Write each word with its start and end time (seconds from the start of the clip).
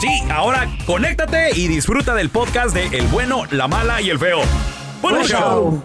Sí, 0.00 0.22
ahora 0.30 0.68
conéctate 0.84 1.50
y 1.54 1.68
disfruta 1.68 2.14
del 2.14 2.28
podcast 2.28 2.74
de 2.74 2.86
El 2.98 3.06
bueno, 3.06 3.44
la 3.50 3.66
mala 3.66 4.02
y 4.02 4.10
el 4.10 4.18
feo. 4.18 4.40
¡Buen 5.00 5.24
show! 5.24 5.82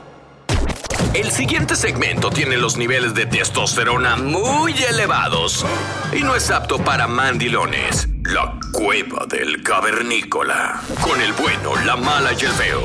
El 1.13 1.31
siguiente 1.31 1.75
segmento 1.75 2.29
tiene 2.29 2.57
los 2.57 2.77
niveles 2.77 3.13
de 3.13 3.25
testosterona 3.25 4.17
muy 4.17 4.73
elevados 4.83 5.65
y 6.13 6.23
no 6.23 6.35
es 6.35 6.51
apto 6.51 6.77
para 6.77 7.07
mandilones. 7.07 8.09
La 8.23 8.59
cueva 8.73 9.25
del 9.27 9.63
cavernícola. 9.63 10.81
Con 11.01 11.21
el 11.21 11.31
bueno, 11.33 11.75
la 11.85 11.95
mala 11.95 12.31
y 12.33 12.45
el 12.45 12.51
feo. 12.51 12.81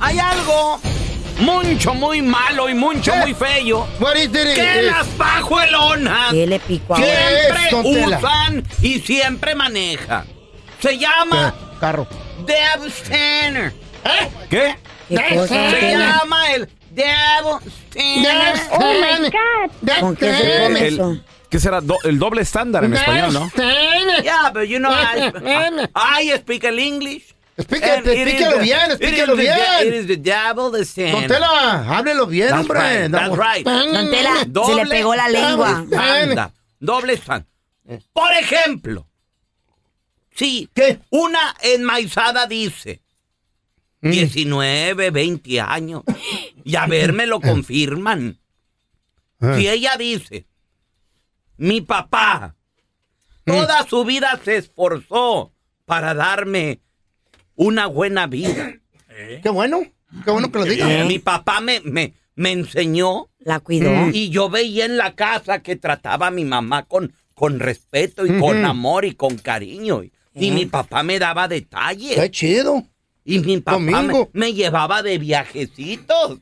Hay 0.00 0.18
algo 0.18 0.80
mucho, 1.38 1.94
muy 1.94 2.22
malo 2.22 2.68
y 2.68 2.74
mucho, 2.74 3.14
muy 3.16 3.34
feo. 3.34 3.86
Que 4.54 4.82
las 4.82 5.06
pajuelonas 5.08 6.32
¿Qué 6.32 6.46
le 6.46 6.58
picó 6.60 6.94
a 6.94 6.98
siempre 6.98 8.16
usan 8.16 8.64
y 8.82 9.00
siempre 9.00 9.54
maneja. 9.54 10.24
Se 10.80 10.98
llama 10.98 11.54
Carro. 11.80 12.06
Devil 12.46 12.92
Center. 12.92 13.72
¿Eh? 14.04 14.28
¿Qué? 14.48 14.76
¿Qué 15.08 15.34
cosa, 15.34 15.70
Se 15.70 15.92
llama 15.92 16.52
el 16.52 16.68
Devil 16.90 17.72
Center. 17.92 18.54
Oh 18.72 18.94
my 19.20 19.30
God. 19.30 20.00
¿Con 20.00 20.16
qué 20.16 20.34
se 20.34 20.62
come 20.62 20.86
eso? 20.86 21.18
¿Qué 21.50 21.58
será? 21.58 21.80
Do- 21.80 21.98
el 22.04 22.18
doble 22.18 22.42
estándar 22.42 22.84
en 22.84 22.92
español, 22.94 23.32
¿no? 23.32 23.50
Yeah, 24.22 24.50
but 24.52 24.64
you 24.64 24.78
know, 24.78 24.92
I, 24.92 25.32
I, 25.94 26.30
I 26.30 26.36
speak 26.38 26.64
el 26.64 26.78
English. 26.78 27.34
Explíquelo 27.58 28.02
the- 28.04 28.14
bien, 28.14 28.88
de- 28.88 29.42
bien. 29.42 29.88
It 29.88 29.94
is 29.94 30.06
the 30.06 30.16
devil 30.16 30.70
the 30.70 30.84
Don. 30.84 31.26
Tela, 31.26 31.84
háblelo 31.88 32.26
bien, 32.26 32.48
That's 32.50 32.60
hombre. 32.60 32.78
right, 32.78 33.10
that's 33.10 33.36
right. 33.36 33.64
Don 33.66 34.10
Tela, 34.10 34.32
se 34.40 34.44
le 34.46 34.50
Doble 34.52 34.86
pegó 34.86 35.14
la 35.16 35.28
lengua. 35.28 35.84
Anda, 35.98 36.52
doble 36.78 37.14
stand. 37.16 37.44
Por 38.12 38.32
ejemplo, 38.34 39.06
si 40.34 40.68
¿Qué? 40.72 41.00
una 41.10 41.56
enmaizada 41.60 42.46
dice 42.46 43.00
19, 44.02 45.10
20 45.10 45.60
años, 45.60 46.02
y 46.64 46.76
a 46.76 46.86
ver 46.86 47.12
me 47.12 47.26
lo 47.26 47.40
confirman. 47.40 48.38
Si 49.56 49.68
ella 49.68 49.96
dice, 49.96 50.46
mi 51.56 51.80
papá 51.80 52.54
toda 53.44 53.84
su 53.88 54.04
vida 54.04 54.38
se 54.44 54.56
esforzó 54.58 55.52
para 55.86 56.14
darme 56.14 56.80
una 57.58 57.86
buena 57.86 58.26
vida. 58.26 58.72
Qué 59.42 59.50
bueno. 59.50 59.82
Qué 60.24 60.30
bueno 60.30 60.50
que 60.50 60.58
lo 60.58 60.64
diga. 60.64 61.04
Mi 61.04 61.18
papá 61.18 61.60
me, 61.60 61.80
me, 61.80 62.14
me 62.36 62.52
enseñó 62.52 63.28
La 63.40 63.60
cuidó. 63.60 64.08
y 64.12 64.30
yo 64.30 64.48
veía 64.48 64.84
en 64.86 64.96
la 64.96 65.14
casa 65.14 65.60
que 65.60 65.76
trataba 65.76 66.28
a 66.28 66.30
mi 66.30 66.44
mamá 66.44 66.84
con, 66.84 67.12
con 67.34 67.58
respeto 67.60 68.24
y 68.24 68.38
con 68.38 68.64
amor 68.64 69.04
y 69.04 69.14
con 69.14 69.36
cariño. 69.36 70.04
Y, 70.04 70.12
y 70.34 70.50
mi 70.52 70.66
papá 70.66 71.02
me 71.02 71.18
daba 71.18 71.48
detalles. 71.48 72.14
Qué 72.14 72.30
chido. 72.30 72.84
Y 73.24 73.40
mi 73.40 73.58
papá 73.60 73.78
me, 73.78 74.28
me 74.32 74.54
llevaba 74.54 75.02
de 75.02 75.18
viajecitos. 75.18 76.38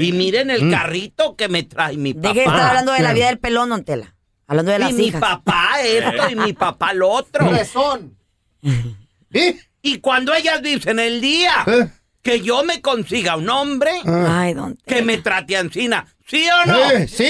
Y 0.00 0.10
miren 0.12 0.50
el 0.50 0.70
carrito 0.70 1.36
que 1.36 1.48
me 1.48 1.62
trae 1.62 1.96
mi 1.96 2.14
papá. 2.14 2.28
¿De 2.28 2.34
qué 2.34 2.40
está 2.44 2.68
hablando 2.70 2.92
de 2.92 3.00
la 3.00 3.12
vida 3.12 3.26
del 3.26 3.38
pelón, 3.38 3.68
don 3.68 3.84
Tela? 3.84 4.16
Hablando 4.46 4.72
de 4.72 4.78
las 4.78 4.90
y 4.90 4.94
mi 4.94 5.10
papá 5.12 5.74
esto 5.84 6.30
y 6.30 6.36
mi 6.36 6.52
papá 6.54 6.92
lo 6.94 7.10
otro. 7.10 7.48
Razón. 7.50 8.16
¿Y? 8.62 9.56
Y 9.86 9.98
cuando 9.98 10.32
ellas 10.34 10.62
dicen 10.62 10.98
el 10.98 11.20
día 11.20 11.52
¿Eh? 11.66 11.88
que 12.22 12.40
yo 12.40 12.64
me 12.64 12.80
consiga 12.80 13.36
un 13.36 13.48
hombre 13.50 13.90
Ay, 14.06 14.54
don 14.54 14.78
que 14.86 15.02
me 15.02 15.18
trate 15.18 15.58
ancina, 15.58 16.06
¿sí 16.26 16.46
o 16.48 16.66
no? 16.66 16.90
Eh, 16.90 17.06
sí. 17.06 17.22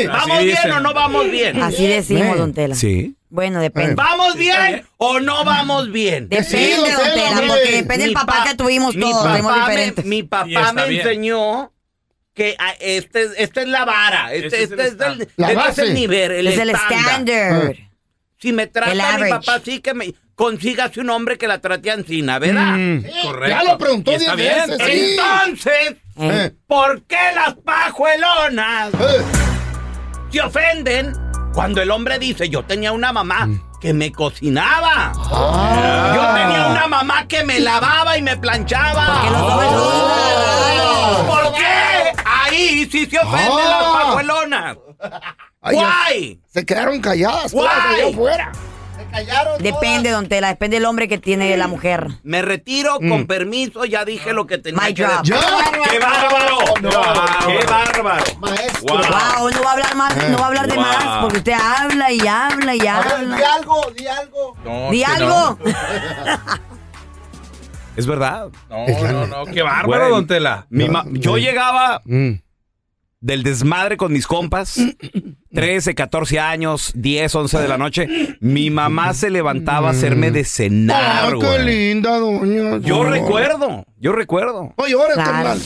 Mi- 0.00 0.06
¿Vamos 0.08 0.30
Así 0.38 0.44
bien 0.44 0.56
dicen. 0.56 0.72
o 0.72 0.80
no 0.80 0.92
vamos 0.92 1.30
bien? 1.30 1.62
Así 1.62 1.86
decimos, 1.86 2.34
Eh. 2.36 2.38
don 2.40 2.52
Tela. 2.52 2.74
Sí. 2.74 3.14
Bueno, 3.30 3.60
depende. 3.60 3.94
¿Vamos 3.94 4.36
bien 4.36 4.84
o 4.96 5.20
no 5.20 5.44
vamos 5.44 5.90
bien? 5.92 6.28
Depende, 6.28 6.50
Sí, 6.50 6.72
don 6.76 6.84
don 6.88 7.14
Tela, 7.14 7.42
porque 7.46 7.70
depende 7.72 7.98
del 7.98 8.08
Mi 8.08 8.14
papá 8.14 8.38
pa- 8.38 8.44
que 8.50 8.54
tuvimos 8.56 8.94
mi 8.96 9.00
todos, 9.02 9.24
papá 9.24 9.36
somos 9.38 9.52
me- 9.56 9.60
diferentes. 9.60 10.04
Mi 10.04 10.22
papá 10.24 10.72
me 10.72 10.88
bien. 10.88 11.00
enseñó 11.06 11.72
que 12.34 12.56
ah, 12.58 12.74
este, 12.80 13.28
esta 13.40 13.62
es 13.62 13.68
la 13.68 13.84
vara, 13.84 14.34
este, 14.34 14.46
es 14.48 14.52
el 14.52 14.62
este 14.62 14.74
es 14.74 14.80
el, 14.80 14.86
estándar. 14.94 15.28
La 15.36 15.52
este 15.52 15.68
es 15.70 15.78
el 15.78 15.94
nivel, 15.94 16.32
el 16.32 16.46
es 16.48 16.58
el 16.58 16.70
estándar. 16.70 17.76
Si 18.44 18.52
me 18.52 18.66
trata 18.66 19.16
mi 19.16 19.30
papá, 19.30 19.58
sí 19.64 19.80
que 19.80 19.94
me 19.94 20.12
consígase 20.34 21.00
un 21.00 21.08
hombre 21.08 21.38
que 21.38 21.48
la 21.48 21.60
trate 21.62 21.90
ancina, 21.90 22.38
¿verdad? 22.38 22.76
Correcto. 23.22 23.48
Ya 23.48 23.62
lo 23.64 23.78
preguntó 23.78 24.10
diez 24.10 24.36
bien. 24.36 24.68
veces, 24.68 24.82
sí. 24.86 25.16
Entonces, 25.18 25.94
Eh, 26.20 26.52
¿por 26.66 27.02
qué 27.04 27.16
las 27.34 27.54
pajuelonas 27.54 28.92
Eh, 28.92 29.22
se 30.30 30.42
ofenden 30.42 31.16
cuando 31.54 31.80
el 31.80 31.90
hombre 31.90 32.18
dice, 32.18 32.50
yo 32.50 32.64
tenía 32.66 32.92
una 32.92 33.14
mamá 33.14 33.46
Mm. 33.46 33.60
que 33.80 33.94
me 33.94 34.12
cocinaba? 34.12 35.12
Ah. 35.16 36.12
Yo 36.14 36.22
tenía 36.44 36.66
una 36.66 36.86
mamá 36.86 37.26
que 37.26 37.44
me 37.44 37.60
lavaba 37.60 38.18
y 38.18 38.22
me 38.22 38.36
planchaba. 38.36 39.22
Son 41.16 41.26
¿Por 41.26 41.54
qué? 41.54 42.12
Ahí 42.26 42.86
sí 42.92 43.06
se 43.06 43.18
ofenden 43.18 43.66
Ah. 43.66 43.80
las 43.80 44.04
pajuelonas. 44.04 44.76
Ay, 45.64 45.74
Guay. 45.76 46.40
Se 46.52 46.64
quedaron 46.66 47.00
calladas 47.00 47.52
Guay. 47.52 47.66
allá 47.68 48.08
afuera. 48.10 48.52
Depende, 49.60 50.10
don 50.10 50.26
Tela, 50.28 50.48
depende 50.48 50.76
del 50.76 50.84
hombre 50.86 51.06
que 51.08 51.18
tiene 51.18 51.56
la 51.56 51.68
mujer. 51.68 52.08
Me 52.24 52.42
retiro 52.42 52.98
con 52.98 53.26
permiso, 53.28 53.84
ya 53.84 54.04
dije 54.04 54.32
lo 54.32 54.46
que 54.46 54.58
tenía 54.58 54.82
My 54.82 54.92
que 54.94 55.04
decir. 55.06 55.34
¡Qué 55.90 55.98
bárbaro! 56.00 56.58
¡Qué 57.46 57.66
bárbaro! 57.66 58.24
Maestro. 58.40 58.96
Wow, 58.96 59.50
no 59.50 59.62
va 59.62 59.70
a 59.70 59.72
hablar 59.72 59.94
más, 59.94 60.16
no 60.30 60.38
va 60.38 60.44
a 60.44 60.48
hablar 60.48 60.66
de 60.66 60.74
Wow. 60.74 60.82
más, 60.84 61.18
porque 61.22 61.38
usted 61.38 61.52
habla 61.52 62.10
y 62.12 62.26
habla 62.26 62.74
y 62.74 62.86
habla. 62.86 63.38
algo, 63.54 63.80
di 63.96 64.06
algo. 64.06 64.56
No, 64.64 64.90
Di 64.90 65.04
algo. 65.04 65.28
no. 65.28 65.58
Es 67.96 68.06
verdad. 68.06 68.48
No, 68.68 68.86
no, 69.12 69.26
no, 69.28 69.44
qué 69.46 69.62
bárbaro, 69.62 70.00
Güey, 70.02 70.10
don 70.12 70.26
Tela. 70.26 70.66
mi 70.70 70.88
yo 71.12 71.36
llegaba 71.36 72.02
Mm. 72.04 72.32
Del 73.24 73.42
desmadre 73.42 73.96
con 73.96 74.12
mis 74.12 74.26
compas, 74.26 74.78
13, 75.54 75.94
14 75.94 76.38
años, 76.40 76.92
10, 76.94 77.34
11 77.34 77.58
de 77.58 77.68
la 77.68 77.78
noche. 77.78 78.36
Mi 78.40 78.68
mamá 78.70 79.14
se 79.14 79.30
levantaba 79.30 79.88
a 79.88 79.92
hacerme 79.92 80.30
de 80.30 80.44
cenar, 80.44 81.02
Ah, 81.02 81.28
qué 81.30 81.46
güey. 81.46 81.64
linda, 81.64 82.18
doña. 82.18 82.78
Yo 82.80 83.02
recuerdo, 83.02 83.86
yo 83.98 84.12
recuerdo. 84.12 84.74
No 84.76 84.86
llores, 84.86 85.14
Claro. 85.14 85.32
carnal. 85.32 85.58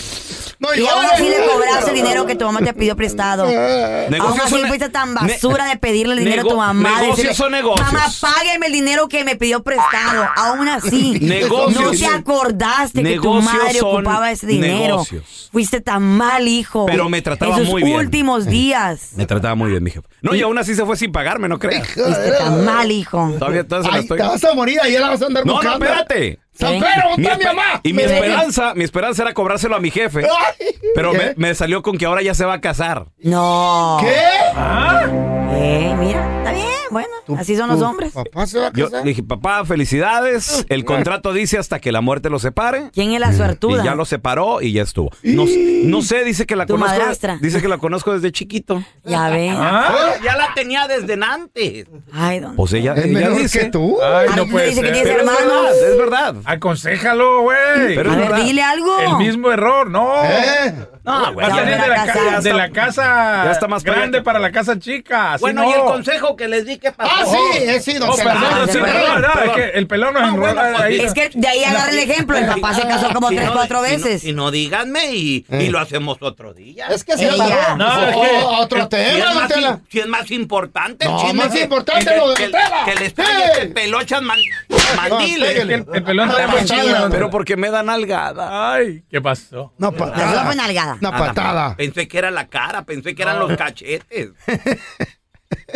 No, 0.61 0.75
Y 0.75 0.85
aún 0.87 1.05
así 1.05 1.23
le 1.23 1.37
cobraste 1.47 1.91
el 1.91 1.97
dinero 1.97 2.27
que 2.27 2.35
tu 2.35 2.45
mamá 2.45 2.61
te 2.61 2.75
pidió 2.75 2.97
prestado. 2.97 3.45
Aún 3.45 4.41
así 4.41 4.57
fuiste 4.67 4.89
tan 4.89 5.15
basura 5.15 5.67
de 5.67 5.77
pedirle 5.77 6.15
el 6.15 6.19
dinero 6.21 6.43
a 6.43 6.45
tu 6.51 6.57
mamá. 6.57 7.01
negocios 7.01 7.37
son 7.37 7.53
negocios. 7.53 7.93
Mamá, 7.93 8.07
págueme 8.21 8.67
el 8.67 8.73
dinero 8.73 9.09
que 9.09 9.25
me 9.25 9.37
pidió 9.37 9.63
prestado. 9.63 10.27
Aún 10.37 10.69
así, 10.69 11.19
Negocios. 11.21 11.81
no 11.83 11.91
te 11.93 12.07
acordaste 12.07 13.03
que 13.03 13.19
tu 13.21 13.35
madre 13.35 13.81
ocupaba 13.81 14.31
ese 14.33 14.47
dinero. 14.47 14.97
negocios. 14.97 15.49
Fuiste 15.53 15.81
tan 15.81 16.03
mal, 16.03 16.47
hijo. 16.49 16.87
Pero 16.87 17.09
me 17.09 17.23
trataba 17.23 17.53
en 17.57 17.61
sus 17.61 17.69
muy 17.71 17.83
bien. 17.85 17.97
últimos 17.97 18.47
días. 18.47 19.13
Me 19.17 19.27
trataba 19.27 19.55
muy 19.55 19.71
bien, 19.71 19.83
mi 19.83 19.91
jefe. 19.91 20.07
No, 20.23 20.35
y 20.35 20.43
aún 20.43 20.59
así 20.59 20.75
se 20.75 20.85
fue 20.85 20.97
sin 20.97 21.13
pagarme, 21.13 21.49
no 21.49 21.59
creas. 21.59 21.87
Fuiste 21.89 22.33
tan 22.39 22.65
mal, 22.65 22.91
hijo. 22.91 23.33
Todavía, 23.39 23.67
todavía 23.67 23.89
se 23.89 23.93
la 23.93 23.97
Ay, 23.99 24.03
estoy... 24.03 24.19
te 24.19 24.25
vas 24.25 24.45
a 24.45 24.55
morir, 24.55 24.81
ahí 24.83 24.93
la 24.95 25.11
vas 25.11 25.23
a 25.23 25.27
andar 25.27 25.47
No, 25.47 25.63
espérate. 25.63 26.41
San. 26.59 26.81
Pedro, 26.81 27.11
¿dónde 27.11 27.31
Mi 27.31 27.37
mi 27.39 27.45
mamá? 27.45 27.81
Y 27.83 27.93
mi 27.93 28.03
esperanza, 28.03 28.75
mi 28.75 28.85
esperanza 28.85 29.23
era 29.23 29.33
cobrárselo 29.35 29.77
a 29.77 29.81
mi 29.81 29.91
jefe. 29.91 30.27
Pero 30.95 31.13
me, 31.13 31.35
me 31.37 31.55
salió 31.55 31.83
con 31.83 31.97
que 31.97 32.07
ahora 32.07 32.23
ya 32.23 32.35
se 32.35 32.45
va 32.45 32.55
a 32.55 32.61
casar. 32.61 33.07
No. 33.19 33.99
¿Qué? 34.01 34.15
Eh, 35.61 35.95
mira, 35.99 36.39
está 36.39 36.53
bien, 36.53 36.67
bueno, 36.91 37.09
así 37.37 37.57
son 37.57 37.69
los 37.69 37.79
¿Tu 37.79 37.85
hombres. 37.85 38.13
Papá 38.13 38.47
se 38.47 38.59
va 38.59 38.69
a 38.69 38.73
Yo 38.73 38.87
casar. 38.87 39.03
le 39.05 39.09
dije, 39.11 39.23
papá, 39.23 39.65
felicidades. 39.65 40.65
El 40.69 40.85
contrato 40.85 41.33
dice 41.33 41.59
hasta 41.59 41.81
que 41.81 41.93
la 41.93 42.01
muerte 42.01 42.31
los 42.31 42.43
separe. 42.43 42.91
¿Quién 42.93 43.13
es 43.13 43.21
la 43.21 43.33
suertuda? 43.33 43.83
Y 43.83 43.85
ya 43.85 43.95
lo 43.95 44.05
separó 44.05 44.61
y 44.63 44.73
ya 44.73 44.83
estuvo. 44.83 45.11
No, 45.23 45.45
no 45.85 46.03
sé, 46.03 46.25
dice 46.25 46.47
que 46.47 46.57
la 46.57 46.67
Tu 46.67 46.75
conozco. 46.75 46.97
madrastra. 46.97 47.39
Dice 47.41 47.61
que 47.61 47.69
la 47.69 47.79
conozco 47.79 48.13
desde 48.13 48.33
chiquito. 48.33 48.83
Ya 49.05 49.29
ve. 49.31 49.51
Ah, 49.51 50.13
ya 50.23 50.37
la 50.37 50.55
tenía 50.55 50.87
desde 50.89 51.15
antes. 51.23 51.87
Ay, 52.13 52.41
don. 52.41 52.57
Pues 52.57 52.73
ella, 52.73 52.95
Es 52.95 53.05
ella 53.07 53.19
menor 53.21 53.39
dice. 53.39 53.61
que 53.61 53.65
tú. 53.71 53.99
Ay, 54.03 54.29
no 54.37 54.45
le 54.45 54.51
puede 54.51 54.69
dice 54.69 54.81
que 54.83 54.87
ser. 54.87 54.95
tienes 54.95 55.13
Pero 55.13 55.31
es 55.33 55.39
hermanos. 55.41 55.63
verdad, 55.65 55.91
es 55.91 55.99
verdad. 55.99 56.35
Aconsejalo, 56.45 57.43
güey. 57.43 57.59
Pero 57.95 58.11
A 58.11 58.13
es 58.15 58.19
ver, 58.19 58.29
verdad. 58.31 58.45
dile 58.45 58.63
algo. 58.63 58.99
El 59.01 59.17
mismo 59.17 59.51
error, 59.51 59.91
no. 59.91 60.13
¿Eh? 60.25 60.75
No, 61.05 61.33
güey. 61.33 61.47
Ya 61.49 61.65
de 61.65 61.77
la 61.89 61.95
casa. 62.07 62.13
ca- 62.13 62.41
de 62.41 62.53
la 62.53 62.71
casa 62.71 63.03
Ya 63.45 63.51
está 63.53 63.67
más 63.69 63.83
para 63.83 63.97
grande 63.97 64.23
para 64.23 64.39
la 64.39 64.53
casa 64.53 64.79
chica. 64.79 65.33
así 65.35 65.41
Bueno, 65.41 65.63
no. 65.63 65.71
y 65.71 65.73
el 65.73 65.81
consejo 65.81 66.37
que 66.37 66.49
les 66.49 66.67
di, 66.67 66.79
¿qué 66.79 66.93
pasó? 66.93 67.11
Ah, 67.21 67.25
sí, 67.27 67.59
eh, 67.59 67.81
sí, 67.81 67.95
don 67.95 68.09
Oh, 68.11 68.17
perdón, 68.17 68.35
Ah, 68.39 68.65
sí, 68.67 68.79
perdón, 68.79 68.93
perdón, 68.93 69.23
no, 69.23 69.33
perdón. 69.33 69.49
es 69.49 69.55
que 69.73 69.79
el 69.79 69.87
pelón 69.87 70.15
nos 70.15 70.23
enrola 70.29 70.53
bueno, 70.53 70.77
pues, 70.77 70.83
ahí. 70.83 71.01
Es 71.01 71.15
que 71.15 71.31
de 71.35 71.49
ahí 71.49 71.65
agarra 71.65 71.91
el 71.91 71.99
ejemplo. 71.99 72.39
El 72.39 72.47
papá 72.47 72.75
se 72.75 72.83
casó 72.83 73.13
como 73.13 73.29
tres, 73.29 73.45
no- 73.47 73.53
cuatro 73.53 73.77
no- 73.79 73.83
veces. 73.83 74.23
Si 74.23 74.33
no, 74.33 74.51
díganme 74.51 75.13
y, 75.15 75.45
y 75.51 75.69
lo 75.69 75.79
hacemos 75.79 76.19
otro 76.21 76.55
día. 76.55 76.87
Es 76.89 77.05
que 77.05 77.17
si 77.17 77.25
Ella. 77.25 77.75
No, 77.77 78.07
es 78.09 78.17
Oh, 78.17 78.23
que- 78.23 78.63
otro 78.63 78.89
tema, 78.89 79.19
es 79.29 79.35
don 79.35 79.49
Tela. 79.49 79.81
si 79.91 80.01
es 80.01 80.07
más 80.07 80.31
importante 80.31 81.05
el 81.07 81.11
No, 81.13 81.21
chisme 81.21 81.45
más 81.45 81.53
que- 81.53 81.61
importante 81.63 82.17
lo 82.17 82.29
de 82.31 82.35
Tela. 82.37 82.83
que 82.85 82.95
les 82.95 83.03
este 83.09 83.67
pelochas 83.75 84.23
man, 84.23 84.39
mandiles. 84.97 85.57
El, 85.59 85.71
el 85.71 85.85
pelón 86.05 86.31
trae 86.31 86.47
Pero 87.11 87.31
porque 87.31 87.57
me 87.57 87.71
da 87.71 87.83
nalgada. 87.83 88.73
Ay, 88.75 89.03
¿qué 89.11 89.21
pasó? 89.21 89.73
Fue 89.79 89.93
patada. 89.93 90.55
nalgada. 90.55 90.97
Una 91.01 91.17
patada. 91.17 91.77
Pensé 91.77 92.09
que 92.09 92.19
era 92.19 92.31
la 92.31 92.49
cara, 92.49 92.83
pensé 92.85 93.15
que 93.15 93.23
eran 93.23 93.39
los 93.39 93.57
cachetes. 93.57 94.31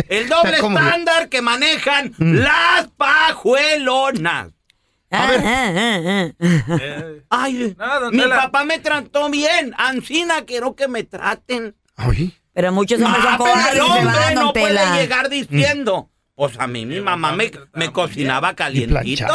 El 0.08 0.28
doble 0.30 0.56
estándar 0.56 1.28
que 1.28 1.42
manejan 1.42 2.14
las 2.18 2.88
pajuelonas. 2.96 4.48
Ah, 5.10 5.30
ah, 5.44 5.72
ah, 5.76 6.30
ah. 6.40 7.10
Ay, 7.28 7.74
No, 7.78 8.00
don 8.00 8.16
mi 8.16 8.22
Tela. 8.22 8.36
papá 8.36 8.64
me 8.64 8.78
trató 8.78 9.28
bien. 9.28 9.74
Ancina 9.76 10.44
quiero 10.46 10.74
que 10.74 10.88
me 10.88 11.04
traten. 11.04 11.76
Ay. 11.96 12.34
Pero 12.54 12.72
muchos 12.72 13.00
hombres 13.00 13.22
son 13.22 13.32
Ah, 13.34 13.38
pero 13.38 13.52
cobardes 13.52 13.74
el 13.74 13.80
hombre 13.82 14.34
no 14.34 14.52
puede 14.52 15.00
llegar 15.00 15.28
diciendo. 15.28 16.10
Pues 16.42 16.58
a 16.58 16.66
mí 16.66 16.84
mi 16.84 17.00
mamá 17.00 17.30
me, 17.34 17.52
me 17.72 17.92
cocinaba 17.92 18.56
calientito. 18.56 19.32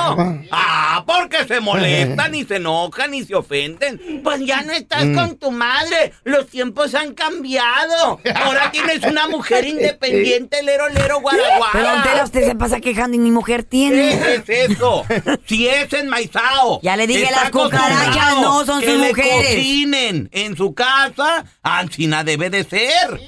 Ah, 0.52 1.06
porque 1.08 1.46
se 1.48 1.62
molestan 1.62 2.36
y 2.36 2.44
se 2.44 2.58
enojan 2.58 3.14
y 3.14 3.24
se 3.24 3.34
ofenden. 3.34 4.22
Pues 4.26 4.42
ya 4.46 4.62
no 4.64 4.74
estás 4.74 5.06
con 5.16 5.38
tu 5.38 5.52
madre. 5.52 6.12
Los 6.26 6.48
tiempos 6.48 6.94
han 6.96 7.14
cambiado. 7.14 8.20
Ahora 8.36 8.72
tienes 8.74 9.02
una 9.04 9.30
mujer 9.30 9.64
independiente, 9.70 10.62
lero, 10.64 10.90
lero, 10.90 11.22
guaraguara. 11.22 11.70
Pero 11.72 11.90
don 11.92 12.04
Tela, 12.04 12.24
usted 12.26 12.46
se 12.46 12.56
pasa 12.56 12.82
quejando 12.82 13.16
y 13.16 13.20
ni 13.20 13.32
mujer 13.32 13.64
tiene. 13.64 14.20
¿Qué 14.46 14.66
es 14.66 14.72
eso? 14.72 15.06
Si 15.46 15.66
es 15.66 15.94
enmaizado. 15.94 16.82
Ya 16.84 16.98
le 16.98 17.08
dije, 17.08 17.32
las 17.32 17.52
cucarachas 17.52 18.42
no 18.42 18.66
son 18.66 18.82
que 18.82 18.92
sus 18.92 19.00
le 19.00 19.08
mujeres. 19.08 19.56
cocinen 19.56 20.30
en 20.34 20.58
su 20.58 20.74
casa. 20.74 21.46
Ancina 21.64 22.26
debe 22.26 22.50
de 22.50 22.66
ser. 22.66 23.22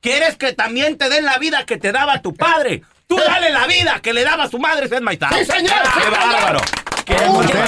¿Quieres 0.00 0.36
que 0.36 0.52
también 0.52 0.98
te 0.98 1.08
den 1.08 1.24
la 1.24 1.38
vida 1.38 1.64
que 1.66 1.78
te 1.78 1.90
daba 1.90 2.22
tu 2.22 2.32
padre? 2.34 2.82
Tú 3.16 3.22
dale 3.26 3.50
la 3.50 3.66
vida 3.66 4.00
que 4.02 4.12
le 4.12 4.24
daba 4.24 4.48
su 4.48 4.58
madre 4.58 4.86
ese 4.86 4.96
enmaizado. 4.96 5.36
¡Sí, 5.36 5.44
señor! 5.44 5.72
¡Qué 5.94 6.00
¡Sí, 6.04 6.10
bárbaro! 6.10 6.60
¡Qué 7.04 7.16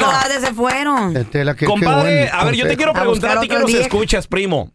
cobardes 0.01 0.41
se 0.41 0.55
fueron. 0.55 1.25
Tela, 1.27 1.55
qué- 1.55 1.61
qué 1.61 1.67
Compadre, 1.67 2.29
a 2.31 2.45
ver, 2.45 2.55
yo 2.55 2.67
te 2.67 2.77
quiero 2.77 2.93
A 2.93 2.95
preguntar 2.95 3.39
a 3.39 3.41
ti 3.41 3.49
que 3.49 3.59
nos 3.59 3.73
escuchas, 3.73 4.27
primo. 4.27 4.71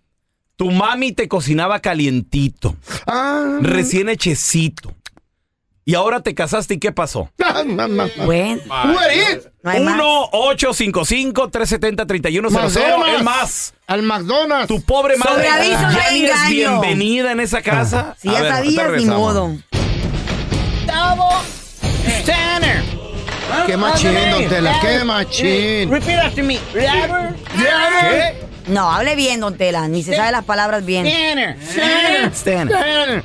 Tu 0.55 0.69
mami 0.69 1.11
te 1.13 1.27
cocinaba 1.27 1.79
calientito, 1.79 2.75
Ah, 3.07 3.57
recién 3.61 4.09
hechecito. 4.09 4.93
Y 5.83 5.95
ahora 5.95 6.21
te 6.21 6.35
casaste 6.35 6.75
y 6.75 6.79
¿qué 6.79 6.91
pasó? 6.91 7.31
ah, 7.43 7.63
ah, 7.65 7.87
ah. 7.99 8.07
Bueno, 8.25 8.61
Uber 8.85 9.11
Eats. 9.11 9.47
no 9.63 9.71
hay 9.71 9.79
más. 9.83 9.97
1-855-370-3100. 9.97 12.51
McDonald's. 12.51 12.77
Es 13.17 13.23
más, 13.23 13.73
Al 13.87 14.03
McDonald's. 14.03 14.67
tu 14.67 14.79
pobre 14.83 15.17
madre 15.17 15.33
Sobre 15.33 15.49
aviso 15.49 15.81
ya 15.97 16.03
hay 16.07 16.19
ni 16.19 16.25
es 16.25 16.31
engaño. 16.31 16.49
bienvenida 16.81 17.31
en 17.31 17.39
esa 17.39 17.63
casa. 17.63 18.15
Si 18.21 18.29
A 18.29 18.33
ya 18.33 18.41
ver, 18.41 18.51
sabías, 18.53 18.73
ni 18.73 18.77
regresamos. 18.83 19.59
Modo. 21.15 21.41
Center. 22.25 22.83
Qué 23.65 23.77
machín, 23.77 24.13
don 24.31 24.47
Tela, 24.47 24.79
qué 24.81 25.03
machín. 25.03 25.91
Repeat 25.91 26.19
after 26.25 26.43
me. 26.43 26.59
Ladder. 26.73 27.35
¿Qué? 27.55 28.35
No, 28.67 28.91
hable 28.91 29.15
bien, 29.15 29.39
don 29.39 29.57
Tela. 29.57 29.87
Ni 29.87 30.03
se 30.03 30.15
sabe 30.15 30.31
las 30.31 30.45
palabras 30.45 30.85
bien. 30.85 31.05
Center. 31.05 31.57
Center. 32.33 32.33
Stan. 32.33 33.23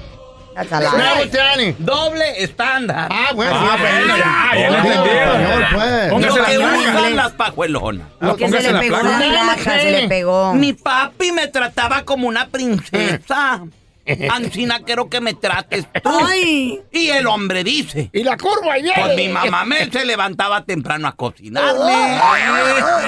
That's 0.56 0.72
a 0.72 0.80
lie. 0.80 0.88
Bravo, 0.88 1.28
Tani. 1.28 1.74
Doble 1.78 2.42
estándar. 2.42 3.08
Ah, 3.12 3.32
bueno. 3.34 3.52
Ah, 3.54 3.76
bueno, 3.78 4.16
ya, 4.16 4.58
ya 4.58 4.70
lo 4.70 5.76
pues. 5.76 6.08
Póngase 6.10 6.38
Lo 6.38 6.46
que 6.46 6.58
la 6.58 6.66
usan 6.66 6.92
placa. 6.92 7.10
las 7.10 7.32
pajuelonas. 7.32 8.06
Lo 8.20 8.36
que 8.36 8.48
se 8.48 8.50
póngase 8.52 8.72
le 8.72 8.78
pegó 8.78 9.02
la 9.02 9.56
se 9.62 9.90
le 9.90 10.08
pegó. 10.08 10.54
Mi 10.54 10.72
papi 10.72 11.32
me 11.32 11.48
trataba 11.48 12.04
como 12.04 12.26
una 12.26 12.48
princesa. 12.48 13.64
Ancina, 14.30 14.80
quiero 14.84 15.08
que 15.08 15.20
me 15.20 15.34
trates 15.34 15.86
tú. 16.02 16.10
Ay. 16.26 16.80
Y 16.92 17.08
el 17.08 17.26
hombre 17.26 17.64
dice. 17.64 18.10
Y 18.12 18.22
la 18.22 18.36
curva 18.36 18.74
ayer. 18.74 18.92
Pues 18.94 19.16
mi 19.16 19.28
mamá 19.28 19.64
me 19.64 19.90
se 19.90 20.04
levantaba 20.04 20.64
temprano 20.64 21.08
a 21.08 21.12
cocinarme. 21.16 21.92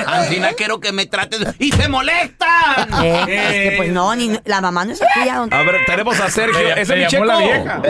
Ancina, 0.06 0.52
quiero 0.56 0.80
que 0.80 0.92
me 0.92 1.06
trates. 1.06 1.54
Y 1.58 1.70
se 1.72 1.88
molestan. 1.88 2.88
Eh, 3.28 3.64
es 3.64 3.70
que 3.70 3.76
pues 3.76 3.90
no, 3.92 4.14
ni, 4.14 4.36
la 4.44 4.60
mamá 4.60 4.84
no 4.84 4.92
es 4.92 5.00
tuya, 5.14 5.36
don 5.36 5.52
A 5.52 5.62
ver, 5.62 5.84
tenemos 5.86 6.18
a 6.20 6.30
Sergio. 6.30 6.58
Le- 6.60 6.80
Ese 6.80 6.96
mi 6.96 7.06
llamó 7.06 7.24
la 7.26 7.38
vieja. 7.38 7.82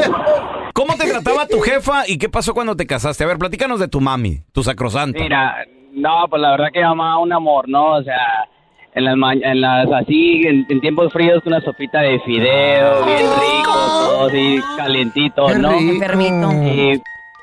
¿Cómo 0.75 0.97
te 0.97 1.09
trataba 1.11 1.47
tu 1.47 1.61
jefa 1.61 2.07
y 2.07 2.19
qué 2.19 2.29
pasó 2.29 2.55
cuando 2.55 2.77
te 2.77 2.87
casaste? 2.87 3.25
A 3.25 3.27
ver, 3.27 3.39
platícanos 3.39 3.81
de 3.81 3.89
tu 3.89 4.01
mami, 4.01 4.43
tu 4.53 4.63
sacrosanta. 4.63 5.19
Mira, 5.19 5.57
no, 5.93 6.27
pues 6.29 6.41
la 6.43 6.51
verdad 6.53 6.67
que 6.73 6.81
mamá 6.83 7.19
un 7.19 7.33
amor, 7.33 7.69
¿no? 7.69 7.97
O 7.97 8.03
sea, 8.03 8.49
en 8.95 9.05
las, 9.05 9.17
ma- 9.17 9.33
en 9.35 9.61
las 9.61 9.87
así, 9.93 10.43
en, 10.47 10.67
en 10.69 10.81
tiempos 10.81 11.13
fríos, 11.13 11.43
con 11.43 11.53
una 11.53 11.63
sopita 11.65 12.01
de 12.01 12.19
fideo, 12.21 13.05
bien 13.05 13.19
rico, 13.27 13.73
todo 13.73 14.27
así, 14.27 14.61
calientito, 14.77 15.55
¿no? 15.57 15.73
Enfermito. 15.73 16.51
Y 16.53 17.01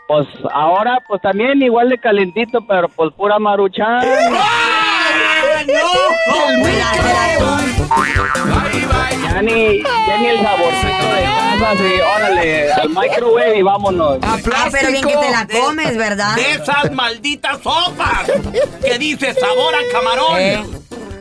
pues 0.08 0.28
ahora, 0.52 1.00
pues 1.08 1.22
también 1.22 1.62
igual 1.62 1.90
de 1.90 1.98
calentito, 1.98 2.60
pero 2.68 2.90
pues 2.90 3.12
pura 3.14 3.40
maruchan. 3.40 4.02
Ya 9.24 9.42
ni, 9.42 9.82
ya 9.82 10.18
ni 10.20 10.28
el 10.28 10.42
saborcito 10.42 11.06
de 11.16 11.24
casa, 11.24 11.72
así, 11.72 11.94
órale, 12.16 12.72
al 12.74 12.90
microwave 12.90 13.58
y 13.58 13.62
vámonos. 13.62 14.20
Ah, 14.22 14.38
pero 14.72 14.90
bien 14.92 15.04
que 15.04 15.16
te 15.18 15.32
la 15.32 15.48
comes, 15.48 15.98
¿verdad? 15.98 16.36
De 16.36 16.52
esas 16.52 16.92
malditas 16.92 17.60
sopas 17.62 18.32
que 18.84 18.98
dice 19.00 19.34
sabor 19.34 19.74
a 19.76 19.92
camarón. 19.92 20.40
Eh. 20.40 20.64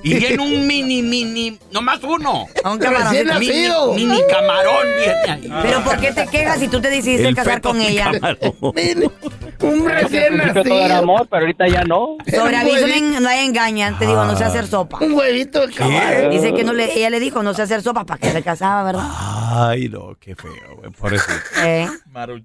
Y 0.05 0.15
viene 0.15 0.43
un 0.43 0.67
mini, 0.67 1.03
mini, 1.03 1.59
nomás 1.73 2.01
uno. 2.05 2.47
Un 2.65 2.79
camaroncito. 2.79 3.39
Mini, 3.39 3.53
nacido. 3.53 3.95
mini 3.95 4.19
camarón 4.31 4.87
viene 4.99 5.31
ahí. 5.33 5.63
Pero 5.63 5.83
¿por 5.83 5.99
qué 5.99 6.13
te 6.13 6.27
quejas 6.27 6.59
si 6.61 6.69
tú 6.69 6.81
te 6.81 6.91
decidiste 6.91 7.27
El 7.27 7.35
casar 7.35 7.61
con 7.63 7.81
ella? 7.81 8.11
camarón. 8.13 8.39
Un 9.61 9.89
recién 9.89 10.35
principio 10.37 10.63
todo 10.65 10.75
era 10.79 10.89
nacido. 10.89 10.99
amor, 11.03 11.27
pero 11.31 11.43
ahorita 11.43 11.67
ya 11.69 11.85
no. 11.85 12.17
Sobre 12.31 12.57
aviso 12.57 12.87
no, 13.21 13.29
hay 13.29 13.47
engaña. 13.47 13.97
Te 13.99 14.07
digo, 14.07 14.23
no 14.25 14.37
sé 14.37 14.45
hacer 14.45 14.67
sopa. 14.67 14.99
Un 15.01 15.13
huevito 15.15 15.67
de 15.67 15.73
caballo. 15.73 16.29
Dice 16.29 16.53
que 16.53 16.65
no 16.65 16.73
le, 16.75 16.93
ella 16.99 17.09
le 17.09 17.19
dijo, 17.19 17.43
no 17.43 17.55
sé 17.55 17.63
hacer 17.63 17.81
sopa 17.81 18.05
para 18.05 18.21
que 18.21 18.31
se 18.31 18.43
casaba, 18.43 18.83
¿verdad? 18.85 19.09
Ay, 19.57 19.89
no, 19.89 20.17
qué 20.21 20.35
feo, 20.37 20.53
güey. 20.77 20.91
Por 20.91 21.15
eso. 21.15 21.25
Eh. 21.65 21.89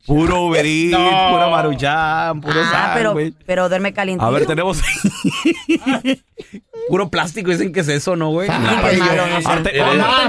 Puro 0.05 0.43
Uber 0.45 0.65
Eats, 0.65 0.91
No. 0.91 1.31
pura 1.31 1.49
maruchan, 1.49 2.39
puro 2.41 2.61
Ah, 2.63 2.91
pero, 2.95 3.09
sándwich. 3.09 3.35
pero 3.45 3.67
duerme 3.67 3.91
caliente. 3.91 4.23
A 4.23 4.29
ver, 4.29 4.45
tenemos. 4.45 4.81
Puro 6.87 7.09
plástico, 7.09 7.48
dicen 7.57 7.73
que 7.73 7.79
es 7.81 7.87
eso, 7.89 8.15
¿no, 8.15 8.29
güey? 8.29 8.47
malo, 8.49 9.27
no 9.27 9.41
sé. 9.41 9.47
Arte- 9.49 9.81
Hola, 9.81 10.27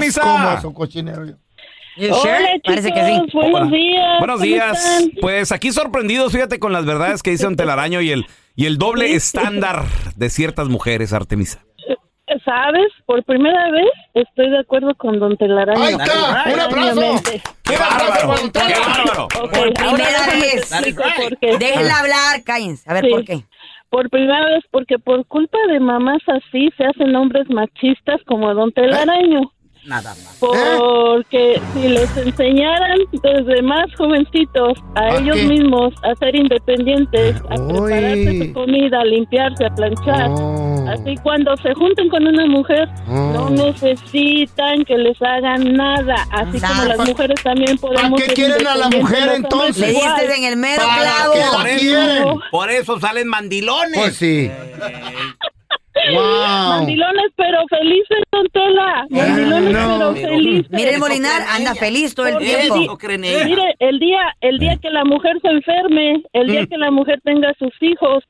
Hola? 2.09 2.39
Parece 2.63 2.91
que 2.93 3.05
sí. 3.05 3.21
buenos 3.33 3.71
días. 3.71 4.17
Buenos 4.19 4.41
días. 4.41 5.07
Pues 5.19 5.51
aquí 5.51 5.71
sorprendidos, 5.71 6.31
fíjate, 6.31 6.57
con 6.59 6.71
las 6.73 6.85
verdades 6.85 7.21
que 7.21 7.31
dice 7.31 7.43
Don 7.43 7.55
Telaraño 7.57 8.01
y 8.01 8.11
el, 8.11 8.25
y 8.55 8.65
el 8.65 8.77
doble 8.77 9.13
estándar 9.13 9.83
de 10.15 10.29
ciertas 10.29 10.69
mujeres, 10.69 11.11
Artemisa. 11.13 11.59
¿sabes? 12.45 12.87
Por 13.05 13.21
primera 13.25 13.69
vez 13.71 13.91
estoy 14.13 14.49
de 14.51 14.59
acuerdo 14.59 14.95
con 14.95 15.19
Don 15.19 15.35
Telaraño. 15.35 15.83
¡Ay, 15.83 15.97
ca! 15.97 16.45
¡Un 16.53 16.59
aplauso! 16.61 17.21
¡Qué 17.63 17.75
bárbaro! 17.77 18.35
¡Qué 18.53 18.59
bárbaro! 18.79 19.25
Ok, 19.25 19.51
Por 19.51 19.73
primera 19.73 20.27
vez. 20.39 20.69
Déjenla 21.59 21.99
hablar, 21.99 22.43
cállense. 22.45 22.89
A 22.89 22.93
ver, 22.93 23.03
Sí. 23.03 23.11
¿por 23.11 23.25
qué? 23.25 23.43
Por 23.91 24.09
primera 24.09 24.45
vez, 24.45 24.63
porque 24.71 24.97
por 24.97 25.25
culpa 25.27 25.57
de 25.67 25.81
mamás 25.81 26.21
así 26.27 26.69
se 26.77 26.85
hacen 26.85 27.13
hombres 27.13 27.49
machistas 27.49 28.23
como 28.23 28.53
Don 28.53 28.71
Telaraño. 28.71 29.51
Nada 29.83 30.11
más. 30.11 30.37
Porque 30.39 31.59
si 31.73 31.87
les 31.87 32.15
enseñaran 32.17 32.99
desde 33.23 33.61
más 33.63 33.85
jovencitos 33.97 34.77
a 34.95 34.99
¿A 35.01 35.17
ellos 35.17 35.35
qué? 35.37 35.43
mismos 35.45 35.93
a 36.03 36.13
ser 36.15 36.35
independientes, 36.35 37.35
a 37.49 37.55
Uy. 37.59 37.91
prepararse 37.91 38.45
su 38.47 38.53
comida, 38.53 39.01
a 39.01 39.05
limpiarse, 39.05 39.65
a 39.65 39.73
planchar, 39.73 40.29
Oh. 40.29 40.85
así 40.87 41.15
cuando 41.23 41.57
se 41.57 41.73
junten 41.73 42.09
con 42.09 42.27
una 42.27 42.45
mujer 42.45 42.87
no 43.07 43.45
Oh. 43.45 43.49
necesitan 43.49 44.85
que 44.85 44.97
les 44.99 45.19
hagan 45.21 45.73
nada, 45.73 46.27
así 46.31 46.59
como 46.61 46.83
las 46.85 46.99
mujeres 47.07 47.41
también 47.43 47.75
podemos 47.79 48.19
qué 48.19 48.25
ser 48.27 48.33
quieren 48.35 48.67
a 48.67 48.75
la 48.75 48.89
mujer, 48.89 49.25
los 49.25 49.35
entonces? 49.37 49.77
Le 49.79 49.87
diste 49.93 50.37
en 50.37 50.43
el 50.43 50.57
mero 50.57 50.83
¿Para 50.83 51.01
clavo. 51.01 51.33
qué 51.33 51.39
la 51.39 51.51
Por 51.51 51.67
eso, 51.67 51.79
quieren? 51.79 52.25
por 52.51 52.69
eso 52.69 52.99
salen 52.99 53.27
mandilones. 53.27 53.97
Pues 53.99 54.15
sí. 54.15 54.51
Wow. 56.13 56.69
Mandilones 56.69 57.25
pero 57.35 57.59
felices, 57.69 58.17
Don 58.31 58.47
Tela. 58.47 59.05
Mandilones 59.09 59.73
no. 59.73 59.97
pero 60.13 60.15
felices. 60.15 60.71
Mire, 60.71 60.93
el 60.95 60.99
Molinar 60.99 61.41
anda 61.49 61.75
feliz 61.75 62.15
todo 62.15 62.27
el 62.27 62.33
Porque 62.33 62.47
tiempo. 62.47 62.75
Eso 62.81 62.97
creen 62.97 63.23
ellas. 63.25 63.45
Mire, 63.45 63.75
el 63.79 63.99
día, 63.99 64.19
el 64.41 64.59
día 64.59 64.77
que 64.81 64.89
la 64.89 65.03
mujer 65.05 65.37
se 65.41 65.49
enferme, 65.49 66.23
el 66.33 66.47
día 66.47 66.65
que 66.67 66.77
la 66.77 66.91
mujer 66.91 67.19
tenga 67.23 67.53
sus 67.59 67.73
hijos, 67.81 68.23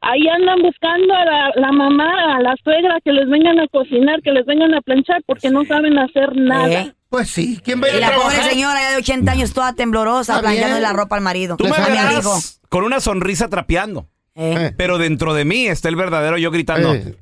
ahí 0.00 0.28
andan 0.28 0.62
buscando 0.62 1.14
a 1.14 1.24
la, 1.24 1.50
la 1.56 1.72
mamá, 1.72 2.36
a 2.36 2.40
la 2.40 2.54
suegra, 2.62 2.98
que 3.04 3.12
les 3.12 3.28
vengan 3.28 3.58
a 3.60 3.66
cocinar, 3.68 4.20
que 4.22 4.32
les 4.32 4.46
vengan 4.46 4.74
a 4.74 4.80
planchar, 4.80 5.22
porque 5.26 5.50
no 5.50 5.64
saben 5.64 5.98
hacer 5.98 6.36
nada. 6.36 6.82
¿Eh? 6.82 6.92
Pues 7.08 7.30
sí. 7.30 7.58
¿Quién 7.64 7.82
va 7.82 7.86
a 7.86 7.90
ir 7.90 8.00
Y 8.00 8.02
a 8.02 8.10
la 8.10 8.16
pobre 8.16 8.36
señora 8.42 8.80
ya 8.80 8.90
de 8.90 8.96
80 8.98 9.32
años 9.32 9.54
toda 9.54 9.72
temblorosa, 9.74 10.40
planchando 10.40 10.78
la 10.78 10.92
ropa 10.92 11.16
al 11.16 11.22
marido. 11.22 11.56
Tú 11.56 11.64
me 11.64 11.70
A 11.70 11.88
mi 11.88 11.94
hijo. 11.94 12.02
verás 12.30 12.60
con 12.68 12.84
una 12.84 13.00
sonrisa 13.00 13.48
trapeando. 13.48 14.06
¿Eh? 14.40 14.72
Pero 14.76 14.98
dentro 14.98 15.34
de 15.34 15.44
mí 15.44 15.66
está 15.68 15.88
el 15.88 15.96
verdadero 15.96 16.38
yo 16.38 16.50
gritando. 16.50 16.94
Eh. 16.94 17.16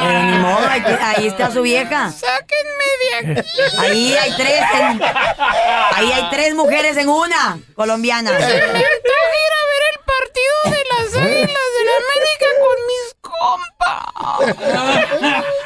Pero 0.00 0.22
ni 0.24 0.38
modo, 0.38 0.66
ahí, 0.68 0.82
ahí 1.00 1.26
está 1.28 1.50
su 1.52 1.62
vieja. 1.62 2.10
Sáquenme 2.10 2.84
de 3.00 3.40
aquí. 3.40 3.48
Ahí 3.78 4.14
hay 4.14 4.32
tres, 4.36 4.60
en- 4.80 5.00
ahí 5.94 6.12
hay 6.12 6.28
tres 6.30 6.54
mujeres 6.54 6.96
en 6.96 7.08
una, 7.08 7.58
colombianas. 7.74 8.34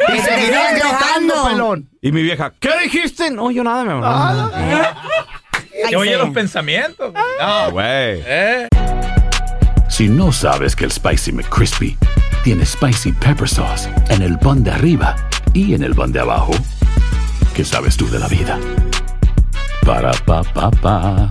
Y 0.08 0.12
Te 0.12 0.22
seguirás 0.22 0.72
estás 0.72 0.90
gritando, 1.00 1.34
enojando. 1.34 1.50
pelón. 1.50 1.90
Y 2.00 2.12
mi 2.12 2.22
vieja, 2.22 2.52
¿qué 2.58 2.70
dijiste? 2.82 3.30
No, 3.30 3.50
yo 3.50 3.62
nada, 3.64 3.84
mi 3.84 3.90
amor. 3.92 4.04
Ay, 4.08 4.82
Te 5.88 5.96
oye 5.96 6.16
los 6.16 6.30
pensamientos. 6.30 7.12
No, 7.40 7.70
güey. 7.70 8.22
¿Eh? 8.26 8.68
Si 9.88 10.08
no 10.08 10.32
sabes 10.32 10.74
que 10.74 10.84
el 10.84 10.92
Spicy 10.92 11.32
McCrispy 11.32 11.98
tiene 12.44 12.64
Spicy 12.64 13.12
Pepper 13.12 13.48
Sauce 13.48 13.88
en 14.08 14.22
el 14.22 14.38
pan 14.38 14.64
de 14.64 14.70
arriba 14.70 15.16
y 15.52 15.74
en 15.74 15.82
el 15.82 15.94
pan 15.94 16.12
de 16.12 16.20
abajo, 16.20 16.52
¿qué 17.54 17.64
sabes 17.64 17.96
tú 17.96 18.08
de 18.08 18.18
la 18.18 18.28
vida? 18.28 18.58
Para, 19.84 20.12
pa, 20.24 20.42
pa, 20.42 20.70
pa. 20.70 21.30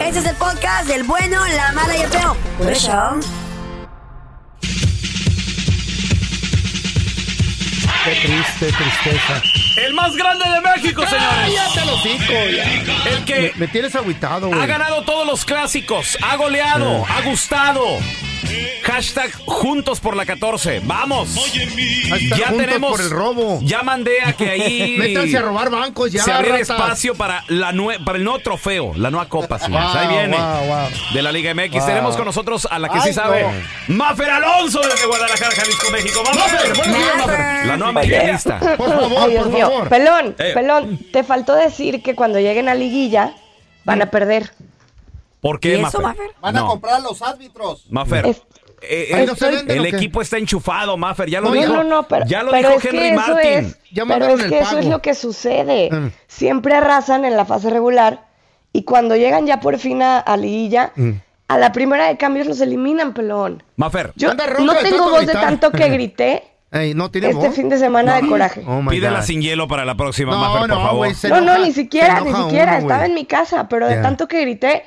Este 0.00 0.18
es 0.20 0.26
el 0.26 0.36
podcast 0.36 0.86
del 0.88 1.04
bueno, 1.04 1.46
la 1.46 1.72
mala 1.72 1.96
y 1.96 2.00
el 2.00 2.08
feo. 2.08 2.36
Por 2.58 2.70
eso. 2.72 3.20
Qué 8.04 8.14
triste, 8.22 8.72
tristeza. 8.72 9.42
El 9.76 9.92
más 9.94 10.14
grande 10.16 10.44
de 10.48 10.60
México, 10.60 11.02
señores. 11.06 11.28
Cállate 11.54 11.84
los 11.86 12.00
hocico, 12.00 12.32
ya. 12.32 13.10
El 13.10 13.24
que 13.24 13.40
Me, 13.56 13.66
me 13.66 13.68
tienes 13.68 13.94
agüitado, 13.94 14.48
güey. 14.48 14.60
ha 14.60 14.66
ganado 14.66 15.02
todos 15.02 15.26
los 15.26 15.44
clásicos, 15.44 16.16
ha 16.22 16.36
goleado, 16.36 17.04
ha 17.06 17.20
gustado. 17.22 17.84
Hashtag 18.84 19.32
Juntos 19.44 19.98
por 19.98 20.14
la 20.14 20.24
14. 20.24 20.80
Vamos. 20.84 21.34
Hashtag 22.08 22.38
ya 22.38 22.52
tenemos. 22.52 22.92
por 22.92 23.00
el 23.00 23.10
robo. 23.10 23.58
Ya 23.62 23.82
mandé 23.82 24.22
a 24.24 24.32
que 24.34 24.48
ahí. 24.48 24.96
Métanse 24.98 25.36
a 25.38 25.42
robar 25.42 25.68
bancos 25.70 26.12
ya, 26.12 26.22
Se 26.22 26.30
abriera 26.30 26.58
ratas. 26.58 26.70
espacio 26.78 27.14
para, 27.16 27.42
la 27.48 27.72
nue- 27.72 28.02
para 28.04 28.18
el 28.18 28.24
nuevo 28.24 28.38
trofeo, 28.38 28.92
la 28.94 29.10
nueva 29.10 29.28
copa, 29.28 29.58
señores. 29.58 29.88
Wow, 29.88 29.96
Ahí 29.98 30.08
viene. 30.08 30.36
wow, 30.36 30.64
wow. 30.66 30.88
De 31.12 31.22
la 31.22 31.32
Liga 31.32 31.52
MX. 31.54 31.72
Wow. 31.72 31.86
Tenemos 31.86 32.16
con 32.16 32.24
nosotros 32.26 32.68
a 32.70 32.78
la 32.78 32.88
que 32.88 32.98
Ay, 32.98 33.08
sí 33.08 33.12
sabe. 33.12 33.42
no. 33.88 33.96
Mafer 33.96 34.30
Alonso 34.30 34.80
desde 34.80 35.06
Guadalajara, 35.06 35.50
Jalisco, 35.56 35.90
México. 35.90 36.22
¡Mafer! 36.24 36.76
buenos 36.76 36.96
días, 36.96 37.16
Mafer. 37.26 37.66
La 37.66 37.76
nueva 37.76 37.90
americanista. 37.90 38.60
Por 38.76 38.88
favor, 38.88 39.22
Ay, 39.24 39.30
Dios 39.32 39.50
favor. 39.70 39.88
Pelón, 39.88 40.34
Eh. 40.38 40.52
pelón, 40.54 40.98
te 41.12 41.22
faltó 41.24 41.54
decir 41.54 42.02
que 42.02 42.14
cuando 42.14 42.38
lleguen 42.40 42.68
a 42.68 42.74
liguilla 42.74 43.34
van 43.84 44.02
a 44.02 44.10
perder. 44.10 44.50
¿Por 45.40 45.56
¿Y 45.56 45.60
qué, 45.60 45.78
Mafer? 45.78 46.00
Mafer? 46.02 46.30
Van 46.40 46.56
a 46.56 46.64
comprar 46.66 47.00
los 47.02 47.22
árbitros. 47.22 47.86
Mafer. 47.90 48.26
Es- 48.26 48.42
eh, 48.82 49.08
Ahí 49.14 49.26
el, 49.68 49.86
equipo 49.86 50.20
está 50.20 50.38
enchufado, 50.38 50.96
Mafer. 50.96 51.30
Ya 51.30 51.40
lo 51.40 51.48
No, 51.48 51.54
dijo. 51.54 51.82
No, 51.84 52.02
pero, 52.08 52.26
ya 52.26 52.42
lo 52.42 52.50
pero 52.50 52.68
dijo 52.70 52.78
es 52.80 52.84
Henry 52.86 52.98
que 52.98 53.08
eso 53.14 53.16
Martin. 53.32 53.50
es, 53.52 53.78
Ya 53.92 54.04
pero 54.06 54.26
es 54.26 54.40
el 54.40 54.50
que 54.50 54.58
eso 54.58 54.78
es 54.78 54.86
lo 54.86 55.02
que 55.02 55.14
sucede. 55.14 55.88
Mm. 55.90 56.10
Siempre 56.26 56.74
arrasan 56.74 57.24
en 57.24 57.36
la 57.36 57.44
fase 57.44 57.70
regular 57.70 58.26
y 58.72 58.82
cuando 58.84 59.16
llegan 59.16 59.46
ya 59.46 59.60
por 59.60 59.78
fin 59.78 60.02
a, 60.02 60.18
a 60.18 60.36
liguilla, 60.36 60.92
Mm. 60.96 61.12
a 61.48 61.58
la 61.58 61.72
primera 61.72 62.08
de 62.08 62.16
cambios 62.16 62.46
los 62.46 62.60
eliminan, 62.60 63.14
pelón. 63.14 63.62
Mafer, 63.76 64.12
Yo 64.16 64.34
no 64.34 64.74
tengo 64.76 65.10
voz 65.10 65.26
de 65.26 65.32
tanto 65.32 65.70
que 65.70 65.88
grité 65.88 66.44
Ey, 66.72 66.94
¿no 66.94 67.10
tiene 67.10 67.30
este 67.30 67.46
voz? 67.46 67.54
fin 67.56 67.68
de 67.68 67.78
semana 67.78 68.20
de 68.20 68.26
coraje. 68.28 68.62
Oh, 68.66 68.82
pídela 68.88 69.20
God. 69.20 69.26
sin 69.26 69.40
hielo 69.40 69.68
para 69.68 69.84
la 69.84 69.94
próxima, 69.94 70.32
No, 70.32 70.38
Mafer, 70.40 70.60
por 70.60 70.68
no, 70.68 70.74
favor. 70.76 71.08
No, 71.44 71.58
ni 71.64 71.72
siquiera, 71.72 72.20
ni 72.20 72.32
siquiera. 72.32 72.72
uno, 72.72 72.80
Estaba 72.80 73.06
en 73.06 73.14
mi 73.14 73.24
casa, 73.24 73.68
pero 73.68 73.86
de 73.88 73.96
tanto 74.02 74.26
que 74.26 74.40
grité, 74.40 74.82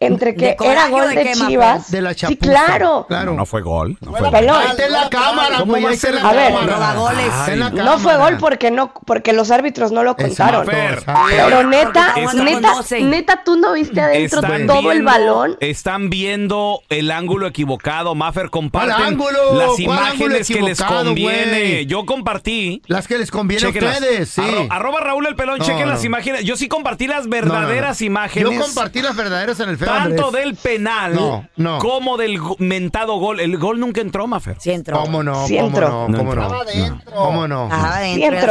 entre 0.00 0.34
que 0.34 0.56
¿De 0.58 0.66
era 0.66 0.88
gol 0.88 1.10
de? 1.14 1.32
Chivas. 1.32 1.90
De 1.90 2.00
la 2.00 2.14
sí, 2.14 2.36
claro. 2.36 3.06
Claro. 3.08 3.34
No 3.34 3.44
fue 3.46 3.62
gol. 3.62 3.96
No 4.00 4.12
fue 4.12 4.30
Pelón. 4.30 4.56
Ahí 4.60 4.68
está 4.70 4.86
en 4.86 4.92
la 4.92 5.10
cámara, 5.10 5.58
¿Cómo 5.58 5.72
güey. 5.72 5.82
va 5.84 5.90
a 5.90 6.32
ver, 6.32 6.52
cámara. 6.52 7.70
No 7.70 7.98
fue 7.98 8.16
gol 8.16 8.36
porque 8.38 8.70
no, 8.70 8.92
porque 9.06 9.32
los 9.32 9.50
árbitros 9.50 9.92
no 9.92 10.02
lo 10.04 10.16
contaron. 10.16 10.66
Pero 10.66 11.62
neta, 11.64 12.14
neta, 12.34 12.74
neta, 13.00 13.42
tú 13.44 13.56
no 13.56 13.72
viste 13.72 14.00
adentro 14.00 14.40
Están 14.40 14.66
todo 14.66 14.92
el 14.92 15.02
balón. 15.02 15.56
Están 15.60 16.10
viendo 16.10 16.82
el 16.88 17.10
ángulo 17.10 17.46
equivocado, 17.46 18.14
Mafer. 18.14 18.50
Comparten 18.50 18.94
¿Cuál 18.94 19.06
ángulo? 19.08 19.54
las 19.54 19.66
¿Cuál 19.70 19.80
imágenes 19.80 20.48
que 20.48 20.62
les 20.62 20.82
conviene. 20.82 21.86
Yo 21.86 22.06
compartí. 22.06 22.82
Las 22.86 23.06
que 23.08 23.18
les 23.18 23.30
conviene 23.30 23.66
a 23.66 23.68
ustedes, 23.70 24.28
sí. 24.30 24.40
Arro- 24.40 24.66
arroba 24.70 25.00
Raúl 25.00 25.26
el 25.26 25.36
pelón, 25.36 25.58
No, 25.58 25.64
chequen 25.64 25.86
no. 25.86 25.92
las 25.94 26.04
imágenes. 26.04 26.44
Yo 26.44 26.56
sí 26.56 26.68
compartí 26.68 27.06
las 27.06 27.26
No, 27.26 27.36
no, 27.36 27.42
no. 27.46 27.52
verdaderas 27.52 28.00
imágenes. 28.00 28.50
Yo 28.52 28.60
compartí 28.60 29.02
las 29.02 29.16
verdaderas 29.16 29.58
en 29.60 29.68
el 29.70 29.78
feo 29.78 29.87
tanto 29.88 30.30
del 30.30 30.54
penal 30.56 31.14
No, 31.14 31.48
no. 31.56 31.78
como 31.78 32.16
del 32.16 32.38
mentado 32.58 33.16
gol. 33.18 33.40
El 33.40 33.56
gol 33.58 33.80
nunca 33.80 34.00
entró, 34.00 34.26
Mafer. 34.26 34.56
Sí 34.60 34.70
entró. 34.70 35.00
¿Cómo 35.00 35.22
no? 35.22 35.46
Sí 35.46 35.56
¿Cómo 35.56 35.68
entró. 35.68 35.88
no? 35.88 36.08
No 36.08 36.18
¿Cómo 36.18 36.34
no? 36.34 36.42
Estaba 36.42 36.60
adentro. 36.62 37.12
¿Cómo 37.14 37.48
no? 37.48 37.68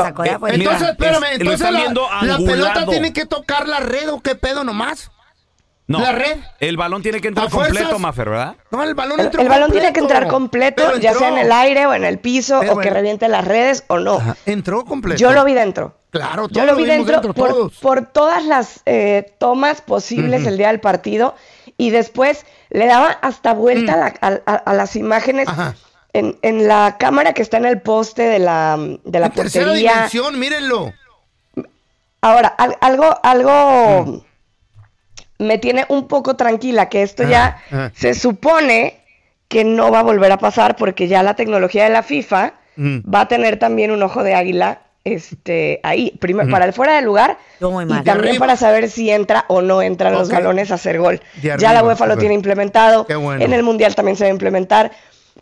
Sacó 0.04 0.24
afuera. 0.24 0.56
Eh, 0.56 0.60
Entonces, 0.60 0.90
espérame, 0.90 1.24
entonces 1.34 1.72
la, 1.72 1.94
la 2.24 2.38
pelota 2.38 2.86
tiene 2.86 3.14
que 3.14 3.26
tocar 3.26 3.68
la 3.68 3.80
red 3.80 4.12
o 4.12 4.22
qué 4.22 4.36
pedo 4.36 4.64
nomás. 4.64 5.12
No. 5.88 6.00
¿La 6.02 6.12
red? 6.12 6.38
El 6.60 6.76
balón 6.76 7.02
tiene 7.02 7.22
que 7.22 7.30
entrar 7.30 7.50
completo, 7.50 7.98
Maffer, 7.98 8.30
¿verdad? 8.30 8.56
No, 8.72 8.84
el 8.84 8.94
balón 8.94 9.22
El, 9.22 9.28
entró 9.28 9.42
el 9.42 9.48
balón 9.48 9.72
tiene 9.72 9.94
que 9.94 10.02
entrar 10.02 10.28
completo, 10.28 10.84
Pero 10.86 10.98
ya 10.98 11.12
entró. 11.12 11.20
sea 11.26 11.30
en 11.30 11.38
el 11.46 11.52
aire 11.52 11.86
o 11.86 11.94
en 11.94 12.04
el 12.04 12.20
piso 12.20 12.60
Pero 12.60 12.74
o 12.74 12.78
que 12.80 12.90
en- 12.90 12.94
reviente 12.94 13.28
las 13.30 13.46
redes 13.46 13.86
o 13.88 13.98
no. 13.98 14.20
Entró 14.46 14.84
completo. 14.84 15.18
Yo 15.18 15.32
lo 15.32 15.46
vi 15.46 15.54
dentro. 15.54 15.96
Claro, 16.10 16.44
Yo 16.50 16.64
todos 16.64 16.66
lo 16.68 16.76
vi 16.76 16.86
dentro, 16.86 17.22
por, 17.22 17.34
todos. 17.34 17.74
por 17.80 18.06
todas 18.06 18.44
las 18.44 18.82
eh, 18.86 19.34
tomas 19.40 19.80
posibles 19.82 20.46
el 20.46 20.58
día 20.58 20.68
del 20.68 20.80
partido 20.82 21.36
y 21.78 21.90
después 21.92 22.46
le 22.70 22.86
daba 22.88 23.08
hasta 23.22 23.54
vuelta 23.54 23.94
a, 23.94 23.98
la- 23.98 24.14
a- 24.20 24.42
a- 24.52 24.56
a 24.56 24.74
las 24.74 24.96
imágenes 24.98 25.48
en, 26.12 26.38
en 26.42 26.68
la 26.68 26.98
cámara 27.00 27.32
que 27.34 27.42
está 27.42 27.58
en 27.58 27.66
el 27.66 27.80
poste 27.82 28.24
de 28.24 28.40
la, 28.40 28.78
de 29.06 29.20
la 29.22 29.30
Tercera 29.30 29.66
portería. 29.68 29.94
dimensión, 29.94 30.38
mírenlo. 30.40 30.92
Ahora, 32.22 32.48
al- 32.50 32.78
algo, 32.82 33.18
algo 33.24 34.04
Mm. 34.06 34.22
Me 35.40 35.58
tiene 35.58 35.86
un 35.90 36.08
poco 36.08 36.36
tranquila 36.36 36.90
que 36.90 37.04
esto 37.04 37.24
ya 37.24 37.58
ah. 37.72 37.92
se 37.94 38.14
supone 38.14 39.00
que 39.48 39.64
no 39.64 39.92
va 39.92 40.00
a 40.00 40.04
volver 40.04 40.32
a 40.32 40.38
pasar 40.38 40.76
porque 40.76 41.08
ya 41.08 41.24
la 41.24 41.36
tecnología 41.36 41.84
de 41.84 41.90
la 41.92 42.04
FIFA 42.04 42.54
Mm. 42.78 43.00
va 43.12 43.22
a 43.22 43.28
tener 43.28 43.58
también 43.58 43.90
un 43.92 44.04
ojo 44.04 44.24
de 44.24 44.36
águila 44.36 44.82
este 45.04 45.80
ahí, 45.84 46.12
primero 46.20 46.50
para 46.52 46.66
el 46.66 46.74
fuera 46.74 46.96
de 46.96 47.02
lugar 47.02 47.38
y 47.62 48.04
también 48.04 48.38
para 48.38 48.58
saber 48.58 48.90
si 48.90 49.10
entra 49.10 49.46
o 49.48 49.62
no 49.62 49.82
entran 49.82 50.14
los 50.14 50.28
Ok. 50.28 50.34
balones 50.34 50.70
a 50.70 50.76
hacer 50.76 51.00
gol. 51.00 51.22
Ya 51.42 51.74
la 51.74 51.82
UEFA 51.84 52.06
lo 52.08 52.16
ok. 52.16 52.20
tiene 52.20 52.36
implementado, 52.36 53.06
bueno. 53.20 53.44
en 53.44 53.54
el 53.54 53.64
Mundial 53.64 53.96
también 53.96 54.18
se 54.18 54.26
va 54.26 54.28
a 54.28 54.32
implementar. 54.32 54.92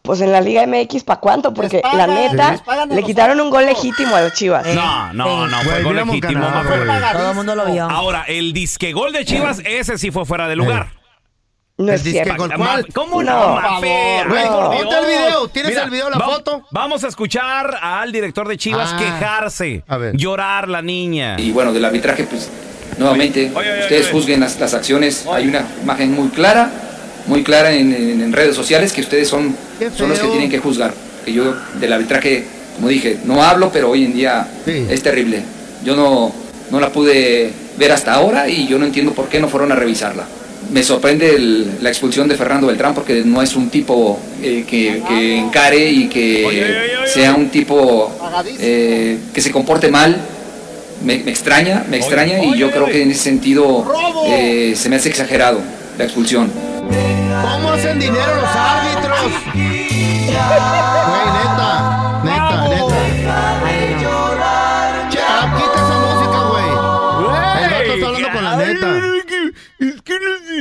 Pues 0.02 0.22
en 0.22 0.32
la 0.32 0.40
Liga 0.42 0.66
MX, 0.68 1.04
¿para 1.04 1.20
cuánto? 1.20 1.54
Porque 1.54 1.82
la 1.94 2.06
neta, 2.08 2.62
le 2.90 3.04
quitaron 3.04 3.40
un 3.42 3.50
gol 3.50 3.66
legítimo 3.66 4.16
a 4.16 4.22
las 4.22 4.34
Chivas. 4.34 4.66
No, 4.75 5.14
no, 5.14 5.48
no, 5.48 5.62
fue 5.62 5.82
gol 5.84 5.96
legítimo. 5.96 6.46
Todo 7.14 7.30
el 7.30 7.36
mundo 7.36 7.56
lo 7.56 7.66
vio. 7.66 7.90
Ahora, 7.90 8.25
el 8.28 8.54
disque 8.54 8.94
gol 8.94 9.12
de 9.14 9.25
Chivas, 9.25 9.62
ese 9.66 9.98
sí 9.98 10.12
fue 10.12 10.25
fuera 10.25 10.48
de 10.48 10.56
lugar. 10.56 10.88
No 11.78 11.90
El 11.90 11.96
es 11.96 12.04
disque 12.06 12.24
cierto. 12.24 12.42
gol, 12.44 12.50
Ma- 12.52 12.56
¿cuál? 12.56 12.88
¿Cómo 12.94 13.22
No, 13.22 13.60
no, 13.60 13.62
ponte 13.62 14.20
el 14.22 15.06
video. 15.08 15.48
¿Tienes 15.50 15.72
Mira, 15.72 15.84
el 15.84 15.90
video, 15.90 16.10
la 16.10 16.18
va- 16.18 16.25
foto? 16.28 16.64
Vamos 16.72 17.04
a 17.04 17.08
escuchar 17.10 17.78
al 17.82 18.14
director 18.14 18.48
de 18.48 18.56
Chivas 18.58 18.92
Ah. 18.94 18.98
quejarse, 18.98 19.84
A 19.88 19.98
ver. 19.98 20.16
llorar 20.16 20.70
la 20.70 20.82
niña. 20.82 21.36
Y 21.38 21.52
bueno, 21.52 21.74
del 21.74 21.84
arbitraje, 21.84 22.24
pues 22.24 22.50
nuevamente, 22.98 23.52
Oye, 23.54 23.72
oye, 23.74 23.82
ustedes 23.82 24.04
oye. 24.06 24.12
juzguen 24.14 24.40
las, 24.40 24.58
las 24.58 24.74
acciones. 24.74 25.25
Hay 25.30 25.50
una 25.50 25.66
imagen 25.84 26.14
muy 26.14 26.30
clara, 26.30 26.70
muy 27.27 27.44
clara 27.44 27.72
en, 27.74 27.94
en- 27.94 28.22
en 28.22 28.34
redes 28.34 28.55
sociales 28.55 28.91
que 28.94 29.01
ustedes 29.01 29.27
son, 29.27 29.55
son 29.98 30.10
los 30.10 30.20
que 30.20 30.27
tienen 30.27 30.50
que 30.50 30.60
juzgar. 30.60 30.94
Que 31.25 31.34
yo 31.34 31.55
del 31.79 31.91
arbitraje, 31.94 32.44
como 32.75 32.88
dije, 32.89 33.17
no 33.25 33.44
hablo, 33.44 33.72
pero 33.72 33.89
hoy 33.89 34.05
en 34.05 34.13
día 34.13 34.48
Sí. 34.65 34.86
es 34.89 35.01
terrible. 35.01 35.41
Yo 35.84 35.96
no, 35.96 36.32
no 36.72 36.79
la 36.79 36.89
pude 36.91 37.51
ver 37.77 37.91
hasta 37.91 38.13
ahora 38.13 38.48
y 38.48 38.67
yo 38.67 38.77
no 38.77 38.86
entiendo 38.86 39.12
por 39.13 39.27
qué 39.27 39.39
no 39.39 39.48
fueron 39.50 39.72
a 39.72 39.75
revisarla. 39.75 40.25
Me 40.72 40.82
sorprende 40.84 41.36
el- 41.36 41.77
la 41.82 41.89
expulsión 41.89 42.27
de 42.27 42.36
Fernando 42.36 42.67
Beltrán 42.67 42.94
porque 42.96 43.24
no 43.25 43.41
es 43.41 43.55
un 43.55 43.70
tipo 43.70 44.20
eh, 44.41 44.63
que, 44.67 45.01
que 45.08 45.38
encare 45.38 45.89
y 45.91 46.08
que 46.10 47.03
sea 47.13 47.36
un 47.36 47.50
tipo 47.50 48.12
eh, 48.60 49.17
que 49.34 49.41
se 49.41 49.51
comporte 49.51 49.89
mal. 49.89 50.15
Me, 51.03 51.17
me 51.20 51.29
extraña, 51.29 51.86
me 51.89 51.98
extraña 51.98 52.44
y 52.44 52.58
yo 52.58 52.72
creo 52.72 52.86
que 52.88 53.01
en 53.03 53.12
ese 53.12 53.22
sentido 53.24 53.86
eh, 54.27 54.74
se 54.75 54.89
me 54.89 54.96
hace 54.96 55.10
exagerado 55.10 55.60
la 55.98 56.04
expulsión. 56.04 56.52
¿Cómo 56.52 57.72
hacen 57.72 58.00
dinero 58.00 58.36
los 58.36 58.56
árbitros? 58.56 59.20
Güey, 59.54 59.90
neta. 61.38 62.22
Neta, 62.24 62.68
neta. 62.70 62.96
Che, 65.10 65.20
ah, 65.22 65.56
quita 65.58 65.75
esa 65.75 65.96
música, 66.00 66.40
güey. 66.50 66.70
El 67.64 67.70
vato 67.72 67.94
está 67.94 68.08
hablando 68.08 68.30
con 68.32 68.44
la 68.44 68.56
neta. 68.58 68.88
Es 69.78 70.02
que 70.02 70.14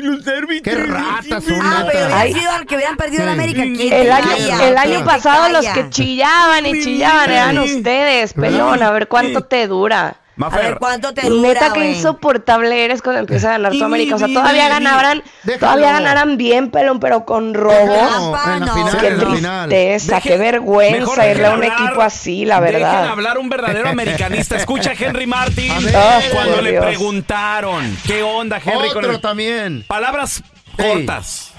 los, 0.02 0.26
árbitros. 0.26 0.62
Qué 0.62 0.74
ratas 0.86 1.44
son, 1.44 1.60
Ah, 1.62 1.86
pero 1.90 2.14
Ay. 2.14 2.32
sido 2.34 2.50
al 2.50 2.66
que 2.66 2.74
hubieran 2.76 2.96
perdido 2.96 3.22
Sí. 3.22 3.26
la 3.26 3.32
América. 3.32 3.62
¿quién 3.62 3.92
El 3.92 4.12
año, 4.12 4.28
calla? 4.28 4.54
el 4.54 4.58
¿Quién 4.58 4.78
año 4.78 5.04
pasado 5.04 5.48
los 5.50 5.66
que 5.66 5.90
chillaban 5.90 6.66
y 6.66 6.82
chillaban 6.82 7.30
eran 7.30 7.58
ustedes, 7.58 8.32
pelón. 8.34 8.82
A 8.82 8.90
ver 8.90 9.08
cuánto 9.08 9.42
te 9.42 9.66
dura. 9.66 10.16
A 10.42 10.48
ver, 10.48 10.78
¿cuánto 10.78 11.14
te 11.14 11.28
dura, 11.28 11.48
Neta 11.48 11.72
que 11.72 11.92
insoportable 11.92 12.84
eres 12.84 13.02
cuando 13.02 13.20
empieza 13.20 13.48
a 13.48 13.52
ganar 13.52 13.72
tu 13.72 13.84
América. 13.84 14.16
O 14.16 14.18
sea, 14.18 14.26
todavía 14.26 14.68
ganaran, 14.68 15.22
Déjalo. 15.44 15.60
todavía 15.60 15.92
ganaran 15.92 16.36
bien, 16.36 16.70
pelón, 16.72 16.98
pero 16.98 17.24
con 17.24 17.54
robo. 17.54 17.72
Déjalo, 17.72 18.36
en 18.54 18.60
la 18.60 18.66
no. 18.66 18.98
Qué 19.00 19.10
tristeza, 19.12 20.16
Deje- 20.16 20.28
qué 20.28 20.36
vergüenza 20.36 20.96
irle 21.12 21.22
a 21.22 21.26
dejen 21.28 21.44
un 21.46 21.52
hablar- 21.64 21.72
equipo 21.86 22.02
así, 22.02 22.44
la 22.44 22.60
Dejen 22.60 22.80
verdad. 22.82 23.08
hablar 23.08 23.38
un 23.38 23.48
verdadero 23.48 23.88
americanista. 23.88 24.56
Escucha 24.56 24.90
a 24.90 24.94
Henry 24.94 25.26
Martin 25.26 25.70
A 25.70 25.78
ver, 25.78 25.96
Ah, 25.96 26.20
cuando 26.32 26.60
le 26.62 26.70
Dios. 26.72 26.84
preguntaron 26.84 27.96
qué 28.06 28.22
onda, 28.24 28.56
Henry, 28.56 28.88
con 28.88 28.98
Otro 29.04 29.12
el- 29.12 29.20
también. 29.20 29.84
palabras 29.86 30.42
cortas. 30.76 31.52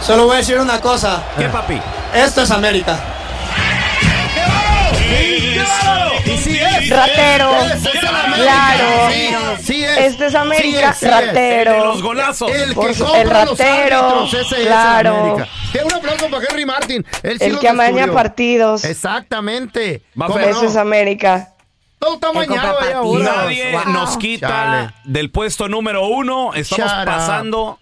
Solo 0.00 0.24
voy 0.26 0.34
a 0.34 0.38
decir 0.38 0.58
una 0.58 0.80
cosa. 0.80 1.22
¿Qué, 1.38 1.48
papi? 1.48 1.80
Esto 2.12 2.42
es 2.42 2.50
América. 2.50 2.98
Y 6.24 6.38
sí 6.38 6.58
es. 6.58 6.88
Ratero, 6.90 7.50
Es, 7.62 7.84
es 7.86 8.00
claro. 8.00 9.56
Sí, 9.62 9.84
es. 9.84 9.98
Este 9.98 10.26
es 10.26 10.34
América, 10.34 10.64
Sí 10.68 10.76
es, 10.84 10.96
sí 10.98 11.06
es. 11.06 11.10
ratero. 11.26 11.70
El 11.74 11.80
de 11.80 11.86
los 11.86 12.02
golazos. 12.02 12.50
El 12.50 12.74
que 12.74 12.94
su- 12.94 13.04
compra 13.04 13.42
el 13.42 13.48
los 13.48 13.58
ratero, 13.58 13.98
árbitros, 13.98 14.34
ese 14.34 14.60
es 14.62 14.66
claro. 14.66 15.16
América. 15.16 15.48
Que 15.72 15.78
un 15.84 15.92
aplauso 15.92 16.28
para 16.30 16.44
Henry 16.48 16.66
Martin. 16.66 17.06
Él 17.22 17.38
sí 17.38 17.44
El 17.44 17.52
los 17.52 17.60
que 17.60 17.68
amaña 17.68 18.06
partidos. 18.12 18.84
Exactamente. 18.84 20.02
Va, 20.20 20.26
¿Cómo 20.26 20.38
Fer. 20.38 20.50
Eso 20.50 20.62
no? 20.62 20.68
es 20.68 20.76
América. 20.76 21.52
Todo 21.98 22.14
está 22.14 22.26
ahora. 22.28 23.32
Nadie 23.42 23.72
Wow. 23.72 23.92
nos 23.92 24.16
quita 24.18 24.48
Chale. 24.48 24.90
del 25.04 25.30
puesto 25.30 25.68
número 25.68 26.06
uno. 26.06 26.52
Estamos 26.54 26.92
up. 26.92 27.04
pasando 27.06 27.78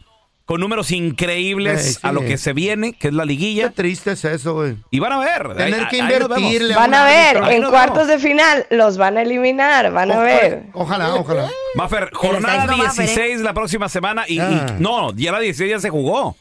con 0.46 0.60
números 0.60 0.90
increíbles 0.90 1.94
sí. 1.94 1.98
a 2.02 2.12
lo 2.12 2.20
que 2.20 2.36
se 2.36 2.52
viene, 2.52 2.92
que 2.92 3.08
es 3.08 3.14
la 3.14 3.22
Qué 3.22 3.28
liguilla. 3.28 3.70
triste 3.70 4.12
es 4.12 4.24
eso, 4.24 4.54
güey. 4.54 4.76
Y 4.90 4.98
van 5.00 5.12
a 5.12 5.18
ver. 5.18 5.54
Tener 5.56 5.80
ahí- 5.80 5.86
que 5.88 5.96
invertirle. 5.98 6.74
Van 6.74 6.92
a 6.94 7.04
ver, 7.04 7.36
en 7.52 7.62
cuartos 7.64 8.06
vemos. 8.06 8.22
de 8.22 8.28
final 8.28 8.66
los 8.70 8.96
van 8.98 9.16
a 9.16 9.22
eliminar, 9.22 9.90
van 9.92 10.12
a 10.12 10.18
ver. 10.20 10.64
Ojalá, 10.74 11.14
ojalá. 11.14 11.48
Mafer, 11.76 12.10
jornada 12.12 12.62
diciendo 12.66 12.76
Mafer, 12.84 13.04
¿eh? 13.04 13.06
16 13.08 13.40
la 13.40 13.54
próxima 13.54 13.88
semana 13.88 14.24
y, 14.28 14.36
y- 14.36 14.40
Ah. 14.40 14.76
no, 14.78 15.12
ya 15.14 15.32
la 15.32 15.40
16 15.40 15.70
ya 15.70 15.80
se 15.80 15.88
jugó. 15.90 16.36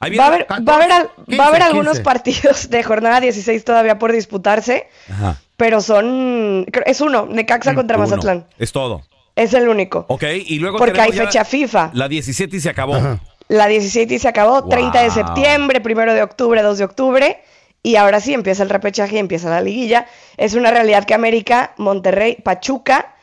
Ahí 0.00 0.14
Va 0.16 0.24
a 0.24 0.26
haber, 0.28 0.46
va 0.50 0.72
a 0.72 0.76
haber, 0.76 0.92
al- 0.92 1.10
va 1.38 1.44
a 1.44 1.48
haber 1.48 1.60
15, 1.60 1.62
algunos 1.64 1.92
15. 1.94 2.02
partidos 2.04 2.70
de 2.70 2.82
jornada 2.82 3.20
16 3.20 3.64
todavía 3.64 3.98
por 3.98 4.12
disputarse, 4.12 4.88
Ajá. 5.10 5.40
pero 5.56 5.80
son. 5.80 6.66
Es 6.86 7.00
uno, 7.00 7.26
Necaxa 7.26 7.74
contra 7.74 7.96
Uno. 7.96 8.06
Mazatlán. 8.06 8.46
Es 8.58 8.72
todo. 8.72 9.02
Es 9.34 9.54
el 9.54 9.68
único. 9.68 10.04
Ok, 10.08 10.24
y 10.46 10.58
luego 10.58 10.78
Porque 10.78 11.00
hay 11.00 11.12
fecha 11.12 11.44
FIFA. 11.44 11.90
La 11.94 12.08
17 12.08 12.56
y 12.56 12.60
se 12.60 12.68
acabó. 12.70 13.18
La 13.48 13.66
17 13.66 14.14
y 14.14 14.18
se 14.18 14.28
acabó, 14.28 14.68
30 14.68 15.00
de 15.00 15.08
Wow. 15.08 15.14
septiembre, 15.14 15.80
1 15.84 16.12
de 16.14 16.22
octubre, 16.22 16.62
2 16.62 16.78
de 16.78 16.84
octubre. 16.84 17.42
Y 17.82 17.96
ahora 17.96 18.20
sí 18.20 18.34
empieza 18.34 18.62
el 18.62 18.70
repechaje 18.70 19.16
y 19.16 19.18
empieza 19.18 19.48
la 19.48 19.60
liguilla. 19.60 20.06
Es 20.36 20.54
una 20.54 20.70
realidad 20.70 21.04
que 21.04 21.14
América, 21.14 21.72
Monterrey, 21.78 22.36
Pachuca 22.42 23.14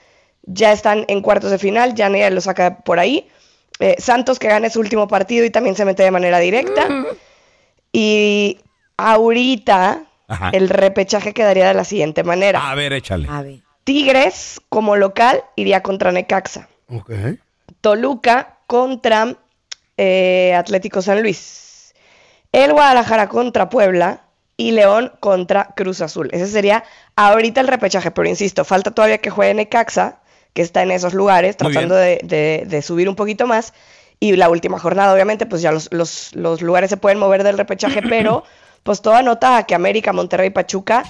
ya 0.44 0.72
están 0.72 1.06
en 1.08 1.22
cuartos 1.22 1.52
de 1.52 1.58
final. 1.60 1.94
Ya 1.94 2.10
nadie 2.10 2.30
lo 2.32 2.42
saca 2.42 2.78
por 2.80 2.98
ahí. 3.00 3.28
Eh, 3.80 3.96
Santos 4.00 4.40
que 4.40 4.48
gane 4.48 4.70
su 4.70 4.80
último 4.80 5.08
partido 5.08 5.46
y 5.46 5.50
también 5.50 5.76
se 5.76 5.86
mete 5.86 6.04
de 6.04 6.12
manera 6.12 6.40
directa. 6.40 6.88
Y 7.98 8.60
ahorita 8.98 10.04
Ajá. 10.28 10.50
el 10.52 10.68
repechaje 10.68 11.34
quedaría 11.34 11.68
de 11.70 11.74
la 11.74 11.86
siguiente 11.86 12.26
manera. 12.26 12.70
A 12.70 12.76
ver, 12.76 12.92
échale. 12.92 13.28
A 13.30 13.42
ver. 13.42 13.60
Tigres 13.86 14.60
como 14.68 14.98
local 14.98 15.44
iría 15.56 15.82
contra 15.82 16.12
Necaxa. 16.12 16.68
Toluca 17.82 18.58
contra 18.68 19.36
eh, 19.98 20.54
Atlético 20.56 21.02
San 21.02 21.22
Luis. 21.22 21.94
El 22.52 22.74
Guadalajara 22.74 23.28
contra 23.28 23.70
Puebla 23.70 24.22
y 24.58 24.72
León 24.72 25.12
contra 25.20 25.74
Cruz 25.76 26.02
Azul. 26.02 26.30
Ese 26.32 26.48
sería 26.48 26.84
ahorita 27.16 27.60
el 27.62 27.68
repechaje, 27.68 28.12
pero 28.12 28.30
insisto, 28.30 28.64
falta 28.64 28.92
todavía 28.92 29.18
que 29.18 29.30
juegue 29.30 29.54
Necaxa, 29.54 30.20
que 30.54 30.62
está 30.62 30.82
en 30.84 30.92
esos 30.92 31.14
lugares, 31.14 31.58
Muy 31.62 31.72
tratando 31.74 31.96
de, 31.96 32.20
de- 32.24 32.64
de 32.66 32.82
subir 32.82 33.10
un 33.10 33.16
poquito 33.16 33.46
más. 33.48 33.74
Y 34.20 34.34
la 34.38 34.50
última 34.50 34.80
jornada, 34.80 35.14
obviamente, 35.14 35.46
pues 35.46 35.62
ya 35.62 35.74
los, 35.74 35.92
los- 35.92 36.34
los 36.34 36.62
lugares 36.62 36.90
se 36.90 36.96
pueden 36.98 37.20
mover 37.20 37.44
del 37.44 37.58
repechaje, 37.58 38.02
pero 38.10 38.44
pues 38.84 39.02
toda 39.02 39.22
nota 39.22 39.58
a 39.58 39.64
que 39.66 39.76
América, 39.76 40.14
Monterrey, 40.14 40.52
Pachuca 40.52 41.04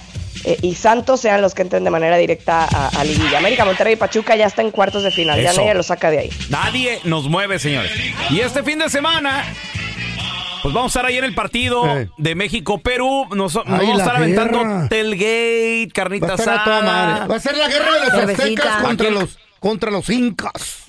eh, 0.46 0.58
y 0.62 0.74
Santos 0.74 1.20
sean 1.20 1.42
los 1.42 1.54
que 1.54 1.62
entren 1.62 1.84
de 1.84 1.90
manera 1.90 2.16
directa 2.16 2.64
a, 2.64 2.88
a 2.88 3.04
Liguilla. 3.04 3.38
América, 3.38 3.64
Monterrey 3.64 3.94
y 3.94 3.96
Pachuca 3.96 4.34
ya 4.36 4.46
está 4.46 4.62
en 4.62 4.70
cuartos 4.70 5.02
de 5.02 5.10
final, 5.10 5.40
ya 5.42 5.52
nadie 5.52 5.74
lo 5.74 5.82
saca 5.82 6.10
de 6.10 6.18
ahí. 6.20 6.30
Nadie 6.48 7.00
nos 7.04 7.28
mueve, 7.28 7.58
señores. 7.58 7.90
Y 8.30 8.40
este 8.40 8.62
fin 8.62 8.78
de 8.78 8.88
semana, 8.88 9.44
pues 10.62 10.74
vamos 10.74 10.94
a 10.96 10.98
estar 10.98 11.06
ahí 11.06 11.18
en 11.18 11.24
el 11.24 11.34
partido 11.34 11.86
Eh. 11.98 12.08
de 12.16 12.34
México-Perú. 12.34 13.26
Nos, 13.34 13.54
nos 13.54 13.66
Ay, 13.66 13.72
vamos 13.86 13.98
a 14.00 14.02
estar 14.02 14.16
aventando 14.16 14.58
guerra. 14.60 14.88
tailgate, 14.88 15.86
Va 15.88 15.92
carnita 15.94 16.32
a 16.32 16.34
estar 16.36 16.58
a 16.60 16.64
toda 16.64 16.78
asada. 16.78 16.92
madre. 17.06 17.28
Va 17.28 17.36
a 17.36 17.40
ser 17.40 17.56
la 17.56 17.68
guerra 17.68 17.92
de 17.92 18.00
los 18.00 18.30
aztecas 18.30 18.82
contra 18.82 19.06
Aquí- 19.08 19.14
los, 19.18 19.38
contra 19.66 19.90
los 19.90 20.08
incas. 20.10 20.84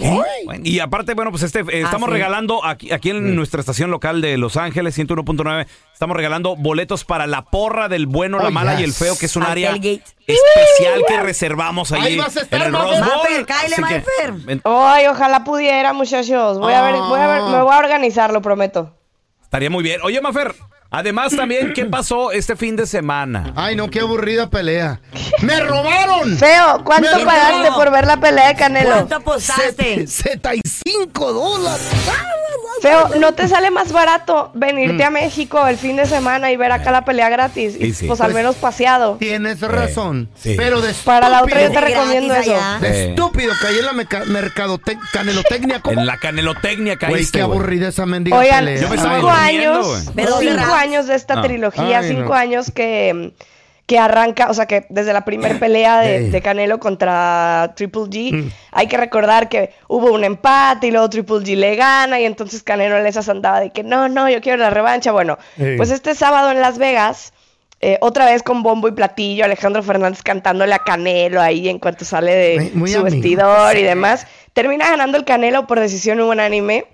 Y 0.64 0.80
aparte, 0.80 1.16
bueno, 1.16 1.32
pues 1.32 1.42
este, 1.42 1.64
estamos 1.82 2.10
regalando 2.10 2.64
aquí, 2.64 2.92
aquí 2.94 3.10
en 3.10 3.36
nuestra 3.36 3.60
estación 3.60 3.90
local 3.90 4.22
de 4.22 4.38
Los 4.38 4.56
Ángeles, 4.56 4.96
101.9, 4.96 5.66
estamos 5.92 6.16
regalando 6.16 6.56
boletos 6.56 7.04
para 7.04 7.26
la 7.26 7.46
porra 7.46 7.90
del 7.90 8.06
bueno, 8.06 8.38
la 8.38 8.52
mala 8.52 8.80
y 8.80 8.84
el 8.84 8.94
feo, 8.94 9.18
que 9.18 9.26
es 9.26 9.36
un 9.36 9.44
área 9.44 9.72
especial 9.72 11.02
que 11.08 11.20
reservamos 11.22 11.92
ahí. 11.92 12.20
En 12.52 12.62
el 12.62 12.72
Rose 12.72 13.02
Bowl. 13.02 13.46
Que, 13.48 14.62
Ay, 14.64 15.08
ojalá 15.08 15.44
pudiera, 15.44 15.94
muchachos. 15.94 16.60
Voy, 16.60 16.74
oh. 16.74 16.78
a 16.78 16.82
ver, 16.84 16.96
voy 16.96 17.20
a 17.20 17.28
ver, 17.28 17.42
me 17.44 17.62
voy 17.64 17.74
a 17.74 17.80
organizar, 17.80 18.32
lo 18.32 18.44
prometo. 18.44 18.96
Estaría 19.42 19.72
muy 19.72 19.82
bien. 19.82 20.02
Oye, 20.04 20.22
Mafer, 20.22 20.54
Además, 20.90 21.36
también, 21.36 21.74
¿qué 21.74 21.86
pasó 21.86 22.32
este 22.32 22.56
fin 22.56 22.76
de 22.76 22.86
semana? 22.88 23.52
Ay, 23.56 23.76
no, 23.76 23.90
qué 23.90 24.00
aburrida 24.00 24.50
pelea. 24.50 25.02
¡Me 25.42 25.60
robaron! 25.60 26.38
Feo, 26.38 26.82
¿cuánto 26.84 27.12
pagaste 27.26 27.72
por 27.74 27.92
ver 27.92 28.08
la 28.08 28.18
pelea 28.20 28.48
de 28.50 28.56
Canelo? 28.56 28.92
¿Cuánto 28.92 29.22
posaste? 29.22 30.08
75 30.08 31.34
dólares. 31.34 31.88
Feo, 32.82 33.10
¿no 33.20 33.34
te 33.34 33.48
sale 33.48 33.72
más 33.72 33.92
barato 33.92 34.52
venirte 34.54 35.04
a 35.04 35.10
mm. 35.10 35.14
México 35.14 35.66
el 35.68 35.78
fin 35.78 35.96
de 35.96 36.06
semana 36.06 36.52
y 36.52 36.58
ver 36.58 36.72
acá 36.72 36.92
la 36.92 37.04
pelea 37.06 37.30
gratis? 37.30 37.76
Y. 37.80 37.92
Pues 38.06 38.22
al 38.22 38.28
pues, 38.28 38.36
menos 38.36 38.56
paseado. 38.56 39.16
Tienes 39.18 39.62
eh, 39.64 39.68
razón. 39.68 40.30
Sí. 40.36 40.54
Pero 40.56 40.82
de 40.82 40.94
Para 41.04 41.30
la 41.30 41.44
otra 41.44 41.64
yo 41.64 41.72
te 41.72 41.82
recomiendo 41.82 42.34
eso. 42.36 42.56
Eh. 42.84 43.10
Estúpido, 43.10 43.54
caí 43.62 43.78
en 43.80 43.86
la 43.86 44.50
canelotecnia. 45.12 45.82
¿cómo? 45.82 46.00
En 46.00 46.06
la 46.06 46.18
canelotecnia 46.18 46.98
caíste, 46.98 47.10
Güey, 47.10 47.24
este 47.24 47.38
qué 47.40 47.44
aburrida 47.44 47.88
esa 47.90 48.06
mendiga 48.06 48.38
Oigan, 48.38 48.66
pelea. 48.66 48.82
Yo 48.82 48.90
me 48.90 48.98
cinco 48.98 49.30
años, 49.30 50.04
cinco 50.40 50.74
años 50.78 51.08
de 51.08 51.16
esta 51.16 51.42
trilogía, 51.42 52.04
cinco 52.04 52.34
años 52.34 52.72
que, 52.72 53.34
que, 53.86 54.00
arranca, 54.00 54.50
o 54.50 54.54
sea, 54.54 54.66
que 54.66 54.86
desde 54.90 55.14
la 55.14 55.26
primera 55.26 55.60
pelea 55.60 56.00
de, 56.00 56.42
Canelo 56.42 56.80
contra 56.80 57.74
Triple 57.76 58.04
G, 58.04 58.52
hay 58.72 58.88
que 58.88 58.98
recordar 58.98 59.50
que 59.50 59.72
hubo 59.88 60.12
un 60.12 60.24
empate 60.24 60.88
y 60.88 60.92
luego 60.92 61.10
Triple 61.10 61.38
G 61.38 61.56
le 61.56 61.76
gana 61.76 62.20
y 62.20 62.26
entonces 62.26 62.64
Canelo 62.64 62.98
en 62.98 63.06
esas 63.06 63.28
andaba 63.30 63.60
de 63.60 63.72
que 63.72 63.84
no, 63.84 64.08
no, 64.10 64.30
yo 64.30 64.42
quiero 64.42 64.58
la 64.58 64.70
revancha. 64.70 65.12
Bueno, 65.12 65.38
pues 65.78 65.92
este 65.92 66.16
sábado 66.16 66.52
en 66.52 66.62
Las 66.62 66.78
Vegas. 66.78 67.34
Eh, 67.80 68.00
otra 68.02 68.26
vez 68.26 68.42
con 68.42 68.64
bombo 68.64 68.88
y 68.88 68.92
platillo, 68.92 69.46
Alejandro 69.46 69.84
Fernández 69.84 70.24
cantándole 70.24 70.74
a 70.74 70.80
Canelo 70.80 71.40
ahí 71.40 71.70
en 71.70 71.78
cuanto 71.78 72.06
sale 72.06 72.34
de 72.34 72.72
su 72.72 73.04
vestidor 73.04 73.78
y 73.78 73.84
demás. 73.84 74.26
Termina 74.54 74.90
ganando 74.90 75.20
el 75.20 75.26
Canelo 75.26 75.68
por 75.68 75.80
decisión 75.80 76.20
unánime, 76.20 76.88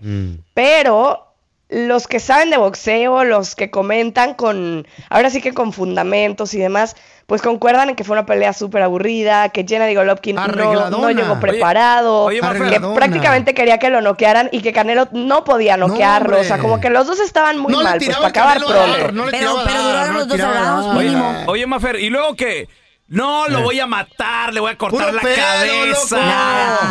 pero 0.54 1.33
los 1.74 2.08
que 2.08 2.20
saben 2.20 2.50
de 2.50 2.58
boxeo, 2.58 3.24
los 3.24 3.56
que 3.56 3.72
comentan 3.72 4.36
con, 4.36 4.88
ahora 5.10 5.30
sí 5.30 5.42
que 5.42 5.54
con 5.54 5.74
fundamentos 5.74 6.54
y 6.54 6.60
demás, 6.60 6.96
pues 7.26 7.42
concuerdan 7.42 7.90
en 7.90 7.96
que 7.96 8.04
fue 8.04 8.14
una 8.14 8.26
pelea 8.26 8.54
súper 8.54 8.84
aburrida, 8.84 9.50
que 9.50 9.66
Jenna 9.68 9.92
Golovkin 9.92 10.36
no, 10.36 10.90
no, 10.90 11.10
llegó 11.10 11.40
preparado, 11.40 12.26
oye, 12.26 12.42
que 12.42 12.80
prácticamente 12.94 13.54
quería 13.54 13.80
que 13.80 13.90
lo 13.90 14.02
noquearan 14.02 14.50
y 14.52 14.62
que 14.62 14.72
Canelo 14.72 15.08
no 15.12 15.44
podía 15.44 15.78
noquearlo, 15.78 16.40
o 16.40 16.44
sea, 16.44 16.60
como 16.60 16.80
que 16.80 16.90
los 16.90 17.08
dos 17.08 17.20
estaban 17.20 17.58
muy 17.58 17.74
mal, 17.74 17.98
pues 17.98 18.16
para 18.16 18.28
acabar 18.28 18.58
pronto. 18.58 18.74
Dar, 18.74 19.14
pero, 19.32 19.58
duraron 19.58 20.14
los 20.14 20.28
dos. 20.28 21.48
Oye, 21.48 21.66
Mafer, 21.66 22.00
¿y 22.00 22.10
luego 22.10 22.36
qué? 22.36 22.68
No, 23.08 23.48
lo 23.48 23.62
voy 23.62 23.80
a 23.80 23.86
matar, 23.86 24.54
le 24.54 24.60
voy 24.60 24.72
a 24.72 24.78
cortar 24.78 25.14
la 25.14 25.22
cabeza. 25.22 26.18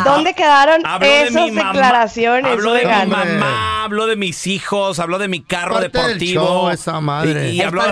¿Dónde 0.05 0.33
quedaron 0.33 0.81
esas 1.27 1.33
declaraciones? 1.73 2.51
Habló 2.51 2.73
de 2.73 2.85
mi 2.85 3.11
mamá, 3.39 3.83
habló 3.83 4.05
de 4.05 4.15
mis 4.15 4.47
hijos, 4.47 4.99
habló 4.99 5.17
de 5.17 5.27
mi 5.27 5.41
carro 5.43 5.79
deportivo. 5.81 6.45
Y, 7.51 7.61
habló, 7.61 7.81
de, 7.83 7.87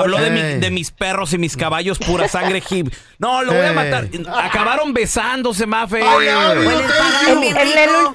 habló 0.00 0.16
de, 0.18 0.30
mi- 0.30 0.60
de 0.60 0.70
mis 0.70 0.90
perros 0.92 1.32
y 1.34 1.38
mis 1.38 1.56
caballos, 1.56 1.98
pura 1.98 2.28
sangre 2.28 2.62
hip. 2.70 2.94
No, 3.18 3.42
lo 3.42 3.52
voy 3.52 3.66
a 3.66 3.72
matar. 3.74 4.08
Acabaron 4.42 4.94
besándose, 4.94 5.66
Mafe. 5.66 6.02
Ay, 6.02 6.28
En, 7.28 7.42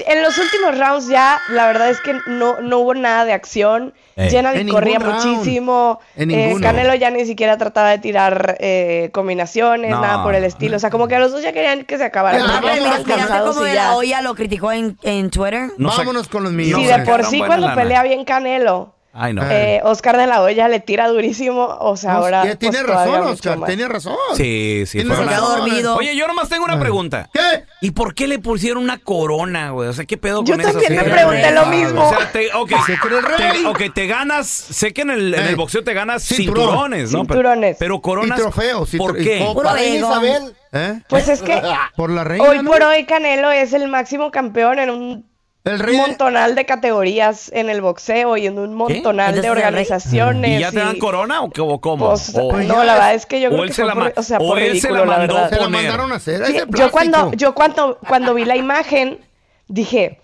en 0.08 0.24
los 0.24 0.38
últimos 0.38 0.78
rounds 0.78 1.08
ya, 1.08 1.40
la 1.50 1.68
verdad 1.68 1.90
es 1.90 2.00
que 2.02 2.16
no, 2.26 2.62
no 2.62 2.80
hubo 2.80 2.96
nada 2.96 3.26
de 3.26 3.34
acción. 3.34 3.94
Eh. 4.20 4.30
Jenner 4.30 4.68
corría 4.68 5.00
muchísimo. 5.00 6.00
Eh, 6.18 6.54
Canelo 6.62 6.94
ya 6.96 7.10
ni 7.10 7.26
siquiera 7.26 7.58
trataba 7.58 7.92
de 7.92 8.00
tirar 8.00 8.58
eh, 8.60 9.10
combinaciones, 9.14 9.92
nada 9.92 10.24
por 10.24 10.36
el 10.36 10.44
estilo. 10.44 10.76
O 10.76 10.80
sea, 10.80 10.90
como 10.90 11.08
que 11.08 11.16
a 11.16 11.20
los 11.20 11.32
dos 11.32 11.42
ya 11.42 11.54
querían 11.54 11.86
que 11.86 11.98
se 11.98 12.04
acabara. 12.04 12.38
Ya, 12.38 12.44
vámonos 12.46 13.06
vámonos 13.06 13.56
con 13.56 13.74
la 13.74 13.96
olla 13.96 14.22
lo 14.22 14.36
criticó 14.36 14.74
en, 14.74 14.98
en 15.04 15.30
Twitter. 15.30 15.72
No 15.78 15.90
vámonos 15.90 16.28
con 16.28 16.44
los 16.44 16.52
millones. 16.52 16.88
Si 16.88 16.94
sí, 16.94 17.00
de 17.00 17.06
por 17.06 17.24
sí 17.24 17.40
cuando 17.40 17.74
pelea 17.74 18.04
bien 18.04 18.26
Canelo 18.26 18.99
Ay, 19.12 19.34
no. 19.34 19.42
Eh, 19.50 19.82
Oscar 19.84 20.18
de 20.18 20.28
la 20.28 20.42
Hoya 20.42 20.68
le 20.68 20.80
tira 20.80 21.08
durísimo. 21.08 21.66
O 21.80 21.98
sea, 21.98 22.14
ahora. 22.14 22.46
Eh, 22.46 22.56
tiene 22.56 22.78
pues, 22.78 22.88
razón, 22.88 23.28
Oscar. 23.28 23.60
Tenía 23.66 23.88
razón. 23.88 24.16
Sí, 24.36 24.84
sí, 24.86 25.04
fue 25.04 25.88
Oye, 25.98 26.16
yo 26.16 26.28
nomás 26.28 26.48
tengo 26.48 26.64
una 26.64 26.80
pregunta. 26.80 27.28
¿Qué? 27.34 27.66
¿Y 27.82 27.92
por 27.92 28.14
qué 28.14 28.28
le 28.28 28.40
pusieron 28.40 28.84
una 28.84 29.00
corona, 29.00 29.72
güey? 29.72 29.90
O 29.90 29.94
sea, 29.94 30.06
¿qué 30.06 30.18
pedo 30.18 30.44
yo 30.44 30.54
con 30.54 30.62
eso? 30.62 30.74
Yo 30.74 30.80
también 30.80 31.06
me 31.06 31.12
pregunté 31.12 31.52
lo 31.52 31.66
mismo. 31.68 32.08
O 32.08 32.10
sea, 32.10 32.32
te, 32.32 32.54
okay, 32.54 32.78
se 32.86 32.98
te, 33.78 33.90
te 33.90 34.08
ganas. 34.08 34.48
Sé 34.48 34.94
que 34.94 35.02
en 35.02 35.10
el, 35.10 35.34
en 35.34 35.46
el 35.48 35.56
boxeo 35.56 35.84
te 35.84 35.94
ganas 35.94 36.24
Cinturón. 36.24 36.68
cinturones, 36.68 37.12
¿no? 37.12 37.20
Cinturones. 37.20 37.78
Pero, 37.80 37.96
pero 37.96 38.02
coronas. 38.02 38.38
Y 38.38 38.42
trofeos. 38.42 38.94
Y 38.94 38.98
¿Por 38.98 39.18
qué? 39.18 39.50
Por 39.54 39.66
Isabel. 39.80 40.56
¿Eh? 40.72 41.02
Pues 41.08 41.28
es 41.30 41.42
que. 41.42 41.62
Por 41.96 42.12
la 42.12 42.24
reina. 42.24 42.48
Hoy 42.48 42.64
por 42.64 42.82
hoy 42.84 43.06
Canelo 43.06 43.52
es 43.52 43.74
el 43.74 43.88
máximo 43.88 44.30
campeón 44.32 44.80
en 44.80 44.90
un 44.90 45.29
el 45.66 45.90
un 45.90 45.98
montonal 45.98 46.56
de... 46.56 46.66
categorías 46.66 47.52
en 47.54 47.70
el 47.70 47.82
boxeo 47.82 48.38
y 48.38 48.48
en 48.48 48.58
un 48.58 48.74
montonal 48.74 49.42
de 49.42 49.50
organizaciones. 49.50 50.58
¿Y 50.58 50.62
ya 50.62 50.72
te 50.72 50.80
dan 50.80 50.98
corona 50.98 51.42
o, 51.42 51.50
qué, 51.50 51.62
o 51.62 51.80
cómo? 51.80 52.08
Pues, 52.08 52.34
no, 52.34 52.84
la 52.84 52.94
verdad 52.94 53.14
es 53.14 53.26
que 53.26 53.42
yo 53.42 53.50
creo 53.50 53.66
que 53.66 53.84
por, 53.94 54.38
por 54.40 54.60
él 54.60 54.80
se 54.80 54.90
la, 54.90 55.04
mandó 55.04 55.70
mandaron 55.70 56.12
a 56.14 56.16
hacer. 56.16 56.42
Yo 56.70 56.92
cuando, 56.92 57.32
yo 57.34 57.54
cuando, 57.54 58.34
vi 58.34 58.46
la 58.46 58.56
imagen, 58.56 59.20
dije, 59.68 60.20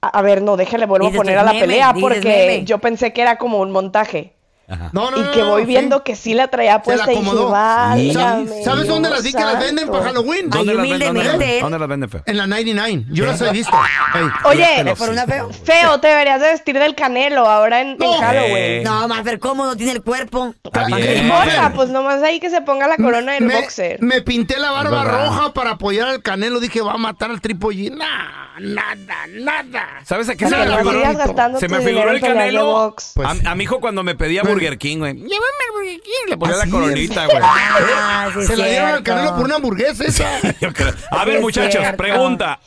a, 0.00 0.22
ver, 0.22 0.40
no, 0.40 0.56
déjale, 0.56 0.86
vuelvo 0.86 1.08
a 1.08 1.12
poner 1.12 1.38
a 1.38 1.42
la 1.42 1.52
pelea 1.52 1.92
porque 1.92 2.62
yo 2.64 2.78
pensé 2.78 3.12
que 3.12 3.22
era 3.22 3.38
como 3.38 3.58
un 3.58 3.72
montaje. 3.72 4.34
Y 4.70 5.30
que 5.32 5.42
voy 5.42 5.64
viendo 5.64 6.04
que 6.04 6.14
sí 6.14 6.34
la 6.34 6.48
traía 6.48 6.82
puesta 6.82 7.12
y 7.12 7.16
dije, 7.16 8.64
¿Sabes 8.64 8.86
dónde 8.86 9.10
las 9.10 9.22
vi 9.22 9.32
que 9.32 9.42
las 9.42 9.58
venden 9.58 9.88
para 9.88 10.04
Halloween? 10.04 10.48
¿Dónde 10.50 10.74
las 10.74 10.88
venden? 10.88 11.60
¿Dónde, 11.60 11.78
las 11.78 11.88
venden 11.88 12.10
feo? 12.10 12.22
En 12.26 12.36
la 12.36 12.46
99. 12.46 13.06
Yo 13.10 13.26
las 13.26 13.40
he 13.40 13.50
visto. 13.50 13.76
Hey, 14.12 14.26
Oye, 14.44 14.94
por 14.96 15.10
una 15.10 15.26
feo. 15.26 15.50
Feo, 15.64 16.00
te 16.00 16.08
deberías 16.08 16.40
de 16.40 16.48
vestir 16.48 16.78
del 16.78 16.94
canelo 16.94 17.46
ahora 17.46 17.80
en, 17.80 17.98
Halloween. 17.98 18.84
No, 18.84 19.08
más 19.08 19.24
ver 19.24 19.38
cómo 19.38 19.64
no 19.64 19.76
tiene 19.76 19.92
el 19.92 20.02
cuerpo. 20.02 20.54
¿Qué? 20.62 21.30
Pues 21.74 21.88
nomás 21.88 22.22
ahí 22.22 22.40
que 22.40 22.50
se 22.50 22.60
ponga 22.62 22.86
la 22.86 22.96
corona 22.96 23.32
del 23.32 23.48
boxer. 23.48 24.00
Me 24.02 24.22
pinté 24.22 24.58
la 24.58 24.70
barba 24.70 25.04
roja 25.04 25.52
para 25.52 25.72
apoyar 25.72 26.08
al 26.08 26.22
canelo. 26.22 26.60
Dije, 26.60 26.80
va 26.80 26.92
a 26.92 26.98
matar 26.98 27.30
al 27.30 27.40
tripollín. 27.40 27.98
Nah 27.98 28.49
nada, 28.58 29.26
nada. 29.28 29.88
¿Sabes 30.04 30.28
a 30.28 30.36
qué 30.36 30.48
se, 30.48 30.56
me 30.56 30.66
figuró? 30.66 31.58
Se 31.58 31.68
me 31.68 31.80
figuró 31.80 32.10
el 32.10 32.20
canelo. 32.20 32.96
Pues 33.14 33.28
a, 33.44 33.54
mi 33.54 33.64
hijo 33.64 33.80
cuando 33.80 34.02
me 34.02 34.14
pedía 34.14 34.42
pues, 34.42 34.54
Burger 34.54 34.78
King, 34.78 34.98
güey. 34.98 35.14
Llévame 35.14 35.36
al 35.68 35.72
Burger 35.74 36.00
King. 36.00 36.30
Le 36.30 36.36
ponía 36.36 36.54
ah, 36.56 36.64
la 36.64 36.70
coronita, 36.70 37.26
güey. 37.26 37.38
Ah, 37.42 38.30
se 38.46 38.56
la 38.56 38.66
dieron 38.66 38.90
al 38.90 39.02
canelo 39.02 39.36
por 39.36 39.44
una 39.44 39.56
hamburguesa 39.56 40.04
esa. 40.04 40.38
a 41.10 41.24
ver, 41.24 41.40
muchachos, 41.40 41.84
pregunta. 41.96 42.58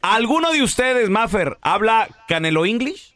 ¿Alguno 0.00 0.52
de 0.52 0.62
ustedes, 0.62 1.10
Maffer, 1.10 1.58
habla 1.60 2.08
Canelo 2.28 2.64
English? 2.64 3.14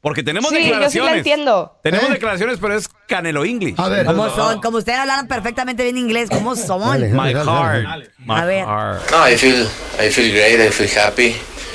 Porque 0.00 0.22
tenemos 0.22 0.50
declaraciones. 0.50 0.92
Sí, 0.92 0.98
yo 0.98 1.06
sí 1.06 1.18
entiendo. 1.18 1.78
Tenemos 1.82 2.10
¿Eh? 2.10 2.12
declaraciones, 2.12 2.58
pero 2.60 2.76
es 2.76 2.88
Canelo 3.08 3.44
English. 3.44 3.74
A 3.78 3.88
ver. 3.88 4.04
¿Cómo 4.04 4.28
son? 4.28 4.60
Como 4.60 4.78
ustedes 4.78 4.98
hablan 4.98 5.28
perfectamente 5.28 5.82
bien 5.82 5.96
inglés, 5.96 6.28
¿cómo 6.30 6.56
son? 6.56 7.00
My 7.12 7.32
heart. 7.32 8.10
My 8.18 8.34
a 8.34 8.44
ver. 8.44 8.66
No, 8.66 9.28
I 9.28 9.36
feel, 9.36 9.66
I 9.98 10.10
feel 10.10 10.30
great, 10.30 10.60
I 10.60 10.70
feel 10.70 10.90
happy. 10.94 11.34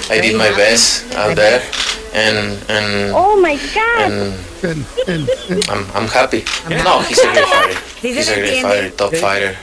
I 0.10 0.20
did 0.22 0.38
my 0.38 0.50
best 0.56 1.14
out 1.16 1.36
there, 1.36 1.62
and 2.14 2.58
and 2.70 3.12
oh 3.14 3.40
my 3.42 3.56
god, 3.76 4.12
and 5.08 5.30
I'm 5.70 5.86
I'm 5.94 6.08
happy. 6.08 6.44
No, 6.70 7.02
he's 7.02 7.20
a 7.20 7.28
great 7.32 7.46
fighter. 7.54 7.80
He's 8.02 8.30
a 8.30 8.36
great 8.36 8.62
fighter, 8.62 8.90
top 8.92 9.14
fighter. 9.16 9.56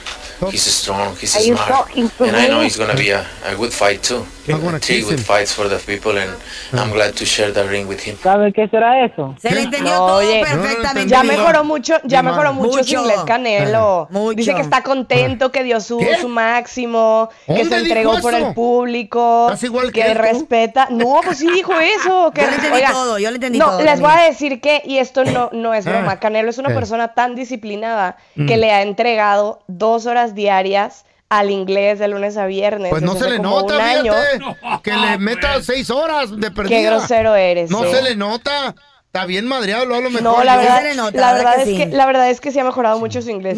He's 0.51 0.63
strong. 0.63 1.15
He's 1.15 1.33
smart, 1.33 1.95
and 1.95 2.35
I 2.35 2.47
know 2.47 2.61
he's 2.61 2.77
gonna 2.77 2.95
be 2.95 3.09
a, 3.09 3.25
a 3.43 3.55
good 3.55 3.73
fight 3.73 4.03
too. 4.03 4.25
not 4.47 4.61
gonna 4.61 4.79
kiss 4.79 5.05
fights 5.25 5.53
for 5.53 5.67
the 5.69 5.77
people 5.77 6.17
and 6.17 6.31
I'm 6.73 6.91
glad 6.91 7.13
to 7.15 7.25
share 7.25 7.51
the 7.51 7.63
ring 7.63 7.87
with 7.87 7.99
him. 7.99 8.17
¿Saben 8.21 8.51
qué 8.53 8.67
será 8.69 9.05
eso? 9.05 9.35
Se 9.41 9.51
le 9.51 9.61
entendió 9.61 9.91
No, 9.93 10.05
todo 10.07 10.17
oye, 10.17 10.41
perfectamente. 10.43 11.09
Ya 11.09 11.23
mejoró 11.23 11.63
mucho, 11.63 11.95
ya 12.03 12.21
mejoró 12.23 12.53
mucho 12.53 12.77
Mucho. 12.77 12.99
inglés 13.01 13.19
Canelo. 13.25 14.07
Mucho. 14.11 14.35
Dice 14.35 14.55
que 14.55 14.61
está 14.61 14.81
contento, 14.83 15.51
que 15.51 15.63
dio 15.63 15.79
su, 15.81 15.99
su 16.21 16.27
máximo, 16.29 17.29
que 17.45 17.65
se 17.65 17.75
entregó 17.77 18.19
por 18.19 18.33
el 18.33 18.53
público, 18.53 19.51
igual 19.61 19.91
que 19.91 20.13
respeta. 20.13 20.87
No, 20.89 21.19
pues 21.23 21.37
sí 21.39 21.49
dijo 21.51 21.73
eso. 21.79 22.31
Que, 22.33 22.41
Yo 22.41 22.47
lo 22.47 22.53
entendí 22.55 22.81
todo, 22.91 23.19
yo 23.19 23.29
entendí 23.29 23.59
no, 23.59 23.65
todo 23.65 23.81
les 23.83 23.99
voy 23.99 24.11
a 24.11 24.21
decir 24.23 24.61
que, 24.61 24.81
y 24.85 24.97
esto 24.97 25.23
no, 25.25 25.49
no 25.53 25.73
es 25.73 25.85
broma, 25.85 26.19
Canelo 26.19 26.49
es 26.49 26.57
una 26.57 26.69
persona 26.69 27.09
tan 27.13 27.35
disciplinada 27.35 28.17
que 28.35 28.57
le 28.57 28.71
ha 28.71 28.81
entregado 28.81 29.61
dos 29.67 30.05
horas 30.05 30.35
diarias 30.35 31.05
al 31.29 31.51
inglés 31.51 31.99
de 31.99 32.07
lunes 32.07 32.37
a 32.37 32.45
viernes. 32.45 32.89
Pues 32.89 33.03
no 33.03 33.15
se 33.15 33.29
le 33.29 33.39
nota, 33.39 33.75
fíjate, 33.75 33.99
año, 33.99 34.81
que 34.81 34.93
le 34.93 35.17
meta 35.17 35.61
seis 35.61 35.89
horas 35.89 36.31
de 36.31 36.51
perdida. 36.51 36.77
Qué 36.77 36.83
grosero 36.85 37.35
eres. 37.35 37.69
No 37.69 37.83
se 37.83 38.01
le 38.01 38.15
nota. 38.15 38.75
Está 39.05 39.25
bien 39.25 39.47
madreado, 39.47 39.85
lo 39.85 39.95
hablo 39.95 40.09
mejor. 40.09 40.23
No, 40.23 40.43
la 40.43 40.57
verdad, 40.57 40.81
se 40.81 40.95
nota, 40.95 41.19
la 41.19 41.33
verdad, 41.33 41.61
es 41.61 41.77
que, 41.77 41.85
la 41.87 42.05
verdad 42.05 42.29
es 42.29 42.41
que 42.41 42.51
sí 42.51 42.59
ha 42.59 42.63
mejorado 42.63 42.99
mucho 42.99 43.21
su 43.21 43.29
inglés. 43.29 43.57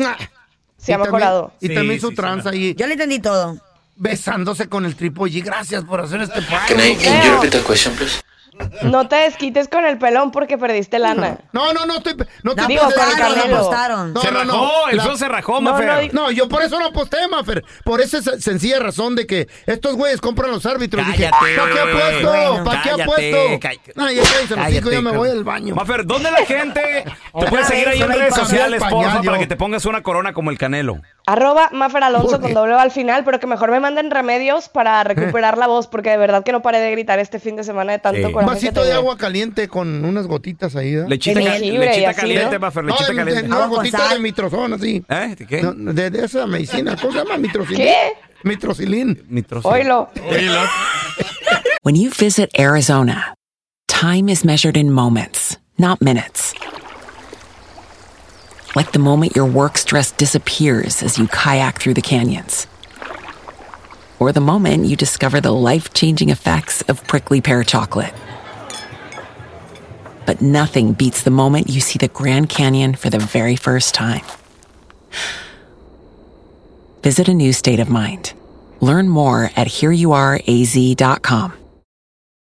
Se 0.78 0.92
y 0.92 0.94
ha 0.94 0.98
también, 0.98 1.00
mejorado. 1.00 1.52
y 1.60 1.74
también 1.74 2.00
su 2.00 2.10
sí, 2.10 2.16
ahí. 2.46 2.76
Yo 2.76 2.88
le 2.88 2.94
entendí 2.94 3.20
todo. 3.20 3.58
Besándose 3.96 4.70
con 4.70 4.86
el 4.86 4.96
tripo 4.96 5.28
G. 5.28 5.44
Gracias 5.44 5.84
por 5.84 6.00
hacer 6.00 6.22
este 6.22 6.42
paso. 6.44 6.74
Can 6.74 6.80
I 6.80 6.92
interpret 6.92 7.56
a 7.56 7.64
question, 7.68 7.94
please? 7.96 8.22
No 8.84 9.08
te 9.08 9.16
desquites 9.18 9.68
con 9.68 9.86
el 9.86 9.98
pelón 9.98 10.32
porque 10.32 10.58
perdiste 10.58 11.00
lana. 11.00 11.38
No, 11.52 11.74
no, 11.74 11.86
no 11.86 11.98
estoy. 11.98 12.16
No 12.44 12.56
te 12.56 12.66
Digo, 12.68 12.84
con 12.84 12.92
el 12.92 13.18
Canelo. 13.18 13.72
No, 14.14 14.22
Se 14.22 14.32
no, 14.32 14.44
no. 14.46 14.52
rajó, 14.54 14.90
el 14.90 14.98
La- 14.98 15.16
se 15.16 15.28
rajó, 15.28 15.54
no, 15.62 15.72
Mafer. 15.72 16.14
no, 16.14 16.24
no, 16.24 16.32
yo 16.32 16.48
por 16.50 16.62
eso 16.64 16.80
no 16.80 16.88
aposté, 16.88 17.28
Mafer. 17.28 17.64
Por 17.84 18.02
esa 18.02 18.22
se- 18.22 18.40
sencilla 18.42 18.80
razón 18.80 19.16
de 19.16 19.26
que 19.28 19.48
estos 19.66 19.96
güeyes 19.96 20.22
compran 20.22 20.52
los 20.52 20.66
árbitros. 20.66 21.06
Dije, 21.08 21.30
Cállate. 21.30 21.56
¿para 21.58 21.72
qué 21.74 21.80
apuesto? 21.80 22.28
Bueno. 22.30 22.64
¿Para 22.64 22.82
qué 22.82 22.90
Cállate, 22.90 23.04
apuesto? 23.04 23.38
cállate. 23.62 23.94
No, 23.96 24.12
ya 24.12 24.24
cállense 24.24 24.56
los 24.56 24.70
hijos, 24.72 24.92
ya 24.92 24.98
me 25.02 25.04
Cállate, 25.04 25.18
voy 25.18 25.30
al 25.30 25.44
baño. 25.44 25.76
Mafer, 25.76 26.06
¿dónde 26.06 26.32
la 26.32 26.46
gente 26.46 27.06
te 27.40 27.48
puede 27.48 27.66
seguir 27.66 27.88
ahí 27.88 28.02
en 28.02 28.08
redes 28.10 28.36
sociales, 28.36 28.80
para 28.82 28.92
porfa, 28.92 29.22
para 29.22 29.40
que 29.40 29.48
te 29.48 29.56
pongas 29.56 29.86
una 29.86 30.02
corona 30.04 30.34
como 30.34 30.52
el 30.52 30.58
Canelo? 30.58 31.02
Arroba 31.26 31.70
Mafer 31.72 32.04
Alonso 32.04 32.40
con 32.42 32.54
doble 32.54 32.74
al 32.74 32.92
final, 32.92 33.24
pero 33.24 33.40
que 33.40 33.48
mejor 33.48 33.70
me 33.72 33.80
manden 33.80 34.10
remedios 34.12 34.70
para 34.70 35.04
recuperar 35.44 35.58
la 35.58 35.68
voz, 35.68 35.88
porque 35.88 36.10
de 36.10 36.18
verdad 36.18 36.44
que 36.44 36.52
no 36.52 36.62
paré 36.62 36.80
de 36.80 36.92
gritar 36.92 37.20
este 37.20 37.40
fin 37.40 37.56
de 37.56 37.64
semana 37.64 37.92
de 37.92 38.00
tanto 38.00 38.32
Un 38.40 38.46
vasito 38.46 38.84
de 38.84 38.94
agua 38.94 39.18
caliente 39.18 39.68
con 39.68 40.04
unas 40.06 40.28
gotitas 40.28 40.76
ahí. 40.76 40.96
¿eh? 40.96 41.06
Lechita, 41.08 41.42
ca- 41.42 41.52
Jengibre 41.52 41.86
y 41.86 41.90
lechita 41.90 42.14
caliente, 42.14 42.54
¿no? 42.54 42.60
Mafer, 42.60 42.84
No, 42.84 42.90
lechita 42.94 43.12
de- 43.12 43.18
caliente. 43.18 43.48
no, 43.48 43.70
gotitas 43.70 44.10
de 44.14 44.20
mitrozón, 44.20 44.74
así. 44.74 45.04
¿Eh? 45.10 45.36
¿De 45.38 45.46
qué? 45.48 45.62
No, 45.62 45.74
De, 45.94 46.10
de 46.10 46.26
esa 46.26 46.46
medicina. 46.48 46.96
¿Cómo 47.00 47.14
se 47.14 47.20
llama? 47.20 47.38
Mitrocilín. 47.38 47.78
¿Qué? 47.86 48.14
Mitrocilín. 48.44 49.28
Oilo. 49.64 50.10
When 51.84 51.96
you 51.96 52.10
visit 52.12 52.50
Arizona, 52.58 53.34
time 53.88 54.30
is 54.30 54.44
measured 54.46 54.78
in 54.78 54.92
moments, 54.92 55.58
not 55.78 56.02
minutes. 56.02 56.54
Like 58.76 58.92
the 58.92 59.00
moment 59.00 59.36
your 59.36 59.46
work 59.46 59.78
stress 59.78 60.12
disappears 60.12 61.02
as 61.02 61.18
you 61.18 61.28
kayak 61.28 61.80
through 61.80 61.96
the 61.96 62.02
canyons. 62.02 62.68
Or 64.20 64.32
the 64.32 64.42
moment 64.42 64.86
you 64.86 64.96
discover 64.96 65.42
the 65.42 65.54
life 65.54 65.94
changing 65.94 66.30
effects 66.30 66.82
of 66.90 67.02
prickly 67.08 67.42
pear 67.42 67.64
chocolate. 67.64 68.14
But 70.26 70.42
nothing 70.42 70.94
beats 70.94 71.24
the 71.24 71.32
moment 71.32 71.70
you 71.70 71.82
see 71.82 71.98
the 71.98 72.08
Grand 72.08 72.50
Canyon 72.50 72.96
for 72.96 73.10
the 73.10 73.20
very 73.20 73.56
first 73.56 73.94
time. 73.94 74.26
Visit 77.02 77.28
a 77.28 77.34
new 77.34 77.54
state 77.54 77.80
of 77.80 77.90
mind. 77.90 78.34
Learn 78.82 79.10
more 79.10 79.46
at 79.56 79.68
hereyouareaz.com. 79.68 81.54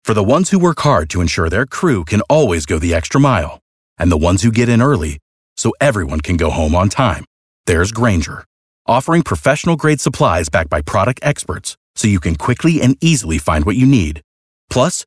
For 0.04 0.12
the 0.12 0.22
ones 0.22 0.50
who 0.50 0.58
work 0.58 0.80
hard 0.80 1.08
to 1.10 1.22
ensure 1.22 1.48
their 1.48 1.64
crew 1.64 2.04
can 2.04 2.20
always 2.28 2.66
go 2.66 2.78
the 2.78 2.92
extra 2.92 3.18
mile, 3.18 3.60
and 3.96 4.12
the 4.12 4.18
ones 4.18 4.42
who 4.42 4.52
get 4.52 4.68
in 4.68 4.82
early 4.82 5.18
so 5.56 5.72
everyone 5.80 6.20
can 6.20 6.36
go 6.36 6.50
home 6.50 6.74
on 6.74 6.90
time, 6.90 7.24
there's 7.64 7.90
Granger, 7.90 8.44
offering 8.86 9.22
professional 9.22 9.76
grade 9.76 10.02
supplies 10.02 10.50
backed 10.50 10.68
by 10.68 10.82
product 10.82 11.20
experts 11.22 11.78
so 11.96 12.06
you 12.06 12.20
can 12.20 12.36
quickly 12.36 12.82
and 12.82 12.98
easily 13.00 13.38
find 13.38 13.64
what 13.64 13.76
you 13.76 13.86
need. 13.86 14.20
Plus, 14.68 15.06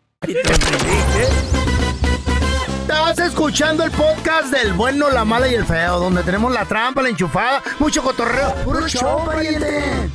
Estás 2.81 3.17
escuchando 3.17 3.83
el 3.83 3.89
podcast 3.89 4.53
del 4.53 4.73
bueno, 4.73 5.09
la 5.09 5.25
mala 5.25 5.47
y 5.47 5.55
el 5.55 5.65
feo, 5.65 5.99
donde 5.99 6.21
tenemos 6.21 6.53
la 6.53 6.63
trampa, 6.65 7.01
la 7.01 7.09
enchufada, 7.09 7.63
mucho 7.79 8.03
cotorreo. 8.03 8.53
¡Puro 8.63 8.87
show, 8.87 9.25
pariente! 9.25 10.11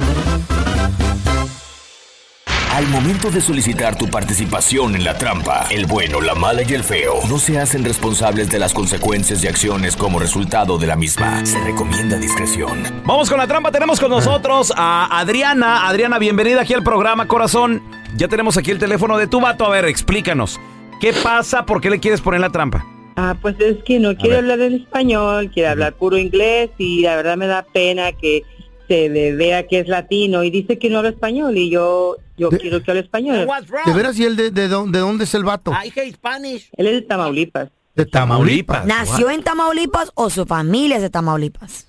Al 2.72 2.86
momento 2.86 3.32
de 3.32 3.40
solicitar 3.40 3.96
tu 3.96 4.06
participación 4.06 4.94
en 4.94 5.02
la 5.02 5.18
trampa, 5.18 5.66
el 5.70 5.86
bueno, 5.86 6.20
la 6.20 6.36
mala 6.36 6.62
y 6.62 6.72
el 6.72 6.84
feo 6.84 7.14
no 7.28 7.40
se 7.40 7.58
hacen 7.58 7.84
responsables 7.84 8.48
de 8.48 8.60
las 8.60 8.74
consecuencias 8.74 9.42
y 9.42 9.48
acciones 9.48 9.96
como 9.96 10.20
resultado 10.20 10.78
de 10.78 10.86
la 10.86 10.94
misma. 10.94 11.44
Se 11.44 11.58
recomienda 11.64 12.16
discreción. 12.16 13.02
Vamos 13.04 13.28
con 13.28 13.38
la 13.38 13.48
trampa. 13.48 13.72
Tenemos 13.72 13.98
con 13.98 14.10
nosotros 14.10 14.72
a 14.76 15.18
Adriana. 15.18 15.88
Adriana, 15.88 16.20
bienvenida 16.20 16.60
aquí 16.60 16.74
al 16.74 16.84
programa, 16.84 17.26
corazón. 17.26 17.95
Ya 18.16 18.28
tenemos 18.28 18.56
aquí 18.56 18.70
el 18.70 18.78
teléfono 18.78 19.18
de 19.18 19.26
tu 19.26 19.40
vato. 19.40 19.66
A 19.66 19.70
ver, 19.70 19.84
explícanos. 19.86 20.58
¿Qué 21.00 21.12
pasa? 21.12 21.66
¿Por 21.66 21.80
qué 21.80 21.90
le 21.90 22.00
quieres 22.00 22.20
poner 22.20 22.40
la 22.40 22.50
trampa? 22.50 22.84
Ah, 23.16 23.36
pues 23.40 23.56
es 23.60 23.82
que 23.84 23.98
no 23.98 24.14
quiere 24.16 24.36
hablar 24.38 24.60
en 24.60 24.74
español, 24.74 25.50
quiere 25.50 25.68
hablar 25.70 25.94
puro 25.94 26.18
inglés 26.18 26.70
y 26.78 27.00
la 27.02 27.16
verdad 27.16 27.36
me 27.36 27.46
da 27.46 27.62
pena 27.64 28.12
que 28.12 28.42
se 28.88 29.08
le 29.08 29.34
vea 29.34 29.66
que 29.66 29.80
es 29.80 29.88
latino 29.88 30.44
y 30.44 30.50
dice 30.50 30.78
que 30.78 30.90
no 30.90 30.98
habla 30.98 31.10
español 31.10 31.56
y 31.56 31.70
yo 31.70 32.16
yo 32.38 32.50
quiero 32.50 32.82
que 32.82 32.90
hable 32.90 33.00
español. 33.00 33.48
¿De 33.86 33.92
veras 33.94 34.18
y 34.18 34.24
él 34.24 34.36
de, 34.36 34.50
de, 34.50 34.68
dónde- 34.68 34.98
de 34.98 35.02
dónde 35.02 35.24
es 35.24 35.34
el 35.34 35.44
vato? 35.44 35.72
hija 35.86 36.02
Spanish. 36.12 36.68
Él 36.76 36.86
es 36.88 36.92
de 36.92 37.02
Tamaulipas. 37.02 37.70
De 37.94 38.04
Tamaulipas. 38.04 38.84
¿Nació 38.84 39.30
en 39.30 39.42
Tamaulipas 39.42 40.12
o 40.14 40.28
su 40.28 40.44
familia 40.44 40.96
es 40.96 41.02
de 41.02 41.08
Tamaulipas? 41.10 41.88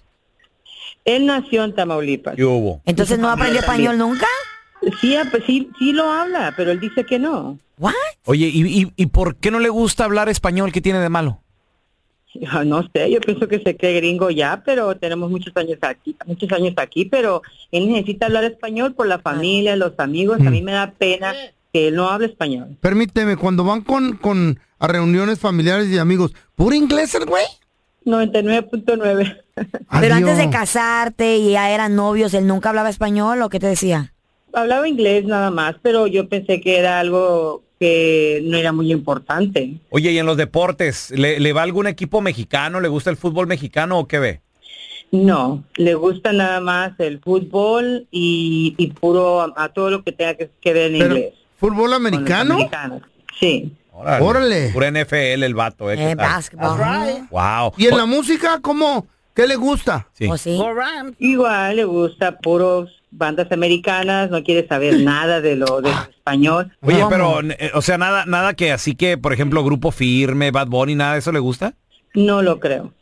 Él 1.04 1.26
nació 1.26 1.66
en 1.66 1.76
Tamaulipas. 1.76 2.36
¿Qué 2.36 2.46
hubo? 2.46 2.82
Entonces 2.86 3.20
no 3.20 3.30
aprendió 3.30 3.60
español 3.60 3.98
nunca. 3.98 4.28
Sí, 5.02 5.16
ah, 5.16 5.26
pues 5.30 5.44
sí, 5.46 5.70
sí 5.78 5.94
lo 5.94 6.10
habla, 6.12 6.54
pero 6.56 6.72
él 6.72 6.80
dice 6.80 7.04
que 7.04 7.20
no. 7.20 7.58
¿What? 7.78 7.94
Oye, 8.26 8.48
¿y, 8.48 8.82
y, 8.84 8.94
y 8.96 9.06
por 9.08 9.36
qué 9.36 9.52
no 9.52 9.60
le 9.60 9.70
gusta 9.70 10.06
hablar 10.06 10.30
español? 10.30 10.72
¿Qué 10.72 10.82
tiene 10.82 11.00
de 11.00 11.10
malo? 11.10 11.42
Ah, 12.50 12.64
No 12.64 12.88
sé, 12.94 13.12
yo 13.12 13.20
pienso 13.20 13.48
que 13.48 13.60
se 13.60 13.76
cree 13.76 13.96
gringo 13.96 14.30
ya, 14.30 14.62
pero 14.66 14.96
tenemos 14.98 15.30
muchos 15.30 15.56
años 15.58 15.78
aquí, 15.82 16.16
muchos 16.26 16.52
años 16.52 16.74
aquí, 16.78 17.06
pero 17.06 17.42
él 17.72 17.92
necesita 17.92 18.28
hablar 18.28 18.44
español 18.44 18.94
por 18.94 19.08
la 19.08 19.20
familia, 19.20 19.76
los 19.76 19.94
amigos. 19.98 20.40
A 20.42 20.50
mí 20.50 20.62
me 20.62 20.72
da 20.74 20.92
pena 20.92 21.34
que 21.74 21.88
él 21.88 21.96
no 21.96 22.10
hable 22.10 22.28
español. 22.28 22.78
Permíteme, 22.82 23.38
cuando 23.38 23.64
van 23.64 23.82
con, 23.82 24.18
con 24.18 24.60
a 24.80 24.88
reuniones 24.88 25.40
familiares 25.40 25.88
y 25.88 25.98
amigos, 25.98 26.34
¿puro 26.56 26.76
inglés 26.76 27.16
el 27.16 27.26
güey? 27.26 27.46
99.9. 28.06 29.38
Pero 30.00 30.16
antes 30.16 30.38
de 30.38 30.50
casarte 30.50 31.38
y 31.38 31.52
ya 31.52 31.72
eran 31.72 31.96
novios, 31.96 32.34
él 32.34 32.48
nunca 32.48 32.70
hablaba 32.70 32.90
español 32.90 33.42
o 33.42 33.50
qué 33.50 33.60
te 33.60 33.68
decía? 33.68 34.14
Hablaba 34.62 34.88
inglés 34.88 35.26
nada 35.26 35.52
más, 35.52 35.76
pero 35.82 36.08
yo 36.08 36.28
pensé 36.28 36.62
que 36.62 36.78
era 36.78 37.00
algo 37.00 37.64
que 37.80 38.42
no 38.44 38.58
era 38.58 38.72
muy 38.72 38.92
importante. 38.92 39.76
Oye, 39.92 40.12
¿y 40.12 40.18
en 40.18 40.26
los 40.26 40.38
deportes? 40.38 41.12
¿Le, 41.12 41.40
le 41.40 41.54
va 41.54 41.62
algún 41.62 41.86
equipo 41.88 42.22
mexicano? 42.22 42.82
¿Le 42.82 42.88
gusta 42.88 43.10
el 43.10 43.18
fútbol 43.18 43.46
mexicano 43.48 44.00
o 44.00 44.08
qué 44.08 44.20
ve? 44.20 44.42
No, 45.12 45.64
le 45.76 45.94
gusta 45.94 46.34
nada 46.34 46.60
más 46.60 47.00
el 47.00 47.20
fútbol 47.20 48.08
y, 48.12 48.76
y 48.78 48.88
puro 48.88 49.42
a, 49.42 49.54
a 49.56 49.70
todo 49.70 49.90
lo 49.90 50.04
que 50.04 50.12
tenga 50.12 50.34
que, 50.34 50.50
que 50.60 50.74
ver 50.74 50.92
en 50.92 51.00
Pero, 51.00 51.16
inglés. 51.16 51.34
¿Fútbol 51.60 51.94
americano? 51.94 52.58
Sí. 53.40 53.72
Órale. 53.94 54.26
Órale. 54.26 54.70
Pura 54.74 54.92
NFL 54.92 55.44
el 55.44 55.56
vato, 55.56 55.92
¿eh? 55.92 55.96
¿Qué 55.96 56.12
Eh. 56.12 57.24
Wow. 57.32 57.74
¿Y 57.78 57.88
en 57.88 57.98
la 57.98 58.06
música 58.06 58.60
cómo? 58.62 59.08
¿Qué 59.34 59.48
le 59.48 59.56
gusta? 59.56 60.08
Sí. 60.14 60.28
¿O 60.28 60.38
sí? 60.38 60.60
Igual 61.20 61.76
le 61.76 61.86
gusta 61.86 62.38
puros 62.40 62.97
bandas 63.12 63.52
americanas, 63.52 64.30
no 64.30 64.44
quiere 64.44 64.68
saber 64.68 65.00
nada 65.04 65.42
de 65.42 65.56
lo 65.56 65.82
de 65.82 65.90
español. 65.90 66.72
Oye, 66.82 67.04
pero, 67.10 67.42
eh, 67.42 67.72
o 67.74 67.82
sea, 67.82 67.98
nada, 67.98 68.26
nada 68.26 68.54
que 68.54 68.72
así 68.72 68.96
que, 68.96 69.18
por 69.18 69.34
ejemplo, 69.34 69.64
Grupo 69.64 69.92
Firme, 69.92 70.52
Bad 70.52 70.68
Bunny, 70.68 70.96
nada 70.96 71.14
de 71.14 71.20
eso 71.20 71.32
le 71.32 71.40
gusta. 71.40 71.74
No 72.14 72.42
lo 72.42 72.60
creo. 72.60 72.94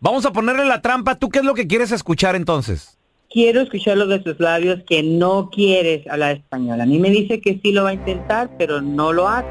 Vamos 0.00 0.26
a 0.26 0.32
ponerle 0.32 0.64
la 0.66 0.82
trampa. 0.82 1.14
¿Tú 1.14 1.30
qué 1.30 1.38
es 1.38 1.44
lo 1.44 1.54
que 1.54 1.66
quieres 1.66 1.92
escuchar 1.92 2.36
entonces? 2.36 2.98
Quiero 3.30 3.62
escucharlo 3.62 4.06
de 4.06 4.22
sus 4.22 4.38
labios 4.38 4.80
que 4.86 5.02
no 5.02 5.50
quieres 5.50 6.06
hablar 6.06 6.36
español. 6.36 6.80
A 6.80 6.86
mí 6.86 6.98
me 6.98 7.10
dice 7.10 7.40
que 7.40 7.58
sí 7.62 7.72
lo 7.72 7.84
va 7.84 7.90
a 7.90 7.94
intentar, 7.94 8.50
pero 8.58 8.80
no 8.80 9.12
lo 9.12 9.28
hace. 9.28 9.48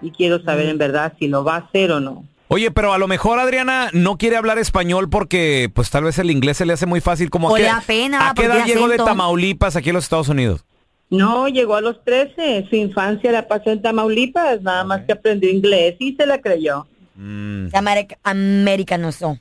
Y 0.00 0.10
quiero 0.10 0.42
saber 0.42 0.68
en 0.68 0.78
verdad 0.78 1.12
si 1.18 1.28
lo 1.28 1.44
va 1.44 1.56
a 1.56 1.58
hacer 1.58 1.92
o 1.92 2.00
no. 2.00 2.24
Oye, 2.52 2.70
pero 2.70 2.92
a 2.92 2.98
lo 2.98 3.08
mejor 3.08 3.38
Adriana 3.38 3.88
no 3.92 4.18
quiere 4.18 4.36
hablar 4.36 4.58
español 4.58 5.08
porque, 5.08 5.70
pues 5.74 5.90
tal 5.90 6.04
vez 6.04 6.18
el 6.18 6.30
inglés 6.30 6.58
se 6.58 6.66
le 6.66 6.74
hace 6.74 6.86
muy 6.86 7.00
fácil. 7.00 7.30
Como 7.30 7.48
O 7.48 7.54
a 7.54 7.58
qué- 7.58 7.64
da 7.64 7.82
pena, 7.86 8.28
¿A 8.30 8.34
qué 8.34 8.44
edad 8.44 8.64
llegó 8.66 8.88
de. 8.88 8.98
Tamaulipas 8.98 9.74
aquí 9.76 9.88
en 9.90 9.94
los 9.94 10.04
Estados 10.04 10.28
Unidos? 10.28 10.64
No, 11.08 11.48
llegó 11.48 11.76
a 11.76 11.80
los 11.80 12.02
13. 12.04 12.66
Su 12.70 12.76
infancia 12.76 13.32
la 13.32 13.48
pasó 13.48 13.70
en 13.70 13.80
Tamaulipas, 13.82 14.62
nada 14.62 14.84
más 14.84 15.02
que 15.06 15.12
aprendió 15.12 15.50
inglés 15.50 15.96
y 15.98 16.14
se 16.14 16.26
la 16.26 16.40
creyó. 16.40 16.86
Se 17.16 17.76
americ- 17.76 18.16
americanizó. 18.22 19.38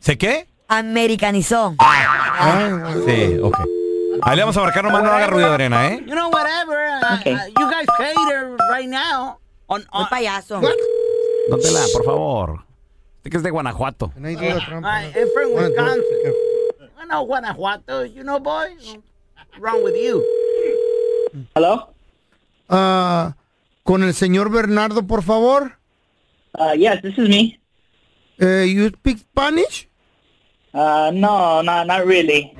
¿Se 0.00 0.18
qué? 0.18 0.46
Americanizó. 0.68 1.74
Sí, 3.06 3.38
ok. 3.42 3.58
Ahí 4.22 4.36
le 4.36 4.42
vamos 4.42 4.56
a 4.56 4.60
marcar 4.60 4.84
nomás, 4.84 5.02
no 5.02 5.10
haga 5.12 5.26
ruido, 5.26 5.50
Adriana, 5.52 5.88
¿eh? 5.88 6.04
You 6.06 6.12
know, 6.14 6.30
whatever. 6.30 6.76
uh, 7.02 7.18
Okay. 7.20 7.34
uh, 7.34 7.38
you 7.58 7.66
guys 7.68 7.86
cater 7.98 8.56
right 8.72 8.88
now. 8.88 9.38
On, 9.66 9.84
on, 9.90 10.06
payaso. 10.08 10.60
Dóntela, 11.52 11.84
por 11.92 12.04
favor. 12.04 12.64
Usted 13.18 13.30
que 13.30 13.36
es 13.36 13.42
de 13.42 13.50
Guanajuato. 13.50 14.06
Uh, 14.16 14.26
I'm 14.26 15.28
from 15.34 15.52
Wisconsin. 15.54 16.32
I 16.98 17.04
know 17.06 17.26
Guanajuato. 17.26 18.04
You 18.06 18.22
know, 18.24 18.40
boy? 18.40 18.70
What's 19.36 19.58
wrong 19.60 19.84
with 19.84 19.94
you? 19.94 20.24
Hello? 21.54 21.92
Ah, 22.70 23.34
con 23.84 24.02
el 24.02 24.14
señor 24.14 24.50
Bernardo, 24.50 25.02
por 25.06 25.22
favor. 25.22 25.76
Uh, 26.58 26.72
yes, 26.74 27.02
this 27.02 27.18
is 27.18 27.28
me. 27.28 27.58
Eh, 28.40 28.64
you 28.64 28.88
speak 28.88 29.18
Spanish? 29.18 29.88
Uh, 30.72 31.10
no, 31.12 31.60
no, 31.60 31.84
not 31.84 32.06
really. 32.06 32.54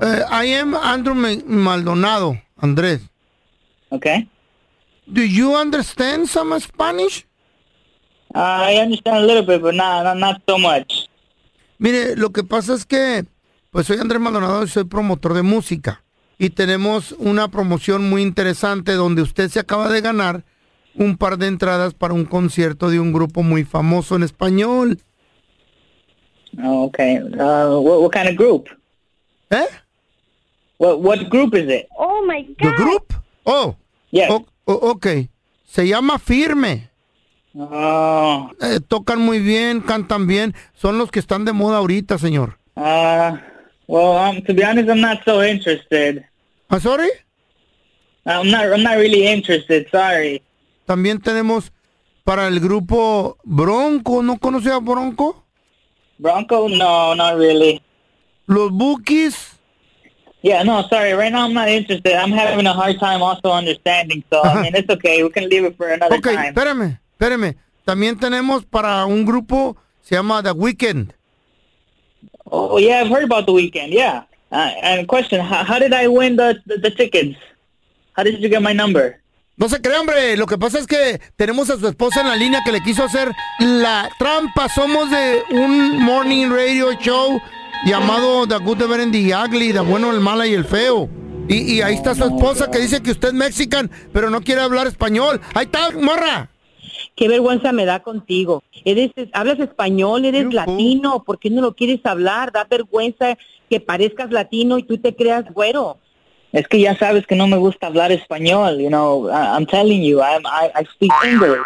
Eh, 0.00 0.22
I 0.30 0.46
am 0.46 0.74
Andrew 0.74 1.14
Ma- 1.14 1.44
Maldonado, 1.44 2.40
Andrés. 2.62 3.00
Okay. 3.92 4.26
Do 5.12 5.22
you 5.22 5.54
understand 5.54 6.26
some 6.30 6.58
Spanish? 6.58 7.26
I 8.34 8.78
understand 8.80 9.18
a 9.18 9.26
little 9.26 9.42
bit, 9.46 9.62
but 9.62 9.74
not, 9.74 10.02
not, 10.04 10.16
not 10.16 10.42
so 10.46 10.58
much. 10.58 11.08
Mire, 11.78 12.16
lo 12.16 12.30
que 12.30 12.42
pasa 12.42 12.74
es 12.74 12.84
que, 12.84 13.24
pues 13.70 13.86
soy 13.86 13.98
Andrés 13.98 14.20
Maldonado 14.20 14.64
y 14.64 14.68
soy 14.68 14.84
promotor 14.84 15.34
de 15.34 15.42
música. 15.42 16.02
Y 16.38 16.50
tenemos 16.50 17.12
una 17.18 17.48
promoción 17.48 18.08
muy 18.10 18.22
interesante 18.22 18.92
donde 18.92 19.22
usted 19.22 19.48
se 19.50 19.60
acaba 19.60 19.88
de 19.88 20.00
ganar 20.00 20.44
un 20.96 21.16
par 21.16 21.38
de 21.38 21.46
entradas 21.46 21.94
para 21.94 22.14
un 22.14 22.24
concierto 22.24 22.90
de 22.90 22.98
un 22.98 23.12
grupo 23.12 23.42
muy 23.42 23.64
famoso 23.64 24.16
en 24.16 24.24
español. 24.24 24.98
Oh, 26.62 26.84
okay. 26.84 27.18
Uh, 27.18 27.78
what, 27.80 28.00
what 28.02 28.12
kind 28.12 28.28
of 28.28 28.36
group? 28.36 28.68
Eh? 29.50 29.66
What, 30.78 31.00
what 31.00 31.28
group 31.28 31.54
is 31.54 31.68
it? 31.68 31.86
Oh 31.96 32.24
my 32.26 32.44
¿The 32.58 32.72
group? 32.76 33.12
Oh. 33.44 33.76
Yes. 34.10 34.30
O- 34.30 34.46
o- 34.66 34.90
ok. 34.90 35.06
Se 35.66 35.86
llama 35.86 36.18
Firme. 36.18 36.90
Oh. 37.56 38.50
Eh, 38.60 38.80
tocan 38.86 39.20
muy 39.20 39.38
bien, 39.38 39.80
cantan 39.80 40.26
bien. 40.26 40.54
Son 40.74 40.98
los 40.98 41.10
que 41.10 41.20
están 41.20 41.44
de 41.44 41.52
moda 41.52 41.78
ahorita, 41.78 42.18
señor. 42.18 42.58
Uh, 42.76 43.36
well, 43.86 44.16
um, 44.16 44.42
to 44.42 44.52
be 44.52 44.64
honest, 44.64 44.88
I'm 44.88 45.00
not 45.00 45.20
so 45.24 45.44
interested. 45.44 46.24
¿Ah, 46.68 46.80
sorry? 46.80 47.10
I'm 48.26 48.50
not, 48.50 48.64
I'm 48.72 48.82
not 48.82 48.96
really 48.96 49.26
interested. 49.26 49.86
Sorry. 49.90 50.42
También 50.86 51.20
tenemos 51.20 51.70
para 52.24 52.48
el 52.48 52.58
grupo 52.58 53.36
Bronco. 53.44 54.22
¿No 54.22 54.38
conoce 54.38 54.72
a 54.72 54.78
Bronco? 54.78 55.44
Bronco? 56.18 56.68
No, 56.68 57.14
not 57.14 57.36
really. 57.36 57.80
Los 58.46 58.72
Bookies. 58.72 59.52
Yeah, 60.42 60.62
no, 60.62 60.82
sorry. 60.88 61.14
Right 61.14 61.32
now, 61.32 61.46
I'm 61.46 61.54
not 61.54 61.68
interested. 61.68 62.14
I'm 62.14 62.32
having 62.32 62.66
a 62.66 62.72
hard 62.72 62.98
time 62.98 63.22
also 63.22 63.50
understanding. 63.50 64.22
So, 64.30 64.42
I 64.42 64.62
mean, 64.62 64.74
it's 64.74 64.90
okay. 64.90 65.22
We 65.22 65.30
can 65.30 65.48
leave 65.48 65.64
it 65.64 65.76
for 65.76 65.88
another 65.88 66.20
time. 66.20 66.52
espérame, 66.52 67.00
espérame. 67.18 67.56
También 67.84 68.18
tenemos 68.18 68.64
para 68.64 69.04
un 69.06 69.24
grupo, 69.24 69.76
se 70.02 70.14
llama 70.14 70.42
The 70.42 70.52
Weeknd. 70.52 71.12
Oh, 72.46 72.78
yeah, 72.78 73.00
I've 73.00 73.10
heard 73.10 73.24
about 73.24 73.46
the 73.46 73.52
weekend. 73.52 73.92
Yeah. 73.92 74.26
Uh, 74.50 74.70
and 74.82 75.08
question: 75.08 75.40
how, 75.40 75.64
how 75.64 75.78
did 75.78 75.92
I 75.92 76.06
win 76.06 76.36
the, 76.36 76.60
the 76.66 76.78
the 76.78 76.90
tickets? 76.90 77.36
How 78.12 78.22
did 78.22 78.40
you 78.40 78.48
get 78.48 78.62
my 78.62 78.72
number? 78.72 79.20
No 79.56 79.68
se 79.68 79.80
cree, 79.80 79.96
hombre. 79.96 80.36
Lo 80.36 80.46
que 80.46 80.58
pasa 80.58 80.78
es 80.78 80.86
que 80.86 81.20
tenemos 81.36 81.70
a 81.70 81.78
su 81.78 81.86
esposa 81.88 82.20
en 82.20 82.28
la 82.28 82.36
línea 82.36 82.60
que 82.64 82.72
le 82.72 82.80
quiso 82.80 83.04
hacer 83.04 83.30
la 83.58 84.08
trampa. 84.18 84.68
Somos 84.68 85.10
de 85.10 85.42
un 85.50 86.02
morning 86.02 86.48
radio 86.48 86.92
show 87.00 87.40
llamado 87.86 88.46
The 88.46 88.58
Good, 88.58 88.78
The 88.78 88.86
Bad 88.86 89.00
and 89.00 89.12
The 89.12 89.34
Ugly, 89.34 89.72
The 89.72 89.80
Bueno, 89.80 90.10
El 90.10 90.20
Mala 90.20 90.46
y 90.46 90.54
El 90.54 90.64
Feo. 90.64 91.08
Y, 91.48 91.74
y 91.74 91.82
ahí 91.82 91.94
está 91.94 92.14
su 92.14 92.24
esposa 92.24 92.70
que 92.70 92.78
dice 92.78 93.02
que 93.02 93.10
usted 93.10 93.28
es 93.28 93.34
mexican, 93.34 93.90
pero 94.12 94.30
no 94.30 94.40
quiere 94.40 94.60
hablar 94.60 94.86
español. 94.86 95.40
Ahí 95.54 95.66
está, 95.66 95.90
morra. 95.90 96.50
Qué 97.16 97.28
vergüenza 97.28 97.72
me 97.72 97.84
da 97.84 98.00
contigo. 98.02 98.62
Eres, 98.84 99.10
hablas 99.32 99.60
español, 99.60 100.24
eres 100.24 100.52
latino. 100.52 101.22
¿Por 101.22 101.38
qué 101.38 101.48
no 101.50 101.62
lo 101.62 101.74
quieres 101.74 102.00
hablar? 102.04 102.50
Da 102.50 102.64
vergüenza 102.64 103.36
que 103.70 103.78
parezcas 103.80 104.30
latino 104.32 104.78
y 104.78 104.82
tú 104.82 104.98
te 104.98 105.14
creas 105.14 105.44
güero. 105.52 105.98
Es 106.52 106.68
que 106.68 106.80
ya 106.80 106.96
sabes 106.96 107.26
que 107.26 107.34
no 107.34 107.48
me 107.48 107.56
gusta 107.56 107.88
hablar 107.88 108.12
español, 108.12 108.78
you 108.78 108.88
know. 108.88 109.28
I- 109.28 109.56
I'm 109.56 109.66
telling 109.66 110.02
you, 110.04 110.20
I'm, 110.20 110.42
I, 110.46 110.70
I 110.80 110.84
speak 110.94 111.10
English. 111.24 111.58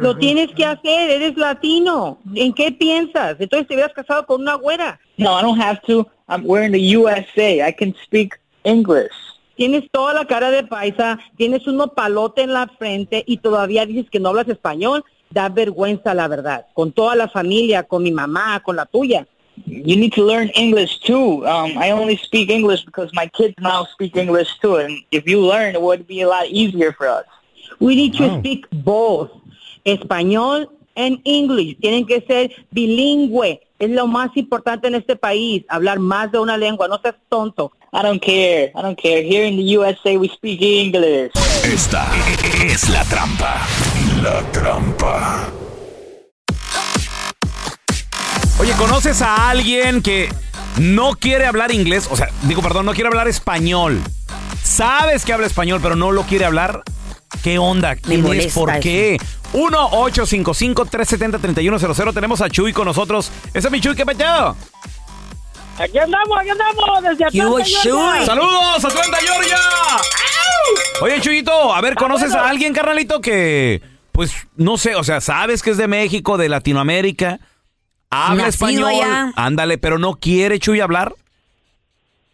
Lo 0.00 0.16
tienes 0.18 0.50
que 0.52 0.64
hacer, 0.64 1.10
eres 1.10 1.36
latino. 1.36 2.18
¿En 2.34 2.52
qué 2.52 2.72
piensas? 2.72 3.36
Entonces 3.38 3.68
te 3.68 3.74
hubieras 3.74 3.92
casado 3.92 4.26
con 4.26 4.40
una 4.40 4.54
güera. 4.54 4.98
No, 5.16 5.38
I 5.38 5.42
don't 5.42 5.60
have 5.60 5.80
to. 5.86 6.08
I'm, 6.28 6.44
we're 6.44 6.64
in 6.64 6.72
the 6.72 6.96
USA. 6.96 7.68
I 7.68 7.72
can 7.72 7.94
speak 8.04 8.34
English. 8.64 9.12
Tienes 9.62 9.88
toda 9.92 10.12
la 10.12 10.24
cara 10.24 10.50
de 10.50 10.64
paisa, 10.64 11.20
tienes 11.36 11.68
uno 11.68 11.94
palote 11.94 12.42
en 12.42 12.52
la 12.52 12.66
frente 12.66 13.22
y 13.24 13.36
todavía 13.36 13.86
dices 13.86 14.10
que 14.10 14.18
no 14.18 14.30
hablas 14.30 14.48
español. 14.48 15.04
Da 15.30 15.48
vergüenza, 15.50 16.14
la 16.14 16.26
verdad. 16.26 16.66
Con 16.74 16.90
toda 16.90 17.14
la 17.14 17.28
familia, 17.28 17.84
con 17.84 18.02
mi 18.02 18.10
mamá, 18.10 18.60
con 18.64 18.74
la 18.74 18.86
tuya. 18.86 19.24
You 19.64 19.94
need 19.96 20.14
to 20.14 20.26
learn 20.26 20.50
English 20.56 20.98
too. 21.06 21.46
Um, 21.46 21.78
I 21.78 21.92
only 21.92 22.16
speak 22.16 22.50
English 22.50 22.84
because 22.84 23.12
my 23.14 23.28
kids 23.28 23.54
now 23.60 23.84
speak 23.84 24.16
English 24.16 24.48
too. 24.60 24.78
And 24.78 24.98
if 25.12 25.28
you 25.28 25.40
learn, 25.40 25.76
it 25.76 25.80
would 25.80 26.08
be 26.08 26.22
a 26.22 26.28
lot 26.28 26.46
easier 26.48 26.92
for 26.92 27.06
us. 27.06 27.24
We 27.78 27.94
need 27.94 28.14
to 28.14 28.40
speak 28.40 28.66
both. 28.82 29.30
Español 29.84 30.70
and 30.96 31.20
English. 31.24 31.78
Tienen 31.80 32.06
que 32.06 32.20
ser 32.22 32.50
bilingüe. 32.70 33.60
Es 33.78 33.90
lo 33.90 34.06
más 34.06 34.30
importante 34.36 34.88
en 34.88 34.94
este 34.94 35.16
país. 35.16 35.64
Hablar 35.68 35.98
más 35.98 36.30
de 36.30 36.38
una 36.38 36.56
lengua. 36.56 36.88
No 36.88 37.00
seas 37.00 37.16
tonto. 37.28 37.72
I 37.92 38.02
don't 38.02 38.22
care. 38.22 38.72
I 38.74 38.82
don't 38.82 38.98
care. 38.98 39.22
Here 39.22 39.46
in 39.46 39.56
the 39.56 39.76
USA, 39.76 40.16
we 40.16 40.28
speak 40.28 40.62
English. 40.62 41.32
Esta 41.64 42.06
es 42.64 42.88
la 42.88 43.04
trampa. 43.04 43.66
La 44.22 44.40
trampa. 44.52 45.48
Oye, 48.58 48.72
¿conoces 48.78 49.20
a 49.22 49.50
alguien 49.50 50.02
que 50.02 50.28
no 50.78 51.14
quiere 51.14 51.46
hablar 51.46 51.72
inglés? 51.72 52.08
O 52.10 52.16
sea, 52.16 52.28
digo, 52.42 52.62
perdón, 52.62 52.86
no 52.86 52.94
quiere 52.94 53.08
hablar 53.08 53.26
español. 53.26 54.00
Sabes 54.62 55.24
que 55.24 55.32
habla 55.32 55.46
español, 55.46 55.80
pero 55.82 55.96
no 55.96 56.12
lo 56.12 56.22
quiere 56.22 56.44
hablar. 56.44 56.84
¿Qué 57.42 57.58
onda? 57.58 57.96
¿Quién 57.96 58.24
es? 58.32 58.54
¿Por 58.54 58.70
eso. 58.70 58.80
qué? 58.80 59.18
1-855-370-3100. 59.52 62.14
Tenemos 62.14 62.40
a 62.40 62.48
Chuy 62.48 62.72
con 62.72 62.86
nosotros. 62.86 63.30
Ese 63.52 63.68
es 63.68 63.72
mi 63.72 63.80
Chuy, 63.80 63.94
¿qué 63.94 64.06
peteado? 64.06 64.56
Aquí 65.78 65.98
andamos, 65.98 66.38
aquí 66.38 66.50
andamos, 66.50 67.02
desde 67.02 67.26
¿Qué 67.32 67.44
hubo, 67.46 67.58
Atlanta, 67.58 67.80
Georgia. 67.82 68.16
Chuy? 68.18 68.26
¡Saludos, 68.26 68.84
Atlanta, 68.84 69.16
Georgia! 69.20 69.56
Oye, 71.00 71.20
Chuyito, 71.20 71.74
a 71.74 71.80
ver, 71.80 71.94
¿conoces 71.96 72.32
a 72.34 72.48
alguien, 72.48 72.72
carnalito, 72.72 73.20
que, 73.20 73.82
pues, 74.12 74.32
no 74.56 74.76
sé, 74.76 74.94
o 74.94 75.02
sea, 75.02 75.20
sabes 75.20 75.60
que 75.62 75.70
es 75.70 75.76
de 75.76 75.88
México, 75.88 76.36
de 76.36 76.48
Latinoamérica, 76.48 77.40
habla 78.10 78.44
Nacido 78.44 78.68
español, 78.68 78.90
allá. 78.90 79.32
ándale, 79.34 79.78
pero 79.78 79.98
no 79.98 80.14
quiere, 80.20 80.60
Chuy, 80.60 80.80
hablar? 80.80 81.14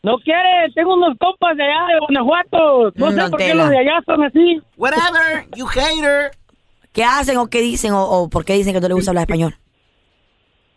No 0.03 0.17
quiere, 0.19 0.71
tengo 0.75 0.95
unos 0.95 1.17
compas 1.19 1.57
de 1.57 1.65
allá 1.65 1.87
de 1.95 1.99
Guanajuato. 2.01 2.93
No 2.95 3.11
Mm, 3.11 3.15
sé 3.15 3.31
por 3.31 3.39
qué 3.39 3.55
los 3.55 3.69
de 3.71 3.79
allá 3.79 4.01
son 4.07 4.23
así. 4.25 4.61
Whatever, 4.77 5.47
you 5.57 5.67
hater. 5.67 6.31
¿Qué 6.93 7.05
hacen 7.05 7.37
o 7.39 7.49
qué 7.49 7.61
dicen 7.61 7.93
o, 7.93 8.03
o 8.05 8.29
por 8.31 8.45
qué 8.45 8.55
dicen 8.55 8.73
que 8.75 8.81
no 8.81 8.89
les 8.89 8.95
gusta 8.97 9.11
hablar 9.11 9.23
español? 9.23 9.55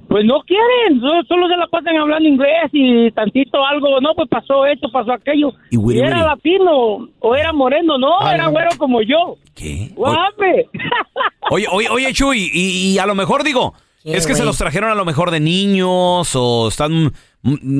Pues 0.09 0.25
no 0.25 0.41
quieren, 0.41 0.99
solo, 0.99 1.23
solo 1.27 1.47
se 1.47 1.55
la 1.55 1.67
pasan 1.67 1.95
hablando 1.95 2.27
inglés 2.27 2.69
y 2.73 3.09
tantito 3.11 3.63
algo, 3.65 4.01
no, 4.01 4.13
pues 4.15 4.27
pasó 4.27 4.65
esto, 4.65 4.91
pasó 4.91 5.13
aquello. 5.13 5.53
Y 5.69 5.97
era 5.99 6.25
latino 6.25 7.07
o 7.19 7.35
era 7.35 7.53
moreno, 7.53 7.97
no, 7.97 8.19
era 8.29 8.47
güero 8.47 8.71
como 8.77 9.01
yo. 9.03 9.37
¿Qué? 9.55 9.89
Guape. 9.95 10.67
Oye, 11.51 11.65
oye, 11.71 11.89
oye, 11.89 12.13
Chuy, 12.13 12.49
y, 12.53 12.93
y 12.93 12.99
a 12.99 13.05
lo 13.05 13.15
mejor 13.15 13.43
digo, 13.43 13.73
es 14.03 14.25
que 14.27 14.35
se 14.35 14.43
los 14.45 14.57
trajeron 14.57 14.89
a 14.91 14.95
lo 14.95 15.05
mejor 15.05 15.31
de 15.31 15.39
niños 15.39 16.35
o 16.35 16.67
están, 16.67 17.13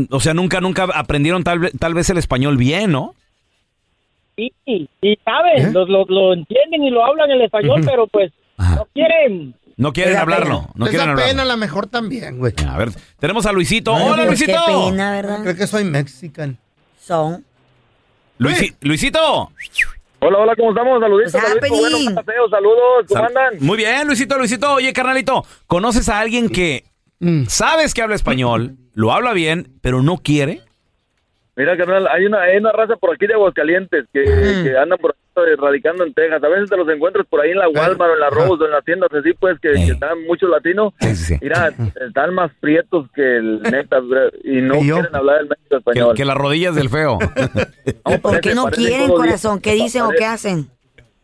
o 0.10 0.20
sea, 0.20 0.34
nunca, 0.34 0.60
nunca 0.62 0.88
aprendieron 0.94 1.44
tal, 1.44 1.72
tal 1.80 1.94
vez 1.94 2.10
el 2.10 2.18
español 2.18 2.58
bien, 2.58 2.92
¿no? 2.92 3.16
Sí, 4.36 4.52
y 4.66 5.18
saben, 5.24 5.68
¿Eh? 5.68 5.72
lo, 5.72 5.86
lo, 5.86 6.06
lo 6.06 6.34
entienden 6.34 6.84
y 6.84 6.90
lo 6.90 7.06
hablan 7.06 7.30
el 7.32 7.42
español, 7.42 7.82
pero 7.86 8.08
pues 8.08 8.32
no 8.58 8.88
quieren. 8.94 9.54
No 9.78 9.94
quieren 9.94 10.16
hablarlo, 10.18 10.62
pena. 10.62 10.72
no 10.76 10.86
Esa 10.86 10.92
quieren 10.92 11.10
hablarlo. 11.10 11.30
pena 11.32 11.42
a 11.44 11.46
lo 11.46 11.58
mejor 11.58 11.88
también, 11.88 12.38
güey. 12.40 12.54
A 12.68 12.78
ver, 12.78 12.90
tenemos 13.20 13.46
a 13.46 13.52
Luisito. 13.52 13.94
¡Hola, 13.94 14.26
Luisito! 14.26 14.54
Qué 14.66 14.74
pena, 14.90 15.12
¿verdad? 15.12 15.40
Creo 15.44 15.56
que 15.56 15.68
soy 15.68 15.84
mexican. 15.84 16.58
Son. 17.00 17.44
Luisi- 18.40 18.76
Luisito. 18.82 19.52
Hola, 20.24 20.38
hola, 20.38 20.56
¿cómo 20.56 20.70
estamos? 20.70 21.00
Saluditos, 21.00 21.32
saluditos, 21.32 21.58
happening? 21.70 21.82
buenos 22.06 22.14
paseos, 22.24 22.50
saludos, 22.52 23.06
¿cómo 23.08 23.22
Sal- 23.22 23.38
andan? 23.38 23.66
Muy 23.66 23.78
bien, 23.78 24.06
Luisito, 24.08 24.38
Luisito. 24.38 24.74
Oye, 24.74 24.94
carnalito, 24.94 25.46
¿conoces 25.68 26.10
a 26.10 26.20
alguien 26.20 26.50
que 26.50 26.86
Mm. 27.20 27.46
sabes 27.48 27.94
que 27.94 28.02
habla 28.04 28.16
español, 28.16 28.78
lo 28.94 29.12
habla 29.12 29.34
bien, 29.34 29.68
pero 29.82 30.02
no 30.02 30.18
quiere? 30.18 30.62
Mira, 31.56 31.76
carnal, 31.78 32.08
hay 32.08 32.26
una, 32.26 32.42
hay 32.42 32.58
una 32.58 32.72
raza 32.72 32.96
por 32.96 33.14
aquí 33.14 33.28
de 33.28 33.34
Aguascalientes 33.34 34.06
que, 34.14 34.22
Mm. 34.24 34.64
que 34.64 34.78
andan 34.78 34.98
por 35.00 35.16
eh, 35.34 35.56
radicando 35.58 36.04
en 36.06 36.14
Texas. 36.14 36.44
A 36.44 36.48
veces 36.50 36.70
te 36.70 36.76
los 36.76 36.88
encuentras 36.90 37.26
por 37.28 37.40
ahí 37.42 37.52
en 37.52 37.58
la 37.58 37.70
Walmart 37.70 38.12
o 38.12 38.14
en 38.16 38.20
la 38.20 38.30
Rose 38.30 38.64
o 38.64 38.66
en 38.66 38.72
las 38.72 38.84
tiendas 38.84 39.10
así, 39.14 39.32
pues, 39.40 39.58
que, 39.62 39.72
que 39.72 39.92
están 39.92 40.22
muchos 40.28 40.50
latinos. 40.50 40.94
Mira, 41.42 41.72
están 42.06 42.34
más 42.34 42.52
prietos 42.60 43.10
que 43.16 43.38
el 43.38 43.62
neta, 43.62 44.00
y 44.44 44.62
no 44.62 44.80
quieren 44.80 45.14
hablar 45.16 45.42
el 45.42 45.48
México 45.50 45.78
español. 45.78 46.16
que 46.16 46.26
las 46.26 46.36
rodillas 46.36 46.76
del 46.76 46.90
feo. 46.90 47.18
¿Por 48.22 48.42
qué 48.42 48.56
no 48.56 48.66
quieren, 48.66 49.10
corazón? 49.10 49.62
¿Qué 49.62 49.74
dicen 49.74 50.02
o 50.04 50.10
qué 50.10 50.26
hacen? 50.26 50.68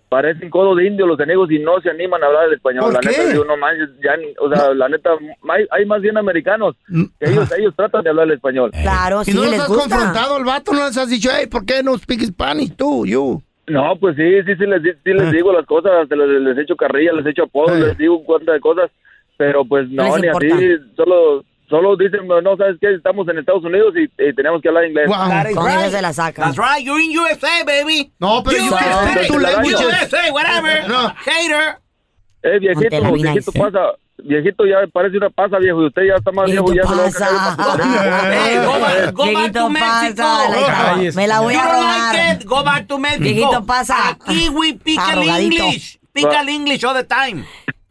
Parecen 0.10 0.50
codo 0.50 0.74
de 0.74 0.88
indio 0.88 1.06
los 1.06 1.20
enemigos 1.20 1.52
y 1.52 1.60
no 1.60 1.82
se 1.82 1.90
animan 1.90 2.24
a 2.24 2.28
hablar 2.28 2.48
el 2.48 2.54
español. 2.54 2.86
¿Por 2.86 2.94
la 2.94 3.00
qué? 3.02 3.10
neta, 3.10 3.30
digo, 3.30 3.44
no 3.46 3.58
manches, 3.58 3.90
ya 4.02 4.16
ni- 4.16 4.34
o 4.40 4.50
sea, 4.50 4.74
la 4.74 4.88
neta, 4.88 5.10
hay, 5.50 5.66
hay 5.70 5.86
más 5.86 6.02
bien 6.02 6.18
americanos 6.18 6.76
que 7.20 7.30
ellos, 7.30 7.52
ellos 7.58 7.74
tratan 7.76 8.04
de 8.04 8.10
hablar 8.12 8.28
el 8.28 8.34
español. 8.36 8.72
Claro, 8.72 9.22
¿Y 9.26 9.32
no 9.34 9.44
los 9.44 9.60
has 9.60 9.68
confrontado 9.68 10.36
al 10.38 10.46
vato? 10.46 10.72
¿No 10.74 10.86
les 10.86 10.98
has 10.98 11.10
dicho, 11.10 11.30
hey, 11.34 11.48
¿por 11.48 11.66
qué 11.66 11.84
no 11.84 11.98
speak 11.98 12.22
Spanish 12.22 12.74
tú, 12.78 13.06
you? 13.06 13.42
No, 13.68 13.98
pues 14.00 14.16
sí, 14.16 14.24
sí, 14.46 14.56
sí 14.56 14.66
les, 14.66 14.82
sí 14.82 15.12
les 15.14 15.30
digo 15.34 15.52
las 15.52 15.66
cosas, 15.66 15.92
hasta 16.04 16.16
les, 16.16 16.42
les 16.42 16.58
echo 16.58 16.78
carrilla, 16.78 17.12
les 17.12 17.26
echo 17.26 17.44
apodos, 17.44 17.78
les 17.78 17.98
digo 17.98 18.24
de 18.46 18.60
cosas, 18.62 18.90
pero 19.36 19.66
pues 19.66 19.90
no, 19.90 20.04
les 20.04 20.22
ni 20.22 20.28
importa. 20.28 20.56
así, 20.56 20.68
solo, 20.96 21.44
solo 21.70 21.96
dicen, 21.96 22.28
no, 22.28 22.58
¿sabes 22.58 22.78
qué? 22.80 22.94
Estamos 22.96 23.28
en 23.30 23.40
Estados 23.40 23.64
Unidos 23.64 23.94
y, 23.96 24.04
y 24.22 24.34
tenemos 24.34 24.62
que 24.62 24.70
hablar 24.70 24.86
inglés. 24.86 25.10
Con 25.54 25.70
ellos 25.70 25.92
se 25.92 26.02
la 26.02 26.14
sacan. 26.14 26.54
That's 26.54 26.58
right, 26.58 26.86
you're 26.86 27.02
in 27.02 27.12
USA, 27.18 27.64
baby. 27.66 28.12
No, 28.20 28.44
pero 28.44 28.58
you 28.58 28.72
can 28.72 29.12
speak 29.12 29.28
two 29.28 29.40
languages. 29.40 29.82
USA, 29.82 30.32
whatever. 30.32 30.84
No. 30.88 31.14
Hater. 31.26 31.80
Eh, 32.44 32.60
viejito, 32.60 33.12
viejito 33.12 33.52
pasa, 33.52 33.80
viejito 34.24 34.66
ya 34.66 34.88
parece 34.94 35.18
una 35.18 35.30
pasa, 35.30 35.58
viejo, 35.58 35.82
y 35.82 35.88
usted 35.88 36.04
ya 36.04 36.16
está 36.16 36.32
más 36.32 36.46
viejo, 36.46 36.72
ya 36.74 36.84
se 36.84 36.96
lo 36.96 37.02
va 37.02 37.08
a 37.08 37.58
caer. 37.58 38.34
Hey, 38.34 38.58
go 38.64 38.80
back, 38.80 39.14
go 39.14 39.24
back 39.26 39.34
Viejito 39.34 39.60
to 39.60 39.70
me 41.20 41.28
la 41.28 41.40
voy 41.42 41.54
You 41.54 41.60
a 41.60 41.64
robar. 41.64 42.14
like 42.14 42.42
it? 42.42 42.46
Go 42.46 42.64
back 42.64 42.88
to 42.88 42.98
Mexico. 43.00 43.24
Viejito 43.24 43.66
pasa. 43.66 44.10
Aquí 44.10 44.50
we 44.50 44.74
pick. 44.74 45.00
English. 45.00 46.00
Pick 46.14 46.26
el 46.34 46.50
English 46.50 46.84
all 46.84 46.94
the 46.96 47.04
time. 47.04 47.46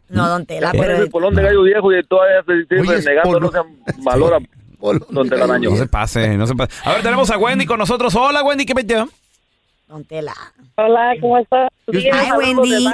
No, 0.08 0.28
don 0.28 0.46
Tela, 0.46 0.72
pero... 0.72 0.96
el 0.96 1.10
polón 1.10 1.34
de 1.34 1.42
gallo 1.42 1.62
viejo 1.62 1.92
y 1.92 2.02
todavía 2.04 2.42
se 2.44 2.82
sigue 2.82 3.10
negando, 3.10 3.40
no 3.40 3.50
se 3.50 3.58
valora. 4.04 4.38
Don 5.10 5.28
Telaraño. 5.28 5.70
No 5.70 5.76
se 5.76 5.86
pase, 5.86 6.36
no 6.36 6.46
se 6.46 6.54
pase. 6.54 6.72
A 6.84 6.92
ver, 6.92 7.02
tenemos 7.02 7.30
a 7.30 7.38
Wendy 7.38 7.66
con 7.66 7.78
nosotros. 7.78 8.14
Hola, 8.14 8.44
Wendy, 8.44 8.66
¿qué 8.66 8.74
metió? 8.74 9.08
Don 9.88 10.04
Tela. 10.04 10.34
Hola, 10.76 11.14
¿cómo 11.20 11.38
estás? 11.38 11.70
Hi, 11.92 12.30
Wendy. 12.36 12.86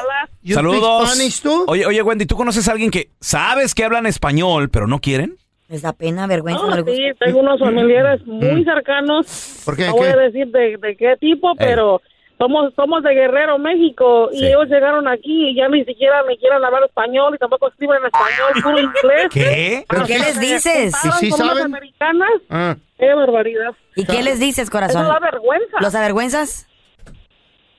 Saludos. 0.52 1.42
Oye, 1.66 1.86
oye, 1.86 2.02
Wendy, 2.02 2.26
¿tú 2.26 2.36
conoces 2.36 2.68
a 2.68 2.72
alguien 2.72 2.90
que 2.90 3.10
sabes 3.20 3.74
que 3.74 3.84
hablan 3.84 4.06
español, 4.06 4.70
pero 4.70 4.86
no 4.86 5.00
quieren? 5.00 5.36
Les 5.68 5.82
da 5.82 5.92
pena, 5.92 6.26
vergüenza. 6.26 6.62
No, 6.62 6.76
no 6.76 6.84
sí, 6.84 7.00
tengo 7.18 7.40
unos 7.40 7.58
familiares 7.58 8.26
muy 8.26 8.62
cercanos. 8.62 9.26
Mm. 9.26 9.64
¿Por 9.64 9.76
qué? 9.76 9.86
No 9.86 9.94
voy 9.94 10.08
a 10.08 10.16
decir 10.16 10.48
de, 10.48 10.76
de 10.76 10.96
qué 10.96 11.16
tipo, 11.18 11.54
pero 11.56 12.02
somos 12.43 12.74
somos 12.74 13.03
de 13.05 13.14
Guerrero, 13.14 13.59
México, 13.59 14.28
y 14.32 14.47
ellos 14.47 14.66
llegaron 14.68 15.07
aquí 15.07 15.51
y 15.51 15.55
ya 15.55 15.68
ni 15.68 15.84
siquiera 15.84 16.22
me 16.24 16.36
quieren 16.38 16.64
hablar 16.64 16.82
español 16.84 17.34
y 17.34 17.38
tampoco 17.38 17.68
escriben 17.68 17.99
en 18.01 18.07
español, 18.07 18.62
puro 18.62 18.78
inglés. 18.80 19.28
¿Qué? 19.32 19.84
¿Pero 19.88 20.05
qué 20.07 20.18
les 20.18 20.40
dices? 20.40 20.95
¿Y 21.22 21.26
unas 21.26 21.38
saben? 21.38 21.64
americanas. 21.66 22.30
Ah. 22.51 22.76
Qué 22.99 23.14
barbaridad. 23.14 23.70
¿Y 23.95 24.05
qué 24.05 24.22
les 24.22 24.40
dices, 24.40 24.70
corazón? 24.70 25.03
Eso 25.03 25.12
da 25.12 25.20
vergüenza. 25.20 25.76
¿Los 25.80 25.95
avergüenzas? 25.95 26.66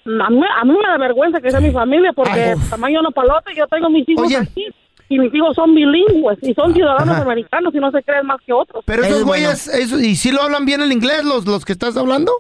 A 0.06 0.30
mí, 0.30 0.42
a 0.60 0.66
mí 0.66 0.72
me 0.72 0.88
da 0.88 0.98
vergüenza 0.98 1.40
que 1.42 1.50
sea 1.52 1.60
mi 1.62 1.72
familia 1.72 2.12
porque 2.14 2.32
Ay, 2.32 2.56
tamaño 2.70 3.02
no 3.02 3.12
palote, 3.12 3.52
yo 3.56 3.66
tengo 3.68 3.90
mis 3.90 4.08
hijos 4.08 4.28
Oye. 4.28 4.38
aquí 4.38 4.68
y 5.10 5.20
mis 5.20 5.34
hijos 5.34 5.56
son 5.56 5.74
bilingües 5.76 6.40
y 6.42 6.54
son 6.54 6.74
ciudadanos 6.74 7.16
Ajá. 7.16 7.22
americanos 7.24 7.74
y 7.74 7.80
no 7.80 7.90
se 7.92 8.04
creen 8.04 8.26
más 8.26 8.42
que 8.46 8.52
otros. 8.52 8.84
Pero 8.86 9.02
Eso 9.04 9.10
esos 9.10 9.20
es 9.22 9.26
bueno. 9.26 9.46
güeyes, 9.46 9.68
eso- 9.68 10.00
¿y 10.00 10.16
si 10.16 10.32
lo 10.32 10.42
hablan 10.42 10.66
bien 10.66 10.82
el 10.82 10.92
inglés 10.92 11.24
los, 11.24 11.46
los 11.46 11.64
que 11.66 11.72
estás 11.74 11.96
hablando? 11.98 12.32